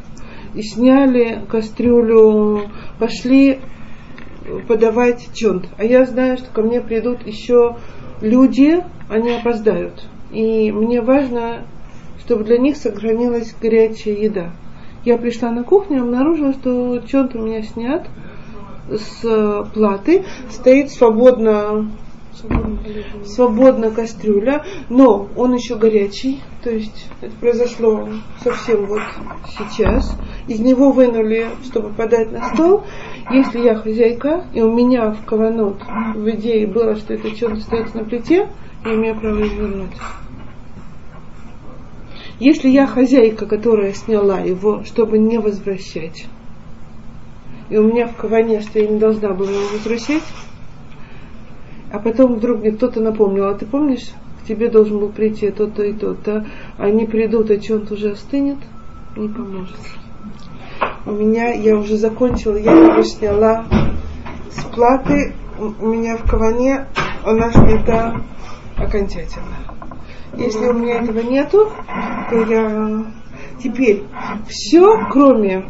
И 0.55 0.61
сняли 0.61 1.43
кастрюлю, 1.49 2.69
пошли 2.99 3.59
подавать 4.67 5.29
чонт. 5.33 5.67
А 5.77 5.83
я 5.83 6.05
знаю, 6.05 6.37
что 6.37 6.51
ко 6.51 6.61
мне 6.61 6.81
придут 6.81 7.25
еще 7.25 7.77
люди, 8.21 8.83
они 9.09 9.31
опоздают. 9.31 10.05
И 10.31 10.71
мне 10.71 11.01
важно, 11.01 11.65
чтобы 12.19 12.43
для 12.43 12.57
них 12.57 12.77
сохранилась 12.77 13.55
горячая 13.59 14.15
еда. 14.15 14.51
Я 15.03 15.17
пришла 15.17 15.51
на 15.51 15.63
кухню 15.63 16.03
обнаружила, 16.03 16.53
что 16.53 16.99
чонт 16.99 17.35
у 17.35 17.39
меня 17.39 17.63
снят 17.63 18.07
с 18.89 19.69
платы, 19.73 20.25
стоит 20.49 20.91
свободно 20.91 21.89
свободно 23.25 23.91
кастрюля, 23.91 24.63
но 24.89 25.27
он 25.35 25.53
еще 25.53 25.75
горячий, 25.75 26.39
то 26.63 26.69
есть 26.69 27.07
это 27.21 27.35
произошло 27.35 28.07
совсем 28.41 28.85
вот 28.85 29.01
сейчас. 29.57 30.17
Из 30.47 30.59
него 30.59 30.91
вынули, 30.91 31.47
чтобы 31.65 31.89
подать 31.89 32.31
на 32.31 32.53
стол. 32.53 32.83
Если 33.31 33.59
я 33.59 33.75
хозяйка, 33.75 34.45
и 34.53 34.61
у 34.61 34.73
меня 34.73 35.11
в 35.11 35.25
каванот 35.25 35.81
в 36.15 36.29
идее 36.29 36.67
было, 36.67 36.95
что 36.95 37.13
это 37.13 37.29
что-то 37.35 37.57
стоит 37.57 37.93
на 37.93 38.03
плите, 38.03 38.49
я 38.85 38.95
имею 38.95 39.19
право 39.19 39.35
его 39.35 39.67
вернуть. 39.67 39.91
Если 42.39 42.69
я 42.69 42.87
хозяйка, 42.87 43.45
которая 43.45 43.91
сняла 43.93 44.39
его, 44.39 44.83
чтобы 44.85 45.17
не 45.19 45.39
возвращать, 45.39 46.25
и 47.69 47.77
у 47.77 47.83
меня 47.83 48.07
в 48.07 48.15
каване, 48.15 48.61
что 48.61 48.79
я 48.79 48.87
не 48.87 48.99
должна 48.99 49.29
была 49.33 49.51
его 49.51 49.67
возвращать, 49.73 50.23
а 51.91 51.99
потом 51.99 52.35
вдруг 52.35 52.59
мне 52.59 52.71
кто-то 52.71 53.01
напомнил, 53.01 53.45
а 53.45 53.55
ты 53.55 53.65
помнишь, 53.65 54.11
к 54.41 54.47
тебе 54.47 54.69
должен 54.69 54.99
был 54.99 55.09
прийти 55.09 55.51
тот-то 55.51 55.83
и 55.83 55.93
тот-то, 55.93 56.47
они 56.77 57.05
придут, 57.05 57.51
а 57.51 57.73
он 57.73 57.87
уже 57.89 58.11
остынет, 58.11 58.57
не 59.15 59.27
поможет. 59.27 59.77
У 61.05 61.11
меня, 61.11 61.53
я 61.53 61.77
уже 61.77 61.97
закончила, 61.97 62.57
я 62.57 62.71
его 62.71 63.03
сняла 63.03 63.65
с 64.51 64.63
платы, 64.65 65.33
у 65.59 65.87
меня 65.87 66.17
в 66.17 66.29
каване 66.29 66.87
она 67.23 67.51
снята 67.51 68.21
окончательно. 68.77 69.57
Если 70.37 70.65
у 70.67 70.73
меня 70.73 71.01
этого 71.01 71.19
нету, 71.19 71.69
то 72.29 72.35
я 72.43 73.05
теперь 73.61 74.03
все, 74.47 75.05
кроме 75.11 75.65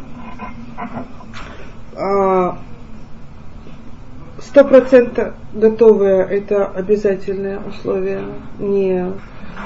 сто 4.42 4.64
процентов 4.64 5.34
готовое 5.52 6.24
это 6.24 6.66
обязательное 6.66 7.60
условие, 7.68 8.22
не, 8.58 9.12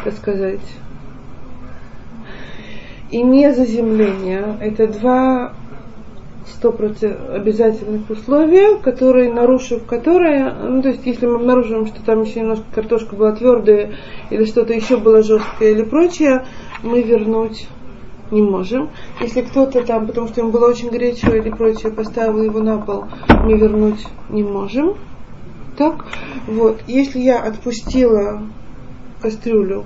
так 0.05 0.15
сказать, 0.15 0.61
и 3.11 3.23
не 3.23 3.53
заземление. 3.53 4.57
Это 4.61 4.89
два 4.89 5.53
сто 6.47 6.73
процентов 6.73 7.31
обязательных 7.31 8.11
условия, 8.11 8.79
которые, 8.79 9.33
нарушив 9.33 9.85
которые, 9.87 10.53
ну, 10.53 10.83
то 10.83 10.89
есть, 10.89 11.07
если 11.07 11.27
мы 11.27 11.37
обнаружим, 11.37 11.87
что 11.87 12.03
там 12.05 12.23
еще 12.23 12.41
немножко 12.41 12.65
картошка 12.75 13.15
была 13.15 13.33
твердая, 13.33 13.93
или 14.31 14.45
что-то 14.45 14.73
еще 14.73 14.97
было 14.97 15.23
жесткое 15.23 15.71
или 15.71 15.85
прочее, 15.85 16.45
мы 16.83 17.03
вернуть 17.03 17.69
не 18.31 18.43
можем. 18.43 18.91
Если 19.21 19.43
кто-то 19.43 19.85
там, 19.85 20.07
потому 20.07 20.29
что 20.29 20.41
ему 20.41 20.51
было 20.51 20.69
очень 20.69 20.91
горячо 20.91 21.35
или 21.35 21.51
прочее, 21.51 21.93
поставил 21.93 22.43
его 22.43 22.61
на 22.61 22.79
пол, 22.79 23.05
мы 23.29 23.59
вернуть 23.59 24.07
не 24.29 24.43
можем. 24.43 24.95
Так? 25.77 26.07
Вот. 26.47 26.81
Если 26.87 27.21
я 27.21 27.43
отпустила 27.43 28.43
кастрюлю, 29.21 29.85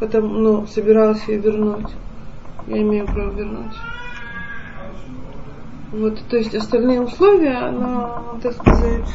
потом, 0.00 0.42
ну, 0.42 0.66
собиралась 0.66 1.26
ее 1.28 1.38
вернуть, 1.38 1.90
я 2.66 2.82
имею 2.82 3.06
право 3.06 3.30
вернуть. 3.30 3.74
Вот, 5.92 6.18
то 6.28 6.36
есть 6.36 6.54
остальные 6.54 7.02
условия, 7.02 7.56
она, 7.56 8.20
так 8.42 8.54
сказать, 8.54 9.08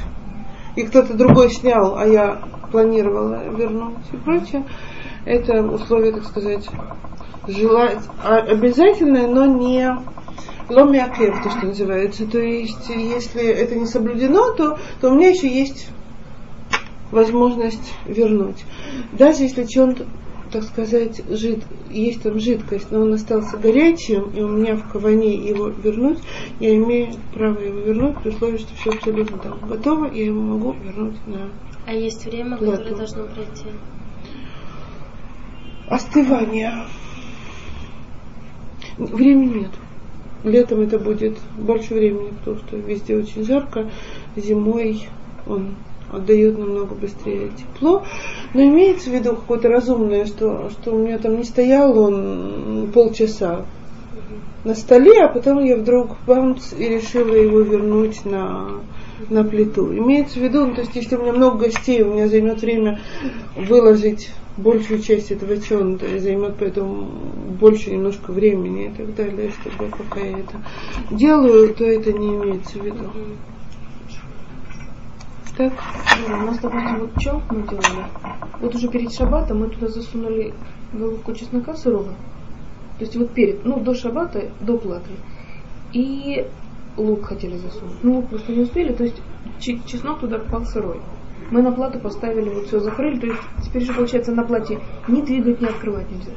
и 0.78 0.84
кто-то 0.84 1.14
другой 1.14 1.50
снял, 1.50 1.98
а 1.98 2.08
я 2.08 2.42
планировала 2.72 3.50
вернуть 3.50 3.98
и 4.14 4.18
прочее, 4.18 4.64
это 5.26 5.62
условие, 5.62 6.14
так 6.14 6.24
сказать, 6.24 6.70
желать, 7.48 8.00
а, 8.24 8.38
обязательное, 8.38 9.28
но 9.28 9.46
не 9.46 9.90
ломиакев, 10.70 11.44
то, 11.44 11.50
что 11.50 11.66
называется. 11.68 12.26
То 12.28 12.40
есть, 12.40 12.90
если 12.90 13.44
это 13.44 13.76
не 13.76 13.86
соблюдено, 13.86 14.54
то, 14.54 14.78
то 15.02 15.10
у 15.10 15.16
меня 15.16 15.30
еще 15.30 15.48
есть 15.48 15.90
возможность 17.12 17.94
вернуть. 18.06 18.64
Даже 19.14 19.44
если 19.44 19.64
чем 19.66 19.96
так 20.52 20.64
сказать, 20.64 21.22
жид, 21.30 21.64
есть 21.90 22.24
там 22.24 22.40
жидкость, 22.40 22.92
но 22.92 23.02
он 23.02 23.14
остался 23.14 23.58
горячим, 23.58 24.32
и 24.32 24.42
у 24.42 24.48
меня 24.48 24.76
в 24.76 24.92
каване 24.92 25.36
его 25.36 25.68
вернуть, 25.68 26.20
я 26.60 26.76
имею 26.76 27.14
право 27.34 27.60
его 27.60 27.80
вернуть 27.80 28.18
при 28.18 28.30
условии, 28.30 28.58
что 28.58 28.76
все 28.76 28.92
абсолютно 28.92 29.38
там 29.38 29.60
готово, 29.68 30.12
я 30.12 30.26
его 30.26 30.42
могу 30.42 30.74
вернуть 30.74 31.16
на 31.28 31.50
А 31.86 31.94
есть 31.94 32.26
время, 32.26 32.58
плату. 32.58 32.78
которое 32.78 32.96
должно 32.96 33.24
пройти? 33.26 33.66
Остывание. 35.88 36.74
Времени 39.00 39.60
нет. 39.60 39.72
Летом 40.44 40.82
это 40.82 41.00
будет 41.00 41.38
больше 41.58 41.94
времени, 41.94 42.34
потому 42.40 42.58
что 42.58 42.78
везде 42.78 43.18
очень 43.18 43.44
жарко. 43.44 43.90
Зимой 44.36 45.08
он 45.48 45.76
отдает 46.12 46.58
намного 46.58 46.96
быстрее 46.96 47.52
тепло. 47.58 48.04
Но 48.54 48.62
имеется 48.62 49.10
в 49.10 49.14
виду 49.14 49.36
какое-то 49.36 49.70
разумное, 49.70 50.26
что, 50.26 50.70
что 50.70 50.92
у 50.92 51.00
меня 51.00 51.18
там 51.18 51.38
не 51.38 51.44
стоял 51.44 51.98
он 51.98 52.90
полчаса 52.94 53.66
на 54.64 54.76
столе, 54.76 55.24
а 55.24 55.30
потом 55.30 55.64
я 55.64 55.78
вдруг 55.78 56.18
бамц 56.28 56.74
и 56.78 56.88
решила 56.88 57.34
его 57.34 57.62
вернуть 57.62 58.26
на, 58.26 58.82
на 59.30 59.44
плиту. 59.44 59.94
Имеется 59.94 60.40
в 60.40 60.44
виду, 60.44 60.66
ну, 60.66 60.76
то 60.76 60.82
есть 60.82 60.96
если 60.96 61.16
у 61.16 61.22
меня 61.22 61.34
много 61.34 61.66
гостей, 61.66 62.02
у 62.02 62.14
меня 62.14 62.28
займет 62.28 62.62
время 62.62 63.00
выложить 63.56 64.32
большую 64.60 65.02
часть 65.02 65.32
этого 65.32 65.58
чонта 65.62 66.06
и 66.06 66.20
займет 66.20 66.56
поэтому 66.60 67.06
больше 67.60 67.92
немножко 67.92 68.32
времени 68.32 68.88
и 68.88 68.90
так 68.90 69.16
далее, 69.16 69.52
чтобы 69.52 69.90
пока 69.90 70.20
я 70.20 70.40
это 70.40 70.62
делаю, 71.12 71.74
то 71.74 71.86
это 71.86 72.14
не 72.14 72.36
имеется 72.36 72.80
в 72.80 72.86
виду. 72.86 73.10
Так. 75.58 75.74
Ну, 76.28 76.36
у 76.36 76.46
нас, 76.46 76.60
допустим, 76.60 77.00
вот 77.00 77.10
что 77.20 77.42
мы 77.50 77.68
делали? 77.68 78.06
Вот 78.62 78.76
уже 78.76 78.88
перед 78.88 79.12
шабатом 79.12 79.60
мы 79.60 79.70
туда 79.70 79.90
засунули 79.90 80.54
головку 80.94 81.34
чеснока 81.34 81.74
сырого. 81.74 82.16
То 82.98 83.06
есть 83.06 83.16
вот 83.18 83.32
перед, 83.32 83.66
ну, 83.66 83.80
до 83.80 83.94
шабата, 83.94 84.52
до 84.62 84.78
платы. 84.78 85.12
И 85.92 86.48
лук 86.96 87.26
хотели 87.26 87.58
засунуть. 87.58 88.04
Ну, 88.04 88.16
лук 88.16 88.30
просто 88.30 88.52
не 88.54 88.62
успели, 88.62 88.94
то 88.94 89.04
есть 89.04 89.22
чеснок 89.60 90.20
туда 90.20 90.40
попал 90.40 90.66
сырой. 90.66 91.02
Мы 91.52 91.62
на 91.62 91.72
плату 91.72 92.00
поставили, 92.00 92.50
вот 92.50 92.68
все 92.68 92.80
закрыли, 92.80 93.20
то 93.20 93.28
есть 93.28 93.42
теперь 93.64 93.84
же 93.84 93.94
получается 93.94 94.32
на 94.32 94.44
плате 94.44 94.80
ни 95.08 95.22
двигать, 95.22 95.62
ни 95.62 95.66
открывать 95.66 96.10
нельзя. 96.12 96.34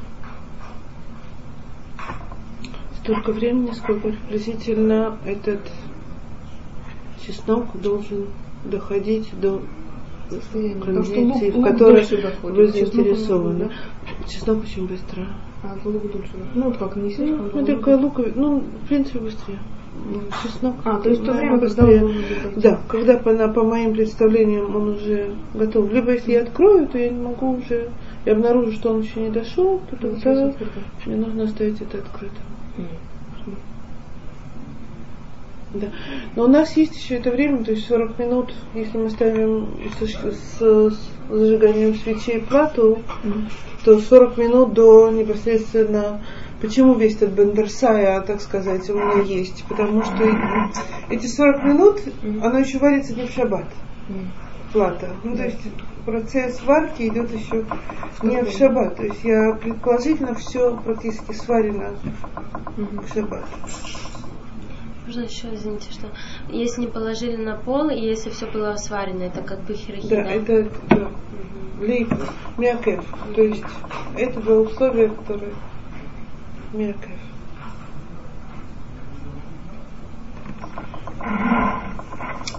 Столько 3.01 3.31
времени, 3.31 3.71
сколько 3.71 4.09
приблизительно 4.09 5.17
этот 5.25 5.59
чеснок 7.25 7.65
должен 7.79 8.27
доходить 8.65 9.29
до 9.39 9.61
кондиции, 10.29 11.51
в 11.51 11.61
которой 11.61 12.05
вы 12.41 12.67
заинтересованы. 12.67 13.71
Чеснок 14.27 14.63
очень 14.63 14.87
быстро. 14.87 15.27
А 15.63 15.75
лук 15.85 16.11
дольше. 16.11 16.31
Ну, 16.55 16.63
вот 16.65 16.77
как, 16.77 16.95
не 16.95 17.11
слишком. 17.11 17.49
Ну, 17.53 17.65
только 17.65 17.89
лук, 17.97 18.19
ну, 18.35 18.59
в 18.59 18.87
принципе, 18.87 19.19
быстрее. 19.19 19.59
Чеснок. 20.43 20.75
А, 20.83 20.99
то 20.99 21.09
есть 21.09 21.23
то 21.23 21.31
время, 21.31 21.59
когда 21.59 21.85
он 21.85 22.13
Да, 22.57 22.79
когда 22.87 23.17
по, 23.17 23.31
на, 23.31 23.47
по 23.47 23.63
моим 23.63 23.93
представлениям 23.93 24.75
он 24.75 24.89
уже 24.95 25.33
готов. 25.53 25.91
Либо 25.91 26.11
если 26.11 26.33
я 26.33 26.41
открою, 26.41 26.87
то 26.87 26.97
я 26.97 27.09
не 27.09 27.21
могу 27.21 27.57
уже, 27.57 27.89
я 28.25 28.33
обнаружу, 28.33 28.73
что 28.73 28.91
он 28.91 29.01
еще 29.01 29.21
не 29.21 29.29
дошел, 29.29 29.81
то 29.89 29.95
тогда 29.95 30.53
мне 31.05 31.15
нужно 31.15 31.43
оставить 31.43 31.81
это 31.81 31.99
открытым. 31.99 32.43
Да. 35.73 35.87
Но 36.35 36.43
у 36.43 36.47
нас 36.47 36.77
есть 36.77 36.95
еще 36.95 37.15
это 37.15 37.31
время, 37.31 37.63
то 37.63 37.71
есть 37.71 37.87
40 37.87 38.19
минут, 38.19 38.53
если 38.75 38.97
мы 38.97 39.09
ставим 39.09 39.69
с, 39.99 40.07
с, 40.07 40.59
с 40.59 40.99
зажиганием 41.29 41.95
свечей 41.95 42.41
плату, 42.41 42.99
mm. 43.23 43.43
то 43.83 43.99
40 43.99 44.37
минут 44.37 44.73
до 44.73 45.09
непосредственно 45.09 46.21
Почему 46.63 46.93
весь 46.93 47.17
этот 47.17 47.31
бендерсая, 47.31 48.21
так 48.21 48.39
сказать, 48.39 48.89
у 48.89 48.93
меня 48.93 49.21
есть? 49.21 49.65
Потому 49.67 50.01
что 50.01 50.23
эти 51.09 51.27
40 51.27 51.63
минут, 51.65 51.99
оно 52.41 52.59
еще 52.59 52.77
варится 52.77 53.13
не 53.13 53.27
в 53.27 53.31
шаббат. 53.31 53.65
Плата. 54.71 55.09
Ну, 55.25 55.35
то 55.35 55.43
есть 55.43 55.59
процесс 56.05 56.63
варки 56.63 57.09
идет 57.09 57.33
еще 57.33 57.65
не 58.21 58.41
в 58.41 58.49
шаббат. 58.49 58.95
То 58.95 59.03
есть 59.03 59.25
я 59.25 59.55
предположительно 59.55 60.35
все 60.35 60.77
практически 60.77 61.33
сварено 61.33 61.95
в 62.77 63.13
шаббат. 63.13 63.43
Можно 65.05 65.19
еще, 65.23 65.53
извините, 65.53 65.91
что 65.91 66.07
если 66.47 66.79
не 66.79 66.87
положили 66.87 67.35
на 67.35 67.57
пол, 67.57 67.89
и 67.89 67.99
если 67.99 68.29
все 68.29 68.45
было 68.49 68.77
сварено, 68.77 69.23
это 69.23 69.41
как 69.41 69.59
бы 69.63 69.73
хирохи, 69.73 70.07
Да, 70.07 70.21
это 70.21 70.69
да, 70.89 71.09
лейб, 71.81 72.07
мякев. 72.57 73.03
То 73.35 73.43
есть 73.43 73.65
это 74.15 74.39
было 74.39 74.61
условие, 74.61 75.09
которое 75.09 75.51
мякев. 76.73 77.11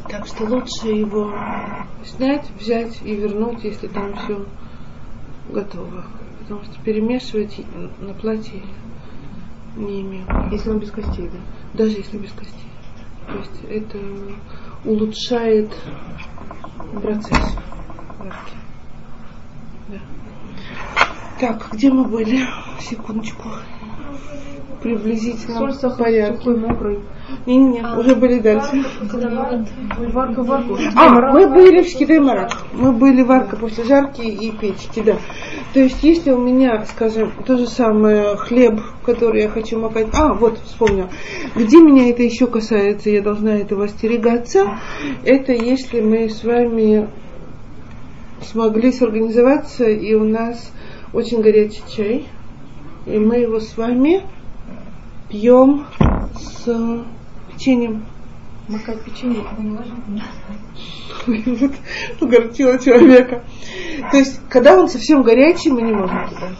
Так 0.08 0.26
что 0.26 0.44
лучше 0.44 0.88
его 0.88 1.34
снять, 2.04 2.48
взять 2.58 3.02
и 3.02 3.14
вернуть, 3.16 3.64
если 3.64 3.88
там 3.88 4.14
все 4.16 4.46
готово. 5.50 6.04
Потому 6.40 6.62
что 6.64 6.80
перемешивать 6.82 7.60
на 8.00 8.14
платье 8.14 8.62
не 9.76 10.02
имею. 10.02 10.26
Если 10.52 10.70
он 10.70 10.78
без 10.78 10.90
костей, 10.90 11.28
да? 11.28 11.38
Даже 11.74 11.96
если 11.96 12.18
без 12.18 12.30
костей. 12.32 12.68
То 13.26 13.38
есть 13.38 13.64
это 13.68 13.98
улучшает 14.84 15.74
процесс 17.02 17.56
варки. 18.18 18.56
Да. 19.88 19.98
Так, 21.40 21.70
где 21.72 21.90
мы 21.90 22.04
были? 22.04 22.46
Секундочку. 22.80 23.48
Приблизительно 24.84 25.60
Соль, 25.60 25.72
сахар, 25.72 26.04
порядке. 26.04 26.36
сухой, 26.36 26.56
мокрый. 26.58 26.98
Не-не-не, 27.46 27.98
уже 27.98 28.14
были 28.16 28.38
дальше. 28.38 28.84
Варка, 30.12 30.42
варку. 30.42 30.76
А, 30.94 31.08
мы 31.32 31.48
были 31.48 31.80
в 31.80 31.88
Шкидаймарак. 31.88 32.50
Мы 32.74 32.92
были 32.92 33.22
варка 33.22 33.56
после 33.56 33.84
жарки 33.84 34.20
и 34.20 34.52
печки, 34.52 35.00
да. 35.00 35.16
То 35.72 35.80
есть, 35.80 36.04
если 36.04 36.32
у 36.32 36.38
меня, 36.38 36.84
скажем, 36.84 37.32
то 37.46 37.56
же 37.56 37.66
самое 37.66 38.36
хлеб, 38.36 38.78
который 39.06 39.44
я 39.44 39.48
хочу 39.48 39.80
макать. 39.80 40.08
А, 40.12 40.34
вот, 40.34 40.58
вспомнил. 40.58 41.08
Где 41.56 41.80
меня 41.80 42.10
это 42.10 42.22
еще 42.22 42.46
касается, 42.46 43.08
я 43.08 43.22
должна 43.22 43.56
этого 43.56 43.86
остерегаться. 43.86 44.78
Это 45.24 45.52
если 45.52 46.02
мы 46.02 46.28
с 46.28 46.44
вами 46.44 47.08
смогли 48.42 48.92
сорганизоваться, 48.92 49.88
и 49.88 50.12
у 50.12 50.24
нас 50.24 50.70
очень 51.14 51.40
горячий 51.40 51.82
чай. 51.88 52.26
И 53.06 53.18
мы 53.18 53.36
его 53.36 53.60
с 53.60 53.78
вами 53.78 54.24
пьем 55.34 55.86
с 56.38 56.64
печеньем. 57.52 58.06
Макать 58.68 59.02
печенье. 59.02 59.42
Вот 61.26 61.72
огорчила 62.20 62.78
человека. 62.84 63.42
То 64.12 64.16
есть, 64.16 64.40
когда 64.48 64.78
он 64.78 64.88
совсем 64.88 65.22
горячий, 65.22 65.70
мы 65.70 65.82
не 65.82 65.92
можем 65.92 66.28
туда. 66.28 66.52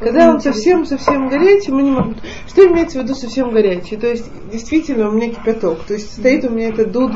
Когда 0.00 0.30
он 0.30 0.40
совсем-совсем 0.40 1.28
горячий, 1.28 1.72
мы 1.72 1.82
не 1.82 1.90
можем. 1.90 2.16
Что 2.46 2.66
имеется 2.66 3.00
в 3.00 3.02
виду 3.02 3.14
совсем 3.14 3.50
горячий? 3.50 3.96
То 3.96 4.06
есть, 4.06 4.30
действительно, 4.52 5.08
у 5.08 5.12
меня 5.12 5.30
кипяток. 5.30 5.82
То 5.84 5.94
есть, 5.94 6.12
стоит 6.12 6.44
у 6.44 6.50
меня 6.50 6.68
этот 6.68 6.92
дуд 6.92 7.12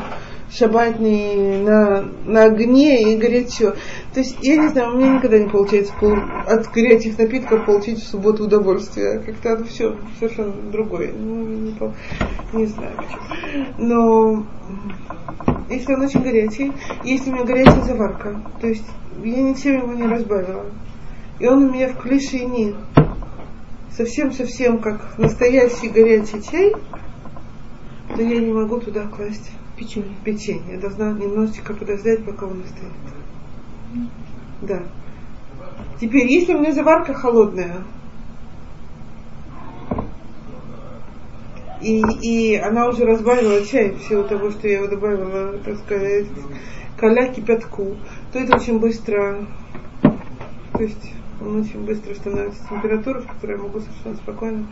шабатный 0.50 1.60
на, 1.62 2.02
на 2.24 2.44
огне 2.44 3.12
и 3.12 3.16
горячо. 3.16 3.74
То 4.18 4.22
есть, 4.22 4.36
я 4.42 4.56
не 4.56 4.66
знаю, 4.66 4.94
у 4.94 4.98
меня 4.98 5.14
никогда 5.14 5.38
не 5.38 5.48
получается 5.48 5.94
пол- 6.00 6.18
от 6.44 6.68
горячих 6.72 7.16
напитков 7.18 7.64
получить 7.64 8.00
в 8.00 8.08
субботу 8.08 8.46
удовольствие. 8.46 9.20
Как-то 9.20 9.62
все 9.62 9.96
совершенно 10.18 10.54
другое. 10.72 11.12
Ну, 11.16 11.44
не, 11.44 11.70
пол- 11.70 11.94
не 12.52 12.66
знаю 12.66 12.96
почему. 12.96 13.76
Но 13.78 14.46
если 15.70 15.94
он 15.94 16.00
очень 16.00 16.20
горячий, 16.20 16.72
если 17.04 17.30
у 17.30 17.34
меня 17.34 17.44
горячая 17.44 17.80
заварка, 17.82 18.42
то 18.60 18.66
есть 18.66 18.84
я 19.22 19.40
ничем 19.40 19.82
его 19.82 19.92
не 19.92 20.08
разбавила. 20.08 20.66
И 21.38 21.46
он 21.46 21.66
у 21.66 21.72
меня 21.72 21.86
в 21.86 21.98
клишине 21.98 22.74
совсем-совсем 23.92 24.80
как 24.80 25.16
настоящий 25.16 25.90
горячий 25.90 26.42
чай, 26.42 26.72
то 28.16 28.20
я 28.20 28.40
не 28.40 28.52
могу 28.52 28.80
туда 28.80 29.06
класть 29.06 29.52
Печенье. 29.76 30.10
печенье. 30.24 30.74
Я 30.74 30.80
должна 30.80 31.12
немножечко 31.12 31.72
подождать, 31.72 32.24
пока 32.24 32.46
он 32.46 32.62
остынет. 32.62 32.94
Да. 34.62 34.82
Теперь, 36.00 36.26
если 36.26 36.54
у 36.54 36.58
меня 36.58 36.72
заварка 36.72 37.14
холодная, 37.14 37.84
и, 41.80 42.02
и 42.22 42.56
она 42.56 42.88
уже 42.88 43.04
разбавила 43.04 43.64
чай 43.64 43.90
в 43.90 44.02
силу 44.02 44.24
того, 44.24 44.50
что 44.50 44.68
я 44.68 44.78
его 44.78 44.88
добавила, 44.88 45.58
так 45.58 45.76
сказать, 45.78 46.26
коля 46.98 47.32
кипятку, 47.32 47.96
то 48.32 48.38
это 48.38 48.56
очень 48.56 48.78
быстро, 48.78 49.46
то 50.02 50.82
есть 50.82 51.12
он 51.40 51.60
очень 51.60 51.84
быстро 51.84 52.14
становится 52.14 52.68
температура, 52.68 53.20
в 53.20 53.26
которой 53.26 53.56
я 53.56 53.62
могу 53.62 53.80
совершенно 53.80 54.16
спокойно 54.16 54.66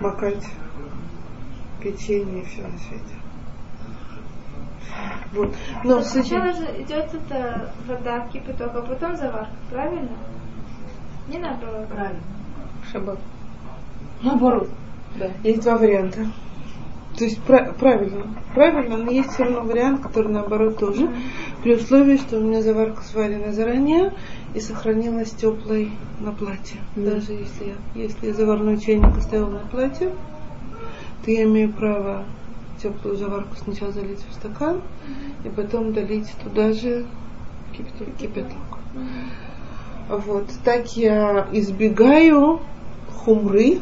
макать 0.00 0.44
печенье 1.82 2.42
и 2.42 2.46
все 2.46 2.62
на 2.62 2.78
свете. 2.78 3.21
Вот. 5.32 5.54
Но 5.84 5.98
этим- 5.98 6.04
Сначала 6.08 6.52
же 6.52 6.64
идет 6.78 7.08
эта 7.14 7.72
вода, 7.86 8.26
кипяток, 8.32 8.72
а 8.74 8.82
потом 8.82 9.16
заварка, 9.16 9.50
правильно? 9.70 10.10
Не 11.28 11.38
наоборот. 11.38 11.88
Правильно. 11.88 12.20
Шаббат. 12.90 13.18
Наоборот. 14.22 14.68
Да. 15.16 15.30
Есть 15.42 15.62
два 15.62 15.76
варианта. 15.78 16.26
То 17.16 17.24
есть 17.24 17.42
пра- 17.42 17.72
правильно, 17.78 18.26
правильно, 18.54 18.96
но 18.96 19.10
есть 19.10 19.32
все 19.32 19.44
равно 19.44 19.60
вариант, 19.60 20.00
который 20.00 20.32
наоборот 20.32 20.78
тоже, 20.78 21.10
при 21.62 21.74
условии, 21.74 22.16
что 22.16 22.38
у 22.38 22.40
меня 22.40 22.62
заварка 22.62 23.02
сварена 23.02 23.52
заранее 23.52 24.14
и 24.54 24.60
сохранилась 24.60 25.30
теплой 25.30 25.92
на 26.20 26.32
платье. 26.32 26.80
Даже 26.96 27.32
если 27.32 27.74
я, 27.94 28.02
если 28.02 28.28
я 28.28 28.34
заварной 28.34 28.78
чайник 28.78 29.14
оставила 29.16 29.50
на 29.50 29.58
платье, 29.58 30.10
то 31.22 31.30
я 31.30 31.44
имею 31.44 31.70
право 31.72 32.24
теплую 32.82 33.16
заварку 33.16 33.54
сначала 33.56 33.92
залить 33.92 34.24
в 34.28 34.34
стакан 34.34 34.82
и 35.44 35.48
потом 35.48 35.92
долить 35.92 36.30
туда 36.42 36.72
же 36.72 37.06
кипяток. 37.76 38.16
кипяток. 38.18 38.56
Вот. 40.08 40.46
Так 40.64 40.96
я 40.96 41.48
избегаю 41.52 42.60
хумры, 43.24 43.78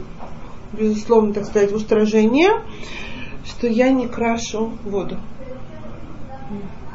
безусловно, 0.73 1.33
так 1.33 1.45
сказать, 1.47 1.73
устражения, 1.73 2.63
что 3.45 3.67
я 3.67 3.91
не 3.91 4.07
крашу 4.07 4.73
воду. 4.85 5.17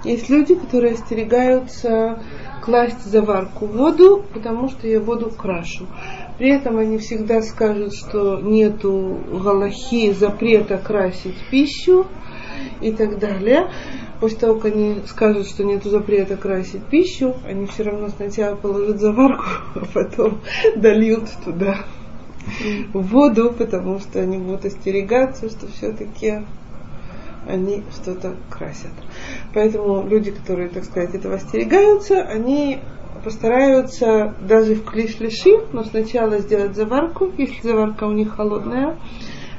Есть 0.03 0.29
люди, 0.29 0.53
которые 0.53 0.93
остерегаются 0.93 2.21
класть 2.61 3.03
заварку 3.03 3.65
в 3.65 3.75
воду, 3.75 4.23
потому 4.33 4.69
что 4.69 4.87
я 4.87 4.99
воду 4.99 5.31
крашу. 5.31 5.87
При 6.37 6.49
этом 6.49 6.77
они 6.77 6.97
всегда 6.97 7.41
скажут, 7.41 7.93
что 7.93 8.39
нету 8.41 9.19
галахи 9.31 10.11
запрета 10.11 10.77
красить 10.77 11.37
пищу 11.49 12.05
и 12.81 12.91
так 12.91 13.19
далее. 13.19 13.71
После 14.19 14.39
того, 14.39 14.55
как 14.59 14.73
они 14.73 15.01
скажут, 15.07 15.47
что 15.47 15.63
нету 15.63 15.89
запрета 15.89 16.35
красить 16.35 16.83
пищу, 16.85 17.35
они 17.45 17.67
все 17.67 17.83
равно 17.83 18.09
сначала 18.09 18.55
положат 18.55 18.99
заварку, 18.99 19.45
а 19.75 19.85
потом 19.93 20.41
дольют 20.75 21.29
туда 21.43 21.85
воду, 22.93 23.53
потому 23.57 23.99
что 23.99 24.19
они 24.19 24.37
будут 24.37 24.65
остерегаться, 24.65 25.49
что 25.49 25.67
все-таки 25.67 26.41
они 27.47 27.83
что-то 27.91 28.35
красят. 28.49 28.91
Поэтому 29.53 30.07
люди, 30.07 30.31
которые, 30.31 30.69
так 30.69 30.83
сказать, 30.83 31.13
этого 31.13 31.35
остерегаются, 31.35 32.21
они 32.21 32.79
постараются 33.25 34.35
даже 34.39 34.75
в 34.75 34.85
клиш-лиши, 34.85 35.65
но 35.73 35.83
сначала 35.83 36.37
сделать 36.37 36.75
заварку, 36.75 37.31
если 37.39 37.69
заварка 37.69 38.03
у 38.03 38.11
них 38.11 38.35
холодная, 38.35 38.97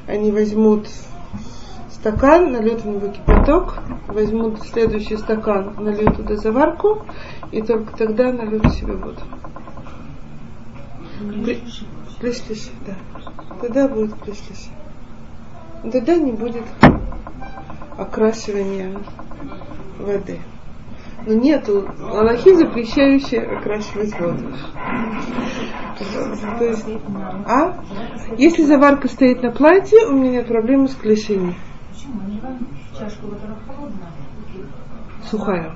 они 0.07 0.31
возьмут 0.31 0.87
стакан, 1.91 2.53
нальют 2.53 2.81
в 2.81 2.87
него 2.87 3.09
кипяток, 3.09 3.79
возьмут 4.07 4.61
следующий 4.61 5.17
стакан, 5.17 5.75
нальют 5.83 6.15
туда 6.15 6.37
заварку, 6.37 7.05
и 7.51 7.61
только 7.61 7.95
тогда 7.97 8.31
нальют 8.31 8.71
себе 8.71 8.93
воду. 8.93 9.21
Клиш-лиши, 12.21 12.71
да. 12.85 12.95
Тогда 13.59 13.89
будет 13.89 14.13
клиш-лиши. 14.13 14.71
Тогда 15.91 16.15
не 16.15 16.31
будет 16.31 16.63
окрашивания 17.97 18.97
воды. 19.99 20.39
Но 21.27 21.33
нету 21.33 21.85
аллахи, 21.99 22.53
запрещающие 22.53 23.41
окрашивать 23.41 24.17
воду. 24.17 24.49
То 26.57 26.63
есть, 26.63 26.85
а? 27.45 27.83
Если 28.37 28.63
заварка 28.63 29.09
стоит 29.09 29.43
на 29.43 29.51
платье, 29.51 30.05
у 30.07 30.13
меня 30.13 30.31
нет 30.31 30.47
проблемы 30.47 30.87
с 30.87 30.93
холодная, 33.67 34.09
Сухая. 35.29 35.75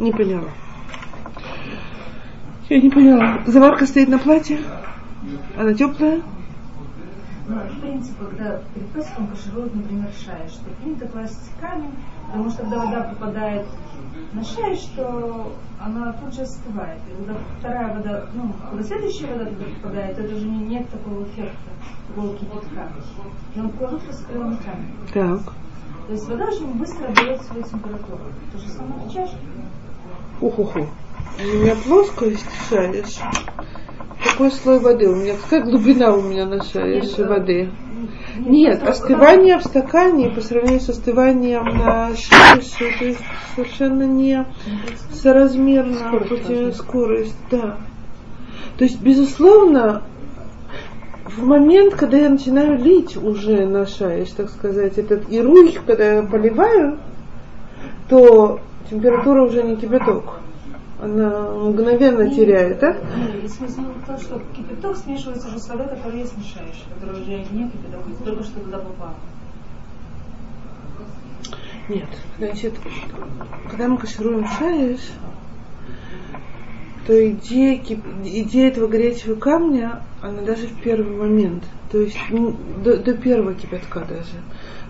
Не 0.00 0.10
поняла. 0.10 0.48
Я 2.68 2.80
не 2.80 2.90
поняла. 2.90 3.38
Заварка 3.46 3.86
стоит 3.86 4.08
на 4.08 4.18
платье? 4.18 4.58
Она 5.56 5.74
теплая? 5.74 6.22
Ну, 7.50 7.56
в 7.56 7.80
принципе, 7.80 8.24
когда 8.24 8.62
перед 8.74 8.88
Песхом 8.92 9.26
кашируют, 9.26 9.74
например, 9.74 10.08
шай, 10.24 10.48
что 10.48 10.70
принято 10.80 11.08
класть 11.08 11.50
камень, 11.60 11.92
Потому 12.30 12.48
что 12.50 12.62
когда 12.62 12.84
вода 12.84 13.02
попадает 13.02 13.66
на 14.32 14.44
шею, 14.44 14.76
что 14.76 15.52
она 15.80 16.12
тут 16.12 16.32
же 16.32 16.42
остывает. 16.42 17.00
И 17.08 17.16
когда 17.16 17.40
вторая 17.58 17.96
вода, 17.96 18.26
ну, 18.34 18.52
когда 18.68 18.84
следующая 18.84 19.26
вода 19.34 19.46
туда 19.46 19.64
попадает, 19.82 20.16
это 20.18 20.34
уже 20.36 20.46
не- 20.46 20.64
нет 20.64 20.88
такого 20.90 21.24
эффекта, 21.24 21.58
такого 22.06 22.36
кипятка. 22.36 22.92
И 23.56 23.60
он 23.60 23.70
кладут 23.70 24.06
раскаленный 24.06 24.58
камень. 24.58 24.94
Так. 25.12 25.52
То 26.06 26.12
есть 26.12 26.28
вода 26.28 26.44
очень 26.44 26.72
быстро 26.78 27.12
дает 27.14 27.42
свою 27.42 27.64
температуру. 27.64 28.20
То 28.52 28.58
же 28.58 28.68
самое 28.68 29.08
в 29.08 29.12
чашке. 29.12 29.36
Уху-ху. 30.40 30.86
У 31.38 31.42
меня 31.42 31.74
плоскость 31.84 32.46
шаришь. 32.68 33.18
Какой 34.24 34.50
слой 34.50 34.78
воды? 34.80 35.08
У 35.08 35.16
меня 35.16 35.34
какая 35.36 35.62
глубина 35.62 36.14
у 36.14 36.22
меня 36.22 36.46
на 36.46 36.62
шаришь 36.62 37.16
воды? 37.18 37.70
Нет, 38.38 38.82
остывание 38.86 39.58
в 39.58 39.64
стакане 39.64 40.30
по 40.30 40.40
сравнению 40.40 40.80
с 40.80 40.88
остыванием 40.88 41.64
на 41.64 42.14
шарише, 42.16 42.84
это 42.84 43.04
есть 43.04 43.20
совершенно 43.54 44.04
не 44.04 44.46
соразмерно 45.12 45.94
Скорость 45.94 46.76
скорость, 46.76 47.36
да. 47.50 47.76
То 48.78 48.84
есть, 48.84 49.00
безусловно, 49.02 50.02
в 51.26 51.44
момент, 51.44 51.94
когда 51.94 52.18
я 52.18 52.30
начинаю 52.30 52.78
лить 52.78 53.16
уже 53.16 53.66
на 53.66 53.86
шаиш, 53.86 54.30
так 54.30 54.48
сказать, 54.50 54.96
этот 54.98 55.30
ируй, 55.30 55.78
когда 55.86 56.14
я 56.14 56.22
поливаю, 56.22 56.98
то 58.08 58.60
температура 58.90 59.42
уже 59.42 59.62
не 59.62 59.76
кипяток. 59.76 60.40
Она 61.00 61.50
мгновенно 61.52 62.28
теряет, 62.28 62.78
да? 62.80 62.94
Ну, 63.16 63.38
и 63.42 63.48
смысл 63.48 63.82
в 63.82 64.06
том, 64.06 64.18
что 64.18 64.40
кипяток 64.54 64.96
смешивается 64.96 65.48
уже 65.48 65.58
с 65.58 65.68
водой, 65.68 65.88
которая 65.88 66.18
есть 66.18 66.36
мешаешь, 66.36 66.84
которая 66.92 67.22
уже 67.22 67.30
не 67.30 67.70
кипяток, 67.70 68.02
а 68.20 68.24
только 68.24 68.42
что 68.44 68.60
туда 68.60 68.78
попала. 68.78 69.14
Нет, 71.88 72.08
значит, 72.38 72.74
когда 73.68 73.88
мы 73.88 73.96
кашируем 73.96 74.46
шаиш, 74.46 75.00
то 77.06 77.30
идея, 77.30 77.78
кип- 77.78 78.04
идея 78.22 78.68
этого 78.68 78.86
горячего 78.86 79.34
камня, 79.34 80.02
она 80.22 80.42
даже 80.42 80.66
в 80.66 80.82
первый 80.82 81.16
момент, 81.16 81.64
то 81.90 81.98
есть 81.98 82.18
до, 82.84 82.98
до 82.98 83.14
первого 83.14 83.54
кипятка 83.54 84.00
даже. 84.00 84.42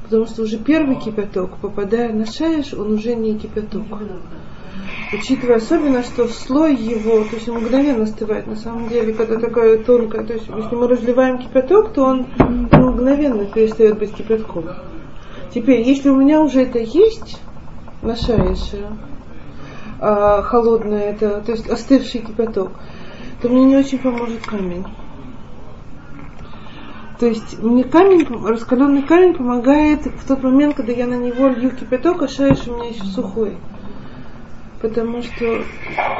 Потому 0.03 0.27
что 0.27 0.43
уже 0.43 0.59
первый 0.59 0.97
кипяток, 0.97 1.57
попадая 1.59 2.13
на 2.13 2.27
шаиш, 2.27 2.75
он 2.75 2.93
уже 2.95 3.15
не 3.15 3.39
кипяток. 3.39 3.87
Учитывая 5.13 5.57
особенно, 5.57 6.03
что 6.03 6.29
слой 6.29 6.77
его, 6.77 7.25
то 7.25 7.35
есть 7.35 7.49
он 7.49 7.63
мгновенно 7.63 8.05
остывает. 8.05 8.47
На 8.47 8.57
самом 8.57 8.89
деле, 8.89 9.13
когда 9.13 9.39
такая 9.39 9.83
тонкая, 9.83 10.25
то 10.25 10.35
есть 10.35 10.47
если 10.47 10.75
мы 10.75 10.87
разливаем 10.87 11.39
кипяток, 11.39 11.93
то 11.93 12.05
он 12.05 12.27
мгновенно 12.39 13.47
перестает 13.47 13.99
быть 13.99 14.15
кипятком. 14.15 14.67
Теперь, 15.53 15.83
если 15.83 16.11
у 16.11 16.17
меня 16.17 16.41
уже 16.41 16.63
это 16.63 16.79
есть 16.79 17.41
на 18.03 18.15
шаише, 18.15 18.87
а, 19.99 20.43
холодное 20.43 21.11
это, 21.11 21.41
то 21.41 21.53
есть 21.53 21.69
остывший 21.69 22.21
кипяток, 22.21 22.73
то 23.43 23.49
мне 23.49 23.65
не 23.65 23.77
очень 23.77 23.99
поможет 23.99 24.47
камень. 24.47 24.85
То 27.19 27.27
есть 27.27 27.59
мне 27.59 27.85
камень, 27.85 28.27
раскаленный 28.47 29.03
камень 29.03 29.35
помогает 29.35 30.07
в 30.07 30.27
тот 30.27 30.43
момент, 30.43 30.77
когда 30.77 30.93
я 30.93 31.07
на 31.07 31.17
него 31.17 31.49
лью 31.49 31.71
кипяток, 31.71 32.23
а 32.23 32.29
шаиш 32.29 32.67
у 32.67 32.77
меня 32.77 32.89
еще 32.89 33.05
сухой. 33.05 33.59
Потому 34.81 35.23
что 35.23 35.63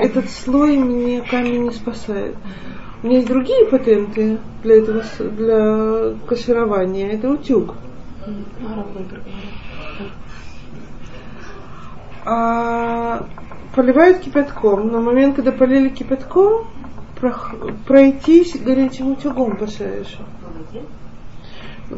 этот 0.01 0.29
слой 0.29 0.77
мне 0.77 1.23
камень 1.23 1.65
не 1.65 1.71
спасает. 1.71 2.37
У 3.03 3.07
меня 3.07 3.17
есть 3.17 3.29
другие 3.29 3.65
патенты 3.67 4.39
для 4.63 4.77
этого, 4.77 5.03
для 5.19 6.15
каширования. 6.27 7.13
Это 7.13 7.31
утюг. 7.31 7.75
А, 12.27 13.27
поливают 13.75 14.19
кипятком. 14.19 14.93
На 14.93 15.01
момент, 15.01 15.37
когда 15.37 15.53
полили 15.53 15.89
кипятком, 15.89 16.67
пройтись 17.87 18.61
горячим 18.61 19.13
утюгом 19.13 19.57
по 19.57 19.67
шаишу. 19.67 20.23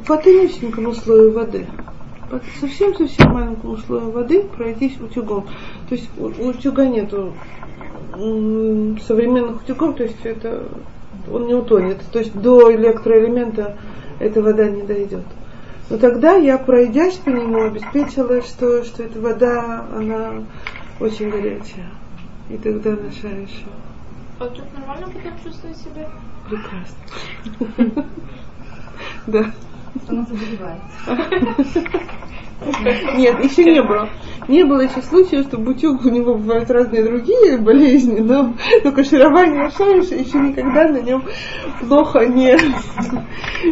По 0.06 0.16
тонюсенькому 0.16 0.94
слою 0.94 1.32
воды. 1.32 1.66
Совсем-совсем 2.61 3.33
маленькому 3.33 3.76
слою 3.78 4.11
воды 4.11 4.43
пройтись 4.43 4.99
утюгом. 5.01 5.47
То 5.89 5.95
есть 5.95 6.09
у, 6.18 6.24
у 6.26 6.49
утюга 6.49 6.87
нету 6.87 7.33
современных 8.14 9.62
утюгов, 9.62 9.97
то 9.97 10.05
есть 10.05 10.24
это 10.24 10.64
он 11.30 11.47
не 11.47 11.55
утонет. 11.55 12.01
То 12.12 12.18
есть 12.18 12.35
до 12.35 12.74
электроэлемента 12.74 13.76
эта 14.18 14.43
вода 14.43 14.68
не 14.68 14.83
дойдет. 14.83 15.24
Но 15.91 15.99
тогда 15.99 16.37
я, 16.37 16.59
пройдясь 16.59 17.16
по 17.16 17.28
нему, 17.28 17.64
обеспечила, 17.64 18.41
что, 18.43 18.85
что 18.85 19.03
эта 19.03 19.20
вода, 19.20 19.85
она 19.95 20.43
очень 21.01 21.28
горячая. 21.30 21.91
И 22.49 22.57
тогда 22.57 22.91
нашаешь. 22.91 23.64
А 24.39 24.47
тут 24.47 24.64
нормально 24.76 25.07
потом 25.07 25.33
чувствовать 25.45 25.76
себя? 25.76 26.09
Прекрасно. 26.49 28.07
Да. 29.26 29.53
Она 30.09 30.24
заболевает. 30.24 30.80
Нет, 33.16 33.45
еще 33.45 33.64
не 33.64 33.82
было. 33.82 34.09
Не 34.49 34.64
было 34.64 34.80
еще 34.80 35.03
случая, 35.03 35.43
что 35.43 35.59
бутюк 35.59 36.05
у 36.05 36.09
него 36.09 36.34
бывают 36.34 36.70
разные 36.70 37.05
другие 37.05 37.59
болезни, 37.59 38.20
но, 38.20 38.55
но 38.82 38.93
каширование 38.93 39.70
шаиша 39.70 40.16
еще 40.16 40.38
никогда 40.38 40.88
на 40.88 41.01
нем 41.01 41.24
плохо 41.80 42.26
не, 42.26 42.57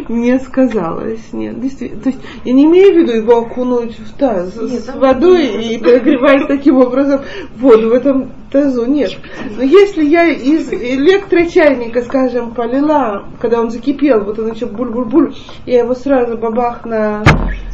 не 0.09 0.39
сказалось. 0.39 1.33
Нет, 1.33 1.59
действительно. 1.59 2.01
То 2.01 2.09
есть 2.09 2.21
я 2.45 2.53
не 2.53 2.65
имею 2.65 2.93
в 2.93 2.97
виду 2.97 3.11
его 3.13 3.39
окунуть 3.39 3.97
в 3.99 4.13
таз 4.17 4.55
Нет, 4.55 4.83
с 4.83 4.95
водой 4.95 5.47
и 5.47 5.77
прогревать 5.77 6.47
таким 6.47 6.77
образом 6.77 7.21
воду 7.57 7.89
в 7.89 7.93
этом 7.93 8.31
тазу. 8.51 8.85
Нет. 8.85 9.11
Но 9.57 9.63
если 9.63 10.03
я 10.03 10.27
из 10.27 10.71
электрочайника, 10.71 12.01
скажем, 12.01 12.53
полила, 12.53 13.25
когда 13.39 13.59
он 13.59 13.71
закипел, 13.71 14.23
вот 14.23 14.39
он 14.39 14.53
еще 14.53 14.67
буль-буль-буль, 14.67 15.35
я 15.65 15.79
его 15.79 15.95
сразу 15.95 16.37
бабах 16.37 16.85
на 16.85 17.23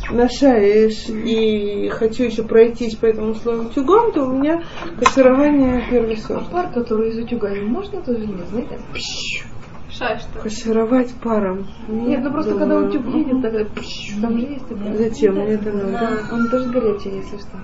на 0.09 0.29
шаиш 0.29 1.09
и 1.09 1.89
хочу 1.89 2.23
еще 2.23 2.43
пройтись 2.87 2.95
по 2.95 3.05
этому 3.05 3.35
слою 3.35 3.63
утюгом, 3.63 4.11
то 4.11 4.23
у 4.23 4.33
меня 4.33 4.63
кассирование 4.99 5.83
первый 5.89 6.17
сорт. 6.17 6.49
Пар, 6.49 6.71
который 6.73 7.09
из 7.09 7.17
утюга, 7.17 7.49
можно 7.63 8.01
тоже 8.01 8.25
не 8.27 8.43
знаете? 8.43 8.79
Шай 9.89 10.19
что? 10.19 10.39
Кассировать 10.39 11.13
паром. 11.23 11.67
Нет, 11.87 12.23
ну 12.23 12.31
просто 12.31 12.51
когда 12.53 12.75
думаю. 12.75 12.89
утюг 12.89 13.07
едет, 13.15 13.41
тогда 13.41 13.65
пш, 13.65 14.21
там 14.21 14.37
же 14.37 14.45
есть. 14.45 14.65
Зачем 14.97 15.35
мне 15.35 15.53
это 15.53 15.71
надо? 15.71 16.23
Он 16.31 16.49
тоже 16.49 16.69
горячий, 16.69 17.15
если 17.15 17.37
что. 17.37 17.57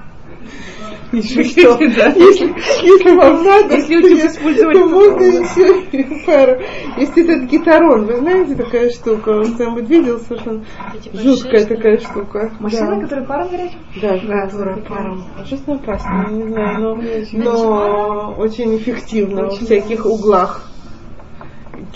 Если 1.11 1.43
что, 1.61 1.77
если, 1.79 2.47
если 2.83 3.15
вам 3.15 3.43
надо, 3.43 3.75
Если 3.75 4.15
я- 4.15 4.27
использовать, 4.27 4.79
то 4.79 4.85
можно 4.87 5.21
еще 5.21 6.25
пару. 6.25 6.59
Есть 6.97 7.15
этот 7.17 7.43
гитарон, 7.51 8.05
вы 8.05 8.15
знаете, 8.17 8.55
такая 8.55 8.89
штука, 8.89 9.29
он 9.29 9.53
кто-нибудь 9.53 9.87
видел 9.89 10.19
совершенно 10.19 10.65
жуткая 11.13 11.65
такая 11.67 11.99
штука. 11.99 12.51
Машина, 12.59 12.99
которая 13.01 13.25
паром 13.27 13.49
горячим? 13.49 13.79
Да, 14.01 14.17
которая 14.47 14.77
паром. 14.77 15.23
Ужасно 15.39 15.75
опасно, 15.75 16.27
не 16.31 16.43
знаю, 16.49 16.79
но, 16.81 16.93
Очень. 16.93 17.43
но 17.43 18.35
очень 18.39 18.77
эффективно 18.77 19.43
во 19.43 19.49
всяких 19.51 20.05
углах. 20.07 20.67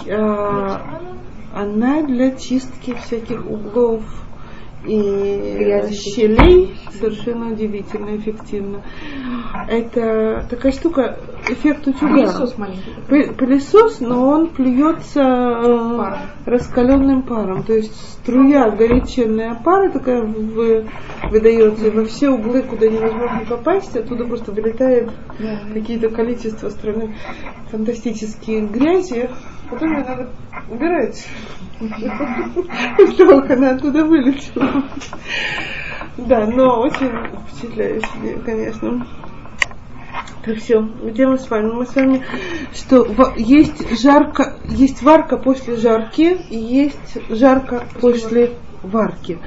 А, 0.09 0.81
Она 1.55 2.03
для 2.03 2.31
чистки 2.35 2.93
всяких 3.03 3.45
углов 3.49 4.03
и 4.88 5.91
щелей 5.91 6.75
совершенно 6.91 7.51
удивительно 7.51 8.15
эффективно. 8.17 8.83
Это 9.67 10.45
такая 10.49 10.71
штука, 10.71 11.19
эффект 11.49 11.88
утюга. 11.88 12.13
Пылесос 12.13 12.57
маленький. 12.57 13.33
Пылесос, 13.38 13.99
но 13.99 14.27
он 14.29 14.47
плюется 14.49 15.21
э, 15.21 15.97
Паром. 15.97 16.19
раскаленным 16.45 17.23
паром. 17.23 17.63
То 17.63 17.73
есть 17.73 17.95
струя 18.13 18.69
горяченная 18.71 19.59
пара 19.63 19.91
такая 19.91 20.23
вы- 20.23 20.88
выдается 21.29 21.88
и 21.88 21.91
во 21.91 22.05
все 22.05 22.29
углы, 22.29 22.61
куда 22.63 22.88
невозможно 22.88 23.41
попасть, 23.47 23.95
оттуда 23.95 24.25
просто 24.25 24.51
вылетает 24.51 25.09
Да. 25.39 25.61
какие-то 25.73 26.09
количество 26.09 26.69
страны 26.69 27.15
фантастические 27.71 28.61
грязи, 28.67 29.29
которые 29.70 30.03
надо 30.03 30.30
убирать. 30.70 31.28
После 32.97 33.18
того, 33.18 33.41
как 33.41 33.51
она 33.51 33.72
оттуда 33.72 34.03
вылетела. 34.03 34.84
Да, 36.18 36.47
но 36.47 36.82
очень 36.82 37.11
впечатляющие, 37.47 38.39
конечно. 38.43 39.05
Так 40.43 40.57
все, 40.57 40.82
где 40.82 41.28
мы 41.28 41.38
с 41.38 41.49
вами? 41.49 41.74
Мы 41.74 41.86
с 41.86 41.95
вами, 41.95 42.24
что 42.74 43.05
есть 43.36 44.01
жарко, 44.01 44.55
есть 44.65 45.03
варка 45.03 45.38
после 45.38 45.76
жарки 45.76 46.38
и 46.49 46.57
есть 46.57 47.18
жарко 47.30 47.84
после 47.99 48.53
варки. 48.82 49.39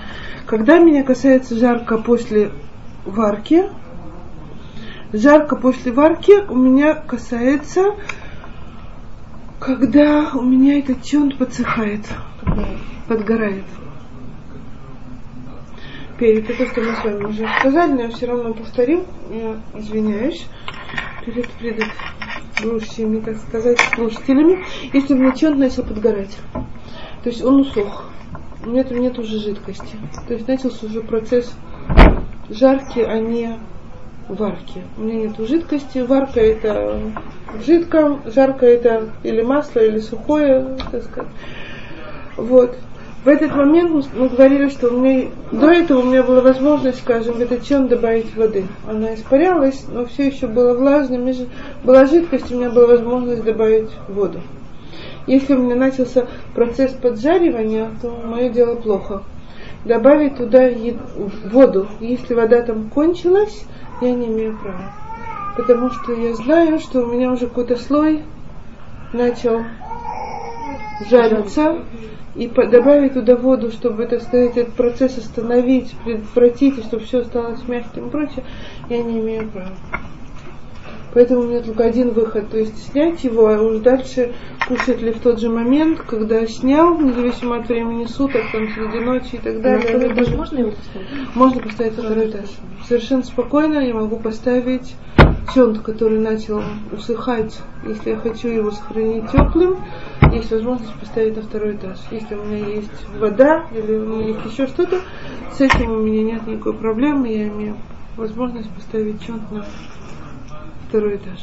Когда 0.46 0.78
меня 0.78 1.02
касается 1.02 1.56
жарко 1.56 1.98
после 1.98 2.50
варки, 3.06 3.64
жарко 5.12 5.56
после 5.56 5.92
варки 5.92 6.32
у 6.48 6.56
меня 6.56 6.94
касается, 6.94 7.94
когда 9.60 10.30
у 10.32 10.42
меня 10.42 10.78
этот 10.78 11.04
чон 11.04 11.36
подсыхает, 11.36 12.00
подгорает. 13.06 13.64
Теперь, 16.14 16.38
это 16.38 16.54
то, 16.54 16.66
что 16.66 16.80
мы 16.80 16.96
с 16.96 17.04
вами 17.04 17.24
уже 17.24 17.48
сказали, 17.60 17.92
но 17.92 18.02
я 18.02 18.08
все 18.08 18.26
равно 18.26 18.54
повторю, 18.54 19.04
я 19.30 19.60
извиняюсь 19.78 20.46
перед, 21.24 21.48
перед 21.52 21.84
слушающими, 22.56 23.20
так 23.20 23.36
сказать, 23.36 23.78
слушателями, 23.94 24.64
если 24.92 25.14
вначале 25.14 25.56
начал 25.56 25.82
подгорать. 25.82 26.36
То 26.52 27.28
есть 27.28 27.42
он 27.42 27.60
усох. 27.60 28.10
Нет, 28.66 28.90
нет 28.90 29.18
уже 29.18 29.38
жидкости. 29.38 29.96
То 30.26 30.34
есть 30.34 30.46
начался 30.46 30.86
уже 30.86 31.00
процесс 31.00 31.54
жарки, 32.50 33.00
а 33.00 33.18
не 33.18 33.58
варки. 34.34 34.82
У 34.96 35.02
меня 35.02 35.28
нет 35.28 35.36
жидкости. 35.38 35.98
Варка 35.98 36.40
это 36.40 37.00
в 37.54 37.64
жидком, 37.64 38.20
жарка 38.26 38.66
это 38.66 39.10
или 39.22 39.42
масло, 39.42 39.80
или 39.80 39.98
сухое, 39.98 40.76
так 40.90 41.02
сказать. 41.04 41.30
Вот. 42.36 42.76
В 43.22 43.28
этот 43.28 43.54
момент 43.54 44.06
мы 44.14 44.30
говорили, 44.30 44.70
что 44.70 44.88
у 44.88 44.98
меня, 44.98 45.28
до 45.52 45.70
этого 45.70 46.00
у 46.00 46.04
меня 46.04 46.22
была 46.22 46.40
возможность, 46.40 47.00
скажем, 47.00 47.34
в 47.34 47.40
этот 47.40 47.64
чем 47.64 47.86
добавить 47.86 48.34
воды. 48.34 48.64
Она 48.88 49.14
испарялась, 49.14 49.84
но 49.92 50.06
все 50.06 50.28
еще 50.28 50.46
было 50.46 50.72
влажным, 50.72 51.30
была 51.84 52.06
жидкость, 52.06 52.50
у 52.50 52.56
меня 52.56 52.70
была 52.70 52.86
возможность 52.86 53.44
добавить 53.44 53.90
воду. 54.08 54.40
Если 55.26 55.54
у 55.54 55.58
меня 55.58 55.76
начался 55.76 56.28
процесс 56.54 56.92
поджаривания, 56.92 57.90
то 58.00 58.10
мое 58.24 58.48
дело 58.48 58.76
плохо. 58.76 59.22
Добавить 59.84 60.36
туда 60.36 60.68
воду, 61.50 61.88
если 62.00 62.34
вода 62.34 62.62
там 62.62 62.90
кончилась, 62.90 63.64
я 64.00 64.12
не 64.12 64.26
имею 64.26 64.58
права. 64.58 64.92
Потому 65.56 65.90
что 65.90 66.12
я 66.12 66.34
знаю, 66.34 66.78
что 66.78 67.00
у 67.02 67.06
меня 67.06 67.32
уже 67.32 67.46
какой-то 67.46 67.76
слой 67.76 68.22
начал 69.12 69.64
жариться, 71.08 71.78
и 72.36 72.46
добавить 72.46 73.14
туда 73.14 73.36
воду, 73.36 73.70
чтобы, 73.70 74.06
так 74.06 74.22
сказать, 74.22 74.56
этот 74.56 74.74
процесс 74.74 75.18
остановить, 75.18 75.94
предотвратить, 76.04 76.78
и 76.78 76.82
чтобы 76.82 77.04
все 77.04 77.20
осталось 77.20 77.66
мягким 77.66 78.06
и 78.06 78.10
прочее, 78.10 78.44
я 78.88 79.02
не 79.02 79.18
имею 79.20 79.48
права. 79.48 79.72
Поэтому 81.12 81.40
у 81.40 81.44
меня 81.44 81.60
только 81.60 81.84
один 81.84 82.10
выход, 82.10 82.50
то 82.50 82.58
есть 82.58 82.90
снять 82.90 83.24
его, 83.24 83.48
а 83.48 83.60
уж 83.60 83.78
дальше 83.78 84.32
кушать 84.68 85.02
ли 85.02 85.12
в 85.12 85.20
тот 85.20 85.40
же 85.40 85.48
момент, 85.48 86.00
когда 86.00 86.46
снял, 86.46 86.98
независимо 86.98 87.56
от 87.56 87.68
времени 87.68 88.04
суток, 88.04 88.42
там, 88.52 88.68
среди 88.68 89.04
ночи 89.04 89.34
и 89.34 89.38
так 89.38 89.60
далее. 89.60 89.96
На 89.98 90.12
этаж 90.12 90.28
можно 90.34 90.58
его 90.58 90.70
поставить? 90.70 91.34
Можно 91.34 91.62
поставить 91.62 91.92
второй 91.94 92.30
этаж. 92.30 92.48
Совершенно 92.86 93.22
спокойно 93.24 93.78
я 93.80 93.94
могу 93.94 94.16
поставить 94.16 94.94
тент, 95.52 95.80
который 95.80 96.20
начал 96.20 96.62
усыхать, 96.92 97.58
если 97.84 98.10
я 98.10 98.16
хочу 98.16 98.48
его 98.48 98.70
сохранить 98.70 99.30
теплым, 99.30 99.78
есть 100.32 100.50
возможность 100.50 100.94
поставить 100.94 101.36
на 101.36 101.42
второй 101.42 101.74
этаж. 101.74 101.98
Если 102.10 102.34
у 102.34 102.44
меня 102.44 102.66
есть 102.66 103.06
вода 103.18 103.64
или 103.72 103.96
у 103.96 104.06
меня 104.06 104.28
есть 104.28 104.44
еще 104.52 104.66
что-то, 104.68 105.00
с 105.52 105.60
этим 105.60 105.90
у 105.90 106.00
меня 106.00 106.22
нет 106.22 106.46
никакой 106.46 106.74
проблемы, 106.74 107.28
я 107.28 107.48
имею 107.48 107.76
возможность 108.16 108.70
поставить 108.70 109.20
тент 109.24 109.50
на 109.50 109.64
второй 110.90 111.16
этаж. 111.16 111.38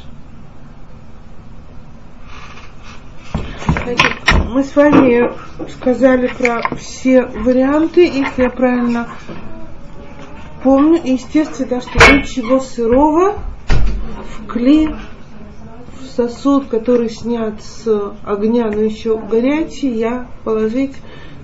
Значит, 3.82 4.12
мы 4.50 4.62
с 4.62 4.76
вами 4.76 5.30
сказали 5.70 6.26
про 6.26 6.76
все 6.76 7.22
варианты, 7.22 8.02
если 8.02 8.42
я 8.42 8.50
правильно 8.50 9.08
помню. 10.62 11.00
Естественно, 11.02 11.80
что 11.80 12.14
ничего 12.14 12.60
сырого 12.60 13.38
в 13.68 14.46
кли, 14.46 14.94
в 15.98 16.06
сосуд, 16.14 16.66
который 16.68 17.08
снят 17.08 17.62
с 17.62 17.86
огня, 18.24 18.66
но 18.66 18.82
еще 18.82 19.16
горячий, 19.18 19.92
я 19.92 20.26
положить 20.44 20.94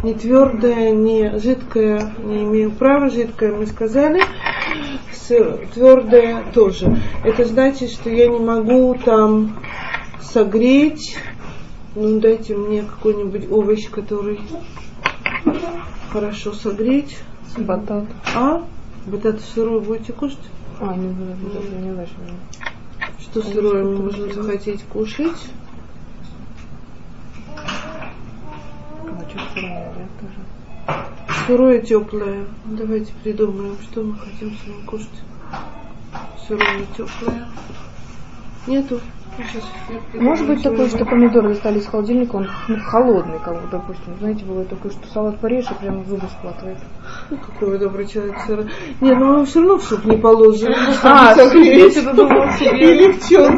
не 0.02 0.12
твердое, 0.12 0.90
не 0.90 1.38
жидкое, 1.38 2.12
не 2.22 2.42
имею 2.42 2.70
права, 2.70 3.08
жидкое 3.08 3.52
мы 3.52 3.66
сказали 3.66 4.22
твердое 5.74 6.44
тоже. 6.52 6.96
Это 7.24 7.44
значит, 7.44 7.90
что 7.90 8.10
я 8.10 8.28
не 8.28 8.38
могу 8.38 8.94
там 8.94 9.58
согреть. 10.20 11.16
Ну, 11.94 12.18
дайте 12.20 12.56
мне 12.56 12.82
какой-нибудь 12.82 13.50
овощ, 13.50 13.88
который 13.88 14.40
хорошо 16.10 16.52
согреть. 16.52 17.18
Батат. 17.56 18.04
А? 18.34 18.64
Батат 19.06 19.40
сырой 19.40 19.80
будете 19.80 20.12
кушать? 20.12 20.38
А, 20.80 20.94
не, 20.96 21.08
не, 21.08 21.24
не, 21.24 21.96
не, 21.96 22.06
Что 23.20 23.42
сырое 23.42 23.84
можно 23.84 24.32
захотеть 24.32 24.82
кушать? 24.84 25.38
А 27.56 29.28
что 29.28 29.38
сырое, 29.54 29.92
да, 29.94 30.26
тоже? 30.26 30.40
Сырое, 31.46 31.82
теплое. 31.82 32.46
Давайте 32.64 33.12
придумаем, 33.22 33.76
что 33.82 34.02
мы 34.02 34.16
хотим 34.16 34.56
с 34.56 34.66
вами 34.66 34.86
кушать. 34.86 35.08
Сырое, 36.48 36.86
теплое. 36.96 37.48
Нету. 38.66 38.98
Может 40.14 40.46
быть 40.46 40.62
такое, 40.62 40.88
что 40.88 41.04
помидоры 41.04 41.50
достали 41.50 41.78
из 41.78 41.86
холодильника, 41.86 42.36
он 42.36 42.48
ну, 42.68 42.76
холодный, 42.78 43.38
как 43.44 43.54
бы, 43.54 43.68
допустим. 43.70 44.14
Знаете, 44.18 44.44
бывает 44.44 44.68
такое, 44.68 44.92
что 44.92 45.06
салат 45.08 45.38
порежешь 45.40 45.70
и 45.70 45.74
прямо 45.74 46.04
зубы 46.04 46.26
схватывает. 46.38 46.78
Ну, 47.30 47.38
какой 47.38 47.70
вы 47.70 47.78
добрый 47.78 48.06
человек. 48.06 48.36
Сыр. 48.46 48.66
Не, 49.00 49.14
ну 49.14 49.38
мы 49.38 49.46
все 49.46 49.60
равно 49.60 49.78
в 49.78 49.84
суп 49.84 50.04
не 50.04 50.16
положим. 50.16 50.72
А, 51.02 51.34
согреть. 51.34 51.96
Или 51.96 53.12
в 53.12 53.28
чем? 53.28 53.56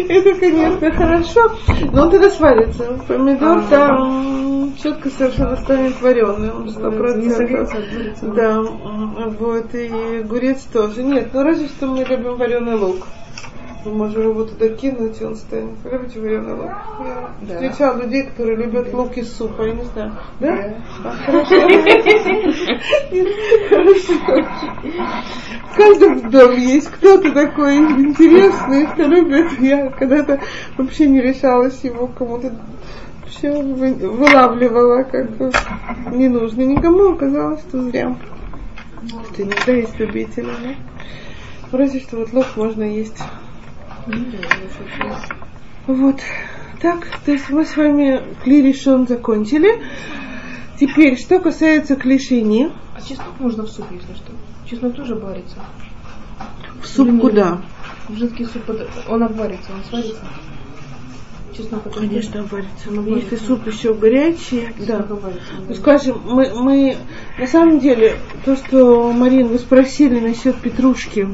это, 0.10 0.40
конечно, 0.40 0.92
хорошо. 0.92 1.52
Но 1.92 2.04
он 2.04 2.12
тогда 2.12 2.30
сварится. 2.30 3.00
Помидор 3.08 3.64
там 3.70 4.42
четко 4.82 5.10
совершенно 5.10 5.56
станет 5.58 6.02
вареным. 6.02 6.70
Сто 6.70 6.92
процентов. 6.92 8.36
Да, 8.36 8.62
вот, 8.62 9.76
и 9.76 10.20
огурец 10.22 10.64
тоже. 10.74 11.04
Нет, 11.04 11.31
ну 11.34 11.44
разве 11.44 11.68
что 11.68 11.88
мы 11.88 12.04
любим 12.04 12.36
вареный 12.36 12.76
лук. 12.76 13.08
Мы 13.84 13.94
можем 13.94 14.22
его 14.22 14.44
туда 14.44 14.70
кинуть, 14.70 15.20
и 15.20 15.26
он 15.26 15.36
станет. 15.36 15.74
Любите 15.84 16.20
вареный 16.20 16.54
лук? 16.54 16.70
Я 17.00 17.34
да. 17.42 17.54
встречала 17.56 18.02
людей, 18.02 18.24
которые 18.28 18.58
любят 18.58 18.94
лук 18.94 19.18
из 19.18 19.36
супа, 19.36 19.64
я 19.64 19.74
не 19.74 19.84
знаю. 19.86 20.12
Да? 20.40 20.56
да. 20.56 20.76
А, 21.04 21.12
хорошо. 23.70 24.14
В 25.72 25.76
каждом 25.76 26.30
доме 26.30 26.64
есть 26.64 26.92
кто-то 26.92 27.32
такой 27.32 27.78
интересный, 27.78 28.86
кто 28.86 29.04
любит. 29.04 29.60
Я 29.60 29.90
когда-то 29.90 30.40
вообще 30.78 31.08
не 31.08 31.22
решалась 31.22 31.84
его 31.84 32.08
кому-то 32.08 32.54
все 33.32 33.52
вылавливала, 33.52 35.04
как 35.04 35.32
бы 35.32 35.52
не 36.12 36.28
нужно 36.28 36.62
никому, 36.62 37.14
оказалось, 37.14 37.62
что 37.62 37.82
зря. 37.82 38.16
Что 39.08 39.44
иногда 39.44 39.72
есть 39.72 40.00
любители, 40.00 40.46
да? 40.46 41.78
Разве 41.78 42.02
что 42.02 42.18
вот 42.18 42.34
лук 42.34 42.48
можно 42.56 42.84
есть. 42.84 43.18
Вот. 45.88 46.20
Так, 46.82 47.08
то 47.26 47.32
есть 47.32 47.50
мы 47.50 47.66
с 47.66 47.78
вами 47.78 48.22
кли 48.44 48.62
решен 48.62 49.08
закончили. 49.08 49.82
Теперь, 50.80 51.18
что 51.18 51.40
касается 51.40 51.96
клишини. 51.96 52.72
А 52.96 53.02
чеснок 53.02 53.40
можно 53.40 53.64
в 53.64 53.70
суп, 53.70 53.86
если 53.92 54.14
что. 54.16 54.34
Чеснок 54.70 54.96
тоже 54.96 55.16
варится. 55.16 55.58
В 56.82 56.88
суп 56.88 57.22
куда? 57.22 57.62
В 58.08 58.16
жидкий 58.16 58.46
суп 58.46 58.64
он 59.08 59.24
обварится, 59.24 59.72
он 59.74 59.84
сварится. 59.84 60.26
Чеснок 61.56 61.86
это 61.86 62.00
Конечно, 62.00 62.42
обварится. 62.42 62.92
Но 62.92 63.02
если 63.16 63.36
суп 63.36 63.68
еще 63.68 63.94
горячий, 63.94 64.70
да. 64.80 65.06
Ну, 65.68 65.74
скажем, 65.76 66.22
мы, 66.26 66.52
мы 66.56 66.98
на 67.38 67.48
самом 67.48 67.80
деле, 67.80 68.16
то, 68.46 68.56
что, 68.56 69.12
Марин, 69.12 69.48
вы 69.48 69.60
спросили 69.60 70.20
насчет 70.20 70.56
петрушки. 70.58 71.28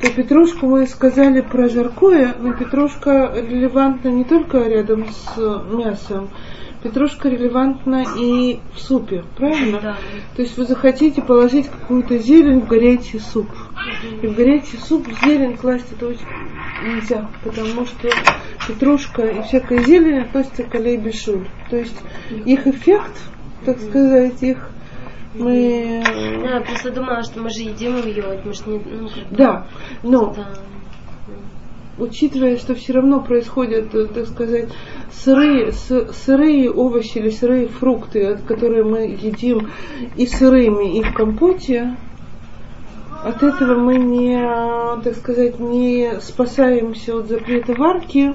Про 0.00 0.10
петрушку 0.10 0.66
мы 0.66 0.86
сказали 0.88 1.42
про 1.42 1.68
жаркое, 1.68 2.34
но 2.40 2.52
петрушка 2.54 3.32
релевантна 3.36 4.08
не 4.08 4.24
только 4.24 4.58
рядом 4.58 5.06
с 5.08 5.36
мясом, 5.70 6.28
петрушка 6.82 7.28
релевантна 7.28 8.04
и 8.18 8.58
в 8.74 8.80
супе, 8.80 9.24
правильно? 9.36 9.80
Да. 9.80 9.96
То 10.34 10.42
есть 10.42 10.56
вы 10.58 10.64
захотите 10.64 11.22
положить 11.22 11.68
какую-то 11.68 12.18
зелень 12.18 12.62
в 12.62 12.66
горячий 12.66 13.20
суп. 13.20 13.46
И 14.22 14.26
в 14.26 14.36
горячий 14.36 14.76
суп 14.78 15.06
зелень 15.22 15.56
класть 15.56 15.92
это 15.92 16.08
очень 16.08 16.26
нельзя, 16.84 17.28
потому 17.42 17.86
что 17.86 18.08
петрушка 18.66 19.22
и 19.22 19.42
всякая 19.42 19.82
зелень 19.82 20.20
относятся 20.20 20.64
к 20.64 20.74
алей 20.74 20.96
бешуль. 20.96 21.46
То 21.70 21.76
есть 21.76 21.96
их 22.44 22.66
эффект, 22.66 23.20
так 23.64 23.78
сказать, 23.80 24.42
их 24.42 24.70
мы... 25.34 26.02
Да, 26.04 26.56
я 26.56 26.60
просто 26.60 26.90
думала, 26.90 27.22
что 27.22 27.40
мы 27.40 27.50
же 27.50 27.62
едим 27.62 27.96
ее, 27.96 28.40
мы 28.44 28.52
же 28.52 28.62
не... 28.66 28.78
Ну, 28.78 29.08
да, 29.30 29.66
но... 30.02 30.34
Да. 30.34 30.48
Учитывая, 31.98 32.56
что 32.56 32.74
все 32.74 32.94
равно 32.94 33.20
происходят, 33.20 33.94
э, 33.94 34.06
так 34.06 34.26
сказать, 34.26 34.70
сырые, 35.12 35.72
сырые 35.72 36.70
овощи 36.70 37.18
или 37.18 37.28
сырые 37.28 37.68
фрукты, 37.68 38.38
которые 38.48 38.82
мы 38.82 39.00
едим 39.08 39.70
и 40.16 40.26
сырыми, 40.26 40.98
и 40.98 41.02
в 41.02 41.12
компоте, 41.12 41.96
от 43.24 43.42
этого 43.42 43.78
мы 43.78 43.96
не, 43.98 44.38
так 45.02 45.14
сказать, 45.16 45.58
не 45.60 46.20
спасаемся 46.20 47.16
от 47.16 47.28
запрета 47.28 47.74
варки, 47.74 48.34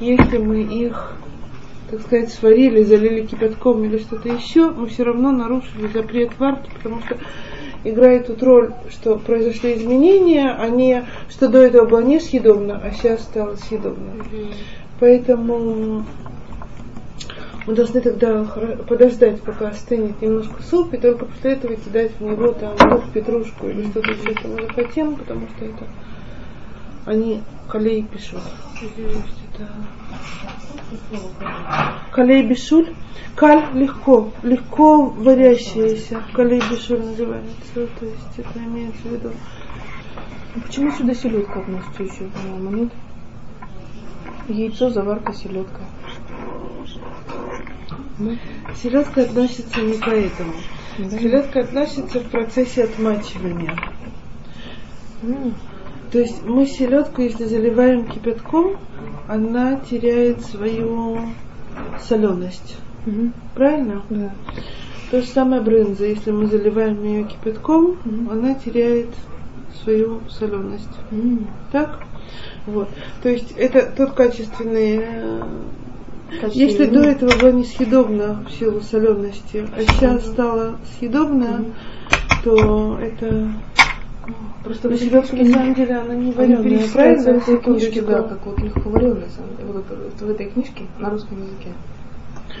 если 0.00 0.38
мы 0.38 0.62
их 0.62 1.14
так 1.90 2.02
сказать, 2.02 2.30
сварили, 2.30 2.84
залили 2.84 3.26
кипятком 3.26 3.82
или 3.84 3.98
что-то 3.98 4.28
еще, 4.28 4.70
мы 4.70 4.86
все 4.86 5.02
равно 5.02 5.32
нарушили 5.32 5.88
запрет 5.88 6.38
варки, 6.38 6.70
потому 6.76 7.00
что 7.00 7.16
играет 7.82 8.28
тут 8.28 8.42
роль, 8.42 8.72
что 8.90 9.16
произошли 9.16 9.74
изменения, 9.74 10.50
а 10.50 10.68
не 10.68 11.04
что 11.28 11.48
до 11.48 11.58
этого 11.58 11.86
было 11.86 12.02
несъедобно, 12.02 12.80
а 12.82 12.92
сейчас 12.92 13.22
стало 13.22 13.56
съедобно. 13.56 14.24
Поэтому 15.00 16.04
мы 17.70 17.76
должны 17.76 18.00
тогда 18.00 18.44
подождать, 18.88 19.40
пока 19.42 19.68
остынет 19.68 20.20
немножко 20.20 20.60
суп, 20.62 20.92
и 20.92 20.98
только 20.98 21.26
после 21.26 21.52
этого 21.52 21.76
кидать 21.76 22.10
в 22.18 22.20
него 22.20 22.52
там 22.52 22.74
лук, 22.90 23.04
петрушку 23.14 23.68
или 23.68 23.88
что-то 23.90 24.10
еще, 24.10 24.34
что 24.36 24.48
мы 24.48 24.62
захотим, 24.62 25.14
потому 25.14 25.46
что 25.48 25.64
это 25.64 25.86
они 27.06 27.42
колей 27.68 28.02
пишут. 28.02 28.40
Калей 32.10 32.46
бишуль. 32.46 32.92
Каль 33.36 33.64
легко, 33.74 34.32
легко 34.42 35.04
варящаяся. 35.04 36.22
Калей 36.34 36.60
бишуль 36.70 37.00
называется. 37.00 37.74
То 37.74 38.04
есть 38.04 38.38
это 38.38 38.58
имеется 38.58 39.02
в 39.02 39.12
виду. 39.12 39.30
А 40.56 40.60
Почему 40.60 40.90
сюда 40.90 41.14
селедка 41.14 41.60
относится 41.60 42.02
еще, 42.02 42.24
по-моему, 42.24 42.70
нет? 42.70 42.92
Яйцо, 44.48 44.90
заварка, 44.90 45.32
селедка. 45.32 45.82
Селедка 48.82 49.22
относится 49.22 49.80
не 49.80 49.94
поэтому. 49.94 50.52
Да? 50.98 51.18
Селедка 51.18 51.60
относится 51.60 52.20
в 52.20 52.24
процессе 52.28 52.84
отмачивания. 52.84 53.76
М, 55.22 55.54
То 56.12 56.18
есть 56.18 56.44
мы 56.44 56.66
селедку, 56.66 57.22
если 57.22 57.44
заливаем 57.44 58.06
кипятком, 58.06 58.76
она 59.28 59.76
теряет 59.76 60.42
свою 60.44 61.20
соленость. 62.00 62.76
мгм, 63.06 63.32
Правильно? 63.54 64.02
Да. 64.10 64.30
То 65.10 65.20
же 65.20 65.26
самое 65.26 65.60
брынза. 65.62 66.04
Если 66.04 66.30
мы 66.30 66.46
заливаем 66.46 67.02
ее 67.02 67.24
кипятком, 67.24 67.96
Мгм. 68.04 68.30
она 68.30 68.54
теряет 68.54 69.08
свою 69.82 70.20
соленость. 70.28 70.88
М, 71.10 71.46
Так? 71.72 72.00
Вот. 72.66 72.88
То 73.22 73.28
есть 73.28 73.52
это 73.56 73.90
тот 73.96 74.12
качественный... 74.12 75.04
Если 76.52 76.86
до 76.86 77.00
этого 77.00 77.30
было 77.38 77.52
несъедобно 77.52 78.44
в 78.48 78.52
силу 78.52 78.80
солености, 78.80 79.66
а 79.76 79.80
сейчас 79.82 80.26
стало 80.26 80.76
съедобно, 80.98 81.58
Мгм. 81.58 81.74
то 82.44 82.98
это... 83.00 83.52
Просто 84.62 84.88
Но 84.88 84.94
в 84.94 84.98
этой 84.98 85.08
селедка 85.08 85.36
на 85.36 85.44
самом 85.46 85.74
деле 85.74 85.94
она 85.96 86.14
не 86.14 86.32
вареная, 86.32 86.62
перечисляются 86.62 87.32
в 87.32 87.34
правильно? 87.34 87.40
этой 87.40 87.56
книжке, 87.64 88.02
да, 88.02 88.22
как 88.22 88.46
вот 88.46 88.60
легко 88.60 88.90
вареные, 88.90 89.28
вот, 89.66 89.84
вот 89.88 90.20
в 90.20 90.30
этой 90.30 90.46
книжке 90.50 90.84
на 90.98 91.10
русском 91.10 91.38
языке. 91.38 91.72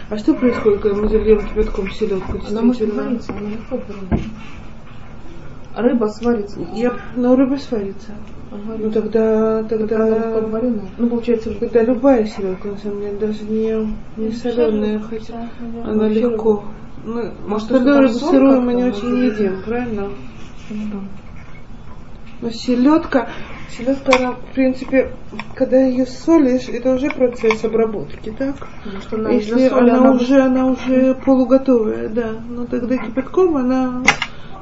А 0.08 0.16
что 0.16 0.34
происходит, 0.34 0.80
когда 0.80 1.00
мы 1.00 1.08
зальем 1.08 1.46
кипятком 1.46 1.90
селедку? 1.90 2.40
Она 2.48 2.62
может 2.62 2.92
вариться, 2.94 3.32
она 3.32 3.50
легко 3.50 3.76
вареная. 3.76 4.28
Рыба 5.76 6.06
сварится. 6.06 6.58
Я, 6.74 6.94
но 7.16 7.36
рыба 7.36 7.56
сварится. 7.56 8.12
Ну 8.50 8.90
тогда, 8.90 9.62
Тогда 9.62 9.86
тогда, 9.86 10.40
вареная. 10.40 10.88
Ну, 10.98 11.08
получается, 11.08 11.54
тогда 11.54 11.82
любая 11.82 12.24
селедка, 12.24 12.70
на 12.70 12.76
самом 12.78 13.00
деле, 13.00 13.16
даже 13.16 13.44
не, 13.44 13.96
не 14.16 14.32
соленая, 14.32 14.98
хотя 14.98 15.48
она 15.84 16.08
легко. 16.08 16.64
Ну, 17.04 17.30
Может, 17.46 17.68
что-то 17.68 18.00
рыбу 18.00 18.14
сырую 18.14 18.60
мы 18.62 18.74
не 18.74 18.84
очень 18.84 19.24
едим, 19.24 19.62
правильно? 19.64 20.08
Ну, 20.70 20.84
да. 20.92 20.98
Но 22.42 22.50
селедка, 22.50 23.28
селедка, 23.70 24.12
она, 24.18 24.32
в 24.32 24.54
принципе, 24.54 25.12
когда 25.54 25.78
ее 25.78 26.06
солишь, 26.06 26.68
это 26.68 26.94
уже 26.94 27.08
процесс 27.10 27.62
обработки, 27.64 28.30
так? 28.36 28.56
Она 29.12 29.30
Если 29.30 29.68
она, 29.68 29.98
она 29.98 30.12
уже, 30.12 30.40
она 30.40 30.66
уже 30.66 31.14
полуготовая, 31.14 32.08
да. 32.08 32.32
Но 32.48 32.66
тогда 32.66 32.96
кипятком 32.96 33.56
она 33.56 34.02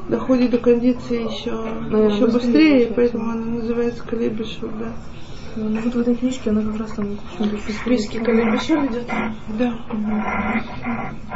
доходит 0.08 0.50
до 0.50 0.58
кондиции 0.58 1.24
еще, 1.24 1.52
Наверное, 1.52 2.14
еще 2.14 2.26
быстрее 2.26 2.42
быстрее, 2.42 2.92
поэтому 2.94 3.30
она 3.30 3.44
называется 3.44 4.02
колебешур, 4.04 4.70
да. 4.78 4.92
Ну, 5.56 5.80
вот 5.80 5.94
в 5.94 6.00
этой 6.00 6.14
книжке 6.14 6.50
она 6.50 6.62
как 6.62 6.78
раз 6.78 6.92
там 6.92 7.18
в 7.38 7.72
Списки 7.72 8.18
колебешур 8.18 8.86
идет? 8.86 9.06
Да. 9.58 9.74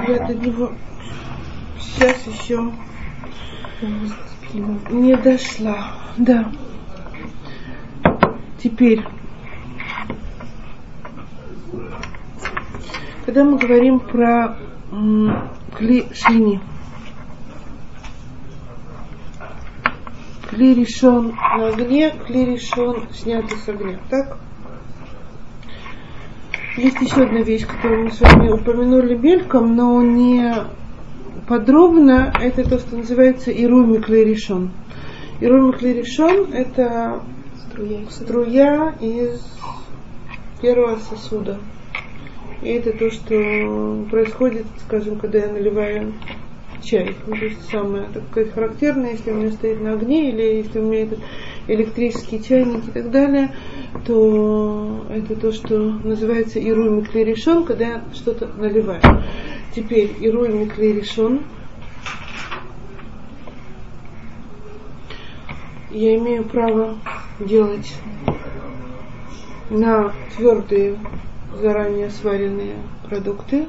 Я 0.08 0.26
до 0.26 0.34
него 0.34 0.72
сейчас 1.80 2.26
еще 2.26 2.70
не 4.52 5.16
дошла. 5.16 5.94
Да. 6.16 6.52
Теперь, 8.62 9.02
когда 13.26 13.44
мы 13.44 13.58
говорим 13.58 13.98
про 13.98 14.56
м, 14.92 15.48
кли 15.76 16.06
шлини, 16.12 16.60
кли 20.52 20.74
решен 20.74 21.34
на 21.56 21.68
огне, 21.68 22.10
кли 22.26 22.44
решен 22.44 23.08
снятый 23.12 23.56
с 23.56 23.68
огня, 23.68 23.98
так? 24.10 24.36
Есть 26.76 27.00
еще 27.00 27.22
одна 27.22 27.40
вещь, 27.40 27.66
которую 27.66 28.04
мы 28.04 28.10
с 28.10 28.20
вами 28.20 28.52
упомянули 28.52 29.14
мельком, 29.14 29.74
но 29.74 30.02
не 30.02 30.54
подробно. 31.48 32.32
Это 32.38 32.68
то, 32.68 32.78
что 32.78 32.96
называется 32.96 33.50
ируми 33.50 33.98
клеришон. 34.00 34.72
Ируми 35.40 35.72
клеришон– 35.72 36.52
это 36.52 37.22
струя. 37.66 38.06
струя 38.10 38.94
из 39.00 39.42
первого 40.60 40.96
сосуда. 40.96 41.58
И 42.62 42.68
это 42.68 42.92
то, 42.92 43.10
что 43.10 44.06
происходит, 44.10 44.66
скажем, 44.86 45.18
когда 45.18 45.38
я 45.38 45.52
наливаю 45.52 46.14
чай. 46.82 47.16
Ну, 47.26 47.36
то 47.36 47.44
есть 47.44 47.70
самое 47.70 48.08
так 48.12 48.22
сказать, 48.30 48.52
характерное, 48.52 49.12
если 49.12 49.30
у 49.30 49.34
меня 49.34 49.50
стоит 49.52 49.80
на 49.80 49.94
огне, 49.94 50.30
или 50.30 50.42
если 50.58 50.80
у 50.80 50.84
меня 50.84 51.04
это 51.04 51.16
электрический 51.68 52.42
чайник 52.42 52.88
и 52.88 52.90
так 52.90 53.10
далее, 53.10 53.54
то 54.06 55.06
это 55.10 55.36
то, 55.36 55.52
что 55.52 55.78
называется 55.78 56.58
ируй 56.58 57.04
клеришон, 57.04 57.64
когда 57.64 57.84
я 57.86 58.04
что-то 58.12 58.48
наливаю. 58.48 59.00
Теперь 59.74 60.12
ируй 60.20 60.66
клеришон. 60.66 61.42
Я 65.90 66.16
имею 66.16 66.44
право 66.44 66.96
делать 67.38 67.94
на 69.68 70.12
твердые, 70.36 70.98
заранее 71.60 72.10
сваренные 72.10 72.76
продукты. 73.08 73.66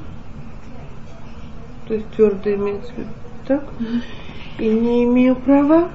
То 1.87 1.93
есть 1.95 2.09
твердые 2.11 2.55
имеется 2.55 2.93
в 2.93 2.97
виду 2.97 3.09
так. 3.47 3.63
И 4.59 4.69
не 4.69 5.03
имею 5.05 5.35
права 5.35 5.89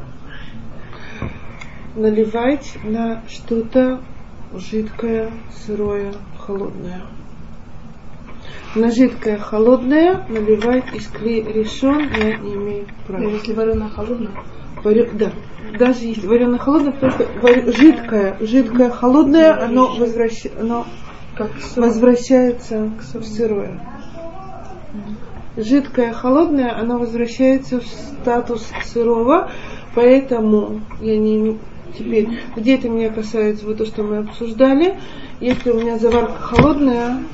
наливать 1.94 2.76
на 2.84 3.22
что-то 3.28 4.00
жидкое, 4.54 5.30
сырое, 5.50 6.12
холодное. 6.38 7.02
На 8.74 8.90
жидкое, 8.90 9.38
холодное 9.38 10.26
наливать 10.28 10.94
из 10.94 11.06
клей 11.08 11.42
решен 11.42 12.10
я 12.16 12.36
не 12.36 12.54
имею 12.54 12.86
права. 13.06 13.22
Ну, 13.22 13.30
Если 13.30 13.52
вареная 13.54 13.88
холодная, 13.88 14.32
Варю- 14.84 15.10
да. 15.14 15.32
Даже 15.78 16.04
если 16.04 16.26
вареное 16.26 16.58
холодное, 16.58 16.92
потому 16.92 17.12
что 17.12 17.24
варю- 17.42 17.72
жидкое, 17.72 18.36
жидкое, 18.40 18.90
холодное, 18.90 19.64
оно, 19.64 19.94
возвращ... 19.96 20.46
оно 20.58 20.86
как 21.34 21.50
возвращается 21.76 22.90
в 23.14 23.22
сырое. 23.24 23.80
Жидкое, 25.58 26.12
холодное, 26.12 26.78
оно 26.78 26.98
возвращается 26.98 27.80
в 27.80 27.84
статус 27.84 28.70
сырого, 28.84 29.50
поэтому 29.94 30.80
я 31.00 31.18
не 31.18 31.58
Теперь, 31.96 32.28
где 32.54 32.76
это 32.76 32.88
меня 32.88 33.10
касается, 33.10 33.66
вот 33.66 33.78
то, 33.78 33.86
что 33.86 34.02
мы 34.02 34.18
обсуждали, 34.18 34.98
если 35.40 35.70
у 35.70 35.80
меня 35.80 35.98
заварка 35.98 36.40
холодная, 36.40 37.24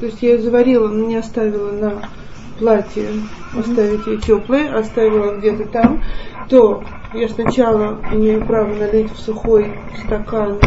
то 0.00 0.06
есть 0.06 0.22
я 0.22 0.32
ее 0.32 0.38
заварила, 0.38 0.88
но 0.88 1.06
не 1.06 1.16
оставила 1.16 1.72
на 1.72 2.08
платье, 2.58 3.08
оставить 3.58 4.06
ее 4.06 4.18
теплой, 4.18 4.68
оставила 4.68 5.36
где-то 5.36 5.66
там, 5.68 6.02
то 6.48 6.82
я 7.12 7.28
сначала 7.28 8.00
имею 8.12 8.46
право 8.46 8.74
налить 8.74 9.12
в 9.12 9.18
сухой 9.18 9.74
стакан 10.04 10.60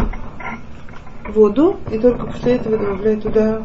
воду 1.30 1.76
и 1.90 1.98
только 1.98 2.26
после 2.26 2.56
этого 2.56 2.76
добавлять 2.76 3.22
туда 3.22 3.62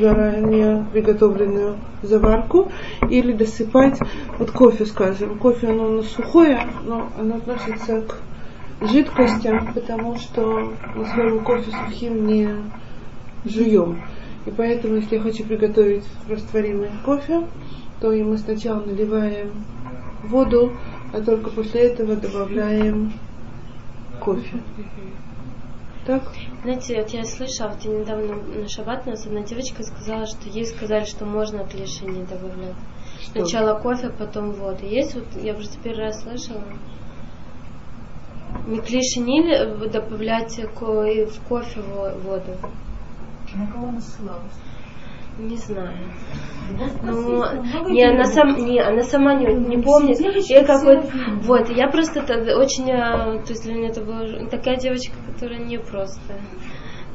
заранее 0.00 0.86
приготовленную 0.92 1.76
заварку 2.02 2.70
или 3.08 3.32
досыпать 3.32 3.98
вот 4.38 4.50
кофе, 4.50 4.86
скажем. 4.86 5.38
Кофе 5.38 5.68
оно 5.68 5.98
у 5.98 6.02
сухое, 6.02 6.66
но 6.84 7.08
оно 7.18 7.36
относится 7.36 8.02
к 8.02 8.18
жидкостям, 8.86 9.72
потому 9.74 10.16
что 10.16 10.72
мы 10.94 11.04
с 11.04 11.16
вами 11.16 11.38
кофе 11.38 11.70
сухим 11.70 12.26
не 12.26 12.48
жуем. 13.44 14.02
И 14.46 14.50
поэтому, 14.50 14.96
если 14.96 15.16
я 15.16 15.22
хочу 15.22 15.44
приготовить 15.44 16.04
растворимый 16.28 16.90
кофе, 17.04 17.46
то 18.00 18.12
и 18.12 18.22
мы 18.22 18.38
сначала 18.38 18.80
наливаем 18.84 19.50
воду, 20.24 20.72
а 21.12 21.20
только 21.20 21.50
после 21.50 21.82
этого 21.82 22.16
добавляем 22.16 23.12
кофе. 24.20 24.58
Так? 26.06 26.22
Знаете, 26.62 27.00
вот 27.00 27.10
я 27.10 27.24
слышала, 27.24 27.68
вот 27.68 27.84
я 27.84 27.92
недавно 27.92 28.34
на 28.34 28.68
шаббат 28.68 29.06
нас 29.06 29.24
одна 29.24 29.42
девочка 29.42 29.84
сказала, 29.84 30.26
что 30.26 30.48
ей 30.48 30.66
сказали, 30.66 31.04
что 31.04 31.24
можно 31.24 31.64
клиши 31.64 32.04
не 32.04 32.24
добавлять. 32.24 32.74
Что? 33.20 33.32
Сначала 33.46 33.78
кофе, 33.78 34.10
потом 34.10 34.52
воду. 34.52 34.84
Есть 34.84 35.14
вот, 35.14 35.26
я 35.40 35.54
просто 35.54 35.78
первый 35.80 36.06
раз 36.06 36.22
слышала. 36.22 36.62
Миклишиниль 38.66 39.88
добавлять 39.90 40.60
ко- 40.74 41.04
и 41.04 41.24
в 41.24 41.40
кофе 41.42 41.80
во- 41.80 42.14
воду. 42.18 42.56
На 43.54 43.66
кого 43.68 43.88
она 43.88 44.00
ссылалась? 44.00 44.52
Не 45.38 45.56
знаю. 45.56 45.96
Ну, 47.02 47.44
Ну, 47.82 47.88
не, 47.90 48.04
она, 48.04 48.24
сам, 48.24 48.56
не, 48.64 48.78
она 48.80 49.02
сама 49.02 49.34
не, 49.34 49.46
не 49.46 49.82
помнит. 49.82 50.18
Я 50.48 50.64
равны. 50.66 51.02
вот, 51.42 51.68
я 51.70 51.88
просто 51.88 52.20
это 52.20 52.56
очень, 52.56 52.88
э, 52.90 53.40
то 53.44 53.50
есть 53.50 53.64
для 53.64 53.74
меня 53.74 53.88
это 53.88 54.00
была 54.02 54.24
такая 54.50 54.76
девочка, 54.76 55.14
которая 55.32 55.58
не 55.60 55.78
просто. 55.78 56.20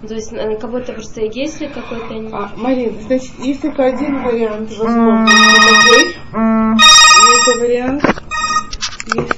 То 0.07 0.13
есть 0.13 0.31
э, 0.33 0.57
как 0.57 0.69
будто 0.69 0.93
просто 0.93 1.21
есть 1.21 1.59
ли 1.61 1.67
какой-то... 1.69 2.13
не- 2.13 2.29
А, 2.31 2.51
Марин, 2.55 2.99
значит, 3.01 3.31
есть 3.39 3.61
только 3.61 3.85
один 3.85 4.21
вариант 4.23 4.69
возможности 4.77 5.55
такой. 5.55 6.11
И 6.37 7.51
это 7.51 7.59
вариант 7.59 8.03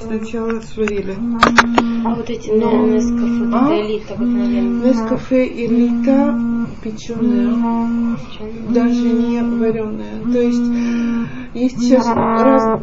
сначала 0.02 0.60
сварили. 0.62 1.16
А 2.06 2.16
вот 2.16 2.30
эти, 2.30 2.50
наверное, 2.50 2.96
Нескафе, 2.96 3.50
А? 3.54 3.82
элита, 3.82 4.22
наверное. 4.22 4.88
Нескафе 4.88 5.48
элита 5.48 6.40
печеная, 6.84 8.18
даже 8.70 9.10
не 9.10 9.42
вареная. 9.42 10.22
То 10.32 10.40
есть 10.42 10.72
есть 11.54 11.80
сейчас 11.80 12.08
раз 12.08 12.82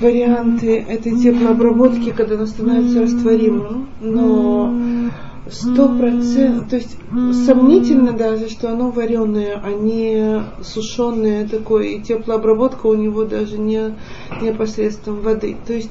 варианты 0.00 0.78
этой 0.78 1.18
теплообработки, 1.18 2.10
когда 2.10 2.34
она 2.36 2.46
становится 2.46 3.02
растворимым, 3.02 3.88
но 4.00 4.72
сто 5.50 5.88
процентов, 5.96 6.68
то 6.68 6.76
есть 6.76 6.96
сомнительно 7.46 8.12
даже, 8.12 8.48
что 8.48 8.70
оно 8.70 8.90
вареное, 8.90 9.60
а 9.62 9.70
не 9.72 10.42
сушеное 10.62 11.46
такое, 11.46 11.84
и 11.84 12.02
теплообработка 12.02 12.86
у 12.86 12.94
него 12.94 13.24
даже 13.24 13.58
не, 13.58 13.94
не 14.42 14.52
посредством 14.52 15.20
воды. 15.20 15.56
То 15.66 15.72
есть 15.72 15.90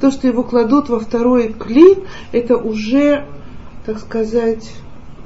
то, 0.00 0.10
что 0.10 0.26
его 0.26 0.42
кладут 0.42 0.88
во 0.88 0.98
второй 0.98 1.52
кли, 1.52 1.98
это 2.32 2.56
уже, 2.56 3.26
так 3.84 3.98
сказать, 3.98 4.72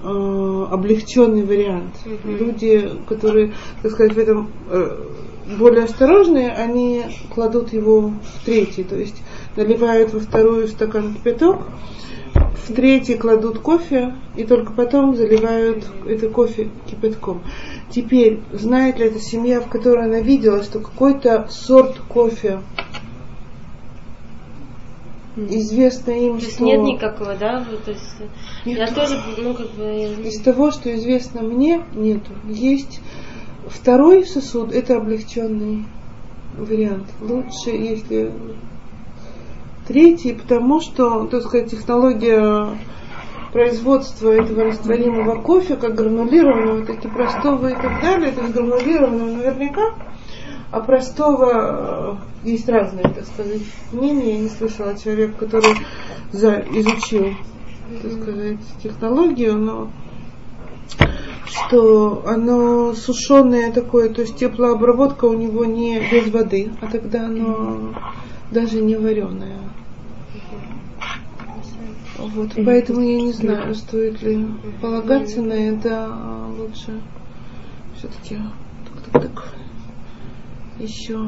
э, 0.03 0.67
облегченный 0.71 1.45
вариант. 1.45 1.95
Люди, 2.25 2.91
которые, 3.09 3.55
так 3.83 3.93
сказать, 3.93 4.13
в 4.15 4.19
этом 4.19 4.51
э, 4.71 5.07
более 5.59 5.85
осторожные, 5.85 6.51
они 6.51 7.05
кладут 7.35 7.73
его 7.73 8.11
в 8.11 8.45
третий, 8.45 8.85
то 8.85 8.97
есть 8.97 9.23
наливают 9.57 10.13
во 10.13 10.21
вторую 10.21 10.69
стакан 10.69 11.15
кипяток, 11.15 11.63
в 12.67 12.73
третий 12.75 13.17
кладут 13.17 13.59
кофе 13.59 14.15
и 14.37 14.45
только 14.45 14.73
потом 14.73 15.17
заливают 15.17 15.87
это 16.07 16.29
кофе 16.29 16.71
кипятком. 16.87 17.43
Теперь, 17.91 18.41
знает 18.53 18.99
ли 18.99 19.07
эта 19.07 19.19
семья, 19.21 19.61
в 19.61 19.69
которой 19.69 20.07
она 20.07 20.21
видела, 20.21 20.63
что 20.63 20.81
какой-то 20.81 21.49
сорт 21.51 21.99
кофе 22.09 22.61
известно 25.37 26.11
им, 26.11 26.39
То 26.39 26.45
есть 26.45 26.57
что 26.57 26.65
нет 26.65 26.81
никакого, 26.83 27.35
да? 27.37 27.65
вот, 27.71 27.85
то 27.85 27.93
есть, 27.93 28.03
Нет. 28.65 28.79
я 28.79 28.87
тоже, 28.89 29.21
ну, 29.39 29.55
как 29.55 29.71
бы... 29.71 29.85
из 30.25 30.41
того, 30.41 30.71
что 30.71 30.95
известно 30.95 31.43
мне, 31.43 31.83
нету. 31.95 32.33
Есть 32.49 33.01
второй 33.67 34.27
сосуд, 34.27 34.73
это 34.73 34.97
облегченный 34.97 35.85
вариант. 36.57 37.07
Лучше, 37.21 37.71
если 37.71 38.33
третий, 39.91 40.35
потому 40.35 40.81
что, 40.81 41.27
так 41.27 41.43
сказать, 41.43 41.73
технология 41.73 42.79
производства 43.53 44.31
этого 44.31 44.67
растворимого 44.67 45.43
кофе, 45.43 45.75
как 45.75 45.97
гранулированного, 45.97 46.87
так 46.87 47.05
и 47.05 47.09
простого 47.09 47.67
и 47.67 47.75
так 47.75 48.01
далее, 48.01 48.31
то 48.31 48.43
есть 48.43 48.55
гранулированного 48.55 49.37
наверняка, 49.37 49.95
а 50.71 50.79
простого 50.79 52.21
э, 52.45 52.49
есть 52.49 52.69
разные, 52.69 53.03
так 53.03 53.25
сказать, 53.25 53.63
мнения. 53.91 54.35
Я 54.35 54.41
не 54.43 54.49
слышала 54.49 54.97
человека, 54.97 55.33
который 55.41 55.75
за, 56.31 56.61
изучил, 56.71 57.35
так 58.01 58.13
сказать, 58.13 58.59
технологию, 58.81 59.59
но 59.59 59.91
что 61.47 62.23
оно 62.27 62.95
сушеное 62.95 63.73
такое, 63.73 64.09
то 64.11 64.21
есть 64.21 64.37
теплообработка 64.37 65.25
у 65.25 65.35
него 65.35 65.65
не 65.65 65.99
без 66.13 66.31
воды, 66.31 66.71
а 66.81 66.87
тогда 66.87 67.25
оно 67.25 67.93
даже 68.53 68.81
не 68.81 68.95
вареное. 68.95 69.59
Вот, 72.21 72.51
поэтому 72.65 73.01
я 73.01 73.21
не 73.23 73.33
знаю, 73.33 73.75
стоит 73.75 74.21
ли 74.23 74.47
полагаться 74.81 75.41
на 75.43 75.53
это, 75.55 76.07
а 76.11 76.51
лучше 76.59 77.01
все-таки 77.97 78.37
так, 78.37 79.13
так, 79.13 79.23
так, 79.23 79.45
еще 80.79 81.19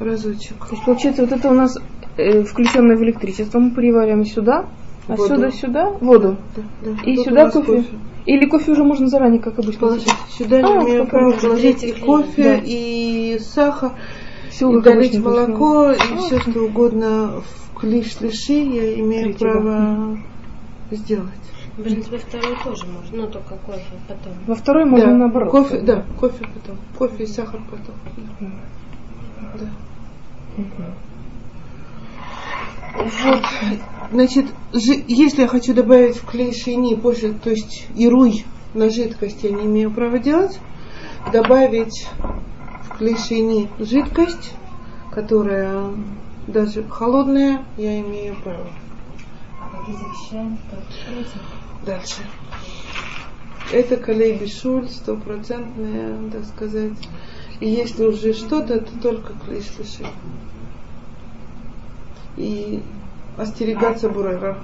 разочек. 0.00 0.56
То 0.66 0.72
есть 0.72 0.84
получается, 0.84 1.22
вот 1.22 1.32
это 1.32 1.50
у 1.50 1.54
нас 1.54 1.76
э, 2.16 2.42
включенное 2.44 2.96
в 2.96 3.02
электричество, 3.02 3.58
мы 3.58 3.70
перевариваем 3.72 4.24
сюда, 4.24 4.66
а 5.08 5.16
Воду. 5.16 5.34
сюда 5.34 5.50
сюда 5.50 5.90
воду. 6.00 6.36
Да, 6.56 6.62
да. 6.84 6.90
И 7.04 7.16
Тут 7.16 7.24
сюда 7.26 7.44
нас 7.44 7.52
кофе. 7.54 7.84
Или 8.24 8.46
кофе 8.46 8.72
уже 8.72 8.84
можно 8.84 9.08
заранее, 9.08 9.40
как 9.40 9.58
обычно. 9.58 9.80
Положить. 9.80 10.12
Сюда 10.30 10.58
А, 10.58 10.84
имею 10.84 11.02
как 11.02 11.10
право 11.10 11.30
обычно. 11.32 11.48
положить 11.48 11.82
и 11.82 11.92
кофе, 11.92 12.42
Да. 12.42 12.60
и 12.64 13.38
сахар, 13.40 13.92
Всё, 14.50 14.78
и 14.78 14.82
долить 14.82 15.18
молоко, 15.18 15.90
и 15.90 15.96
А. 15.96 16.16
все 16.18 16.38
что 16.40 16.60
угодно 16.62 17.40
в 17.40 17.61
клиш-лиши 17.82 18.52
я 18.52 19.00
имею 19.00 19.34
Третий, 19.34 19.44
да. 19.44 19.50
право 19.50 20.18
сделать. 20.92 21.30
В 21.76 21.82
принципе, 21.82 22.18
второй 22.18 22.56
тоже 22.62 22.86
можно, 22.86 23.16
ну, 23.16 23.26
только 23.26 23.56
кофе 23.56 23.82
потом. 24.06 24.32
Во 24.46 24.54
второй 24.54 24.84
можно 24.84 25.06
да, 25.06 25.16
наоборот. 25.16 25.50
кофе, 25.50 25.80
да, 25.80 26.04
кофе 26.20 26.46
потом. 26.54 26.78
Кофе 26.96 27.24
и 27.24 27.26
сахар 27.26 27.60
потом. 27.68 27.94
Да. 29.58 29.66
Вот, 32.94 33.42
значит, 34.12 34.46
если 34.72 35.42
я 35.42 35.48
хочу 35.48 35.74
добавить 35.74 36.16
в 36.16 36.26
клей 36.26 36.52
после, 36.96 37.32
то 37.32 37.50
есть 37.50 37.88
и 37.96 38.06
руй 38.08 38.44
на 38.74 38.90
жидкость 38.90 39.42
я 39.42 39.50
не 39.50 39.64
имею 39.64 39.90
права 39.90 40.18
делать, 40.18 40.60
добавить 41.32 42.06
в 42.84 42.98
клей 42.98 43.16
жидкость, 43.78 44.52
которая 45.10 45.90
даже 46.46 46.82
холодная, 46.84 47.64
я 47.76 48.00
имею 48.00 48.36
право. 48.42 48.66
А. 49.60 49.70
Дальше. 51.86 52.22
Это 53.72 53.96
колей 53.96 54.36
бишуль, 54.36 54.88
стопроцентная, 54.88 56.30
так 56.30 56.44
сказать. 56.44 56.92
И 57.60 57.68
если 57.68 58.04
уже 58.04 58.32
что-то, 58.32 58.80
то 58.80 59.00
только 59.00 59.34
клей. 59.44 59.62
И 62.36 62.82
остерегаться 63.36 64.08
бурера. 64.08 64.58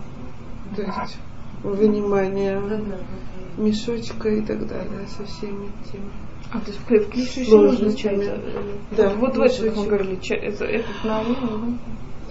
То 0.77 0.83
есть 0.83 1.19
вынимание 1.63 2.61
мешочка 3.57 4.29
и 4.29 4.43
так 4.43 4.67
далее 4.67 5.07
со 5.17 5.25
всеми 5.25 5.71
теми. 5.91 6.11
А, 6.51 6.59
то 6.61 6.67
есть 6.71 6.81
в 6.81 6.85
клише 7.11 7.41
еще 7.41 7.51
Сложностями. 7.51 7.85
можно 7.85 7.97
чай? 7.97 8.39
э, 8.39 8.73
Да, 8.97 9.11
Вот 9.17 9.37
в 9.37 9.41
этом 9.43 9.77
мы 9.77 9.87
говорили, 9.87 10.35
этот 10.35 11.05
на 11.05 11.23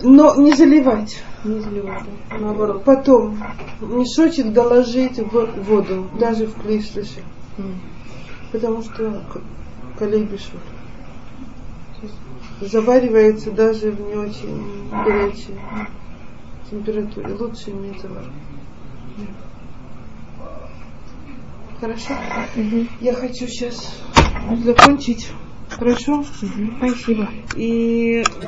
Но 0.04 0.36
не 0.36 0.54
заливать. 0.54 1.22
Не 1.44 1.60
заливать, 1.60 2.04
да. 2.30 2.38
Наоборот. 2.38 2.84
Потом 2.84 3.38
мешочек 3.82 4.52
доложить 4.54 5.20
в 5.20 5.64
воду, 5.64 6.08
даже 6.20 6.48
в 6.48 6.54
клей 6.62 6.82
шлиши. 6.82 7.22
М. 7.58 7.80
Потому 8.52 8.82
что 8.82 9.24
к- 9.34 10.00
колей 10.00 10.24
бишуль. 10.24 10.60
Заваривается 12.62 13.52
даже 13.52 13.92
в 13.92 14.00
не 14.00 14.16
очень 14.16 14.90
горячей 15.06 15.56
температуре. 16.70 17.34
Лучше 17.36 17.70
иметь 17.72 18.02
заварку. 18.02 18.32
Хорошо? 21.80 22.16
Мгм. 22.56 22.90
Я 23.02 23.14
хочу 23.14 23.48
сейчас 23.48 24.02
закончить. 24.64 25.28
Хорошо? 25.70 26.24
Спасибо. 26.80 27.30
И 27.56 28.24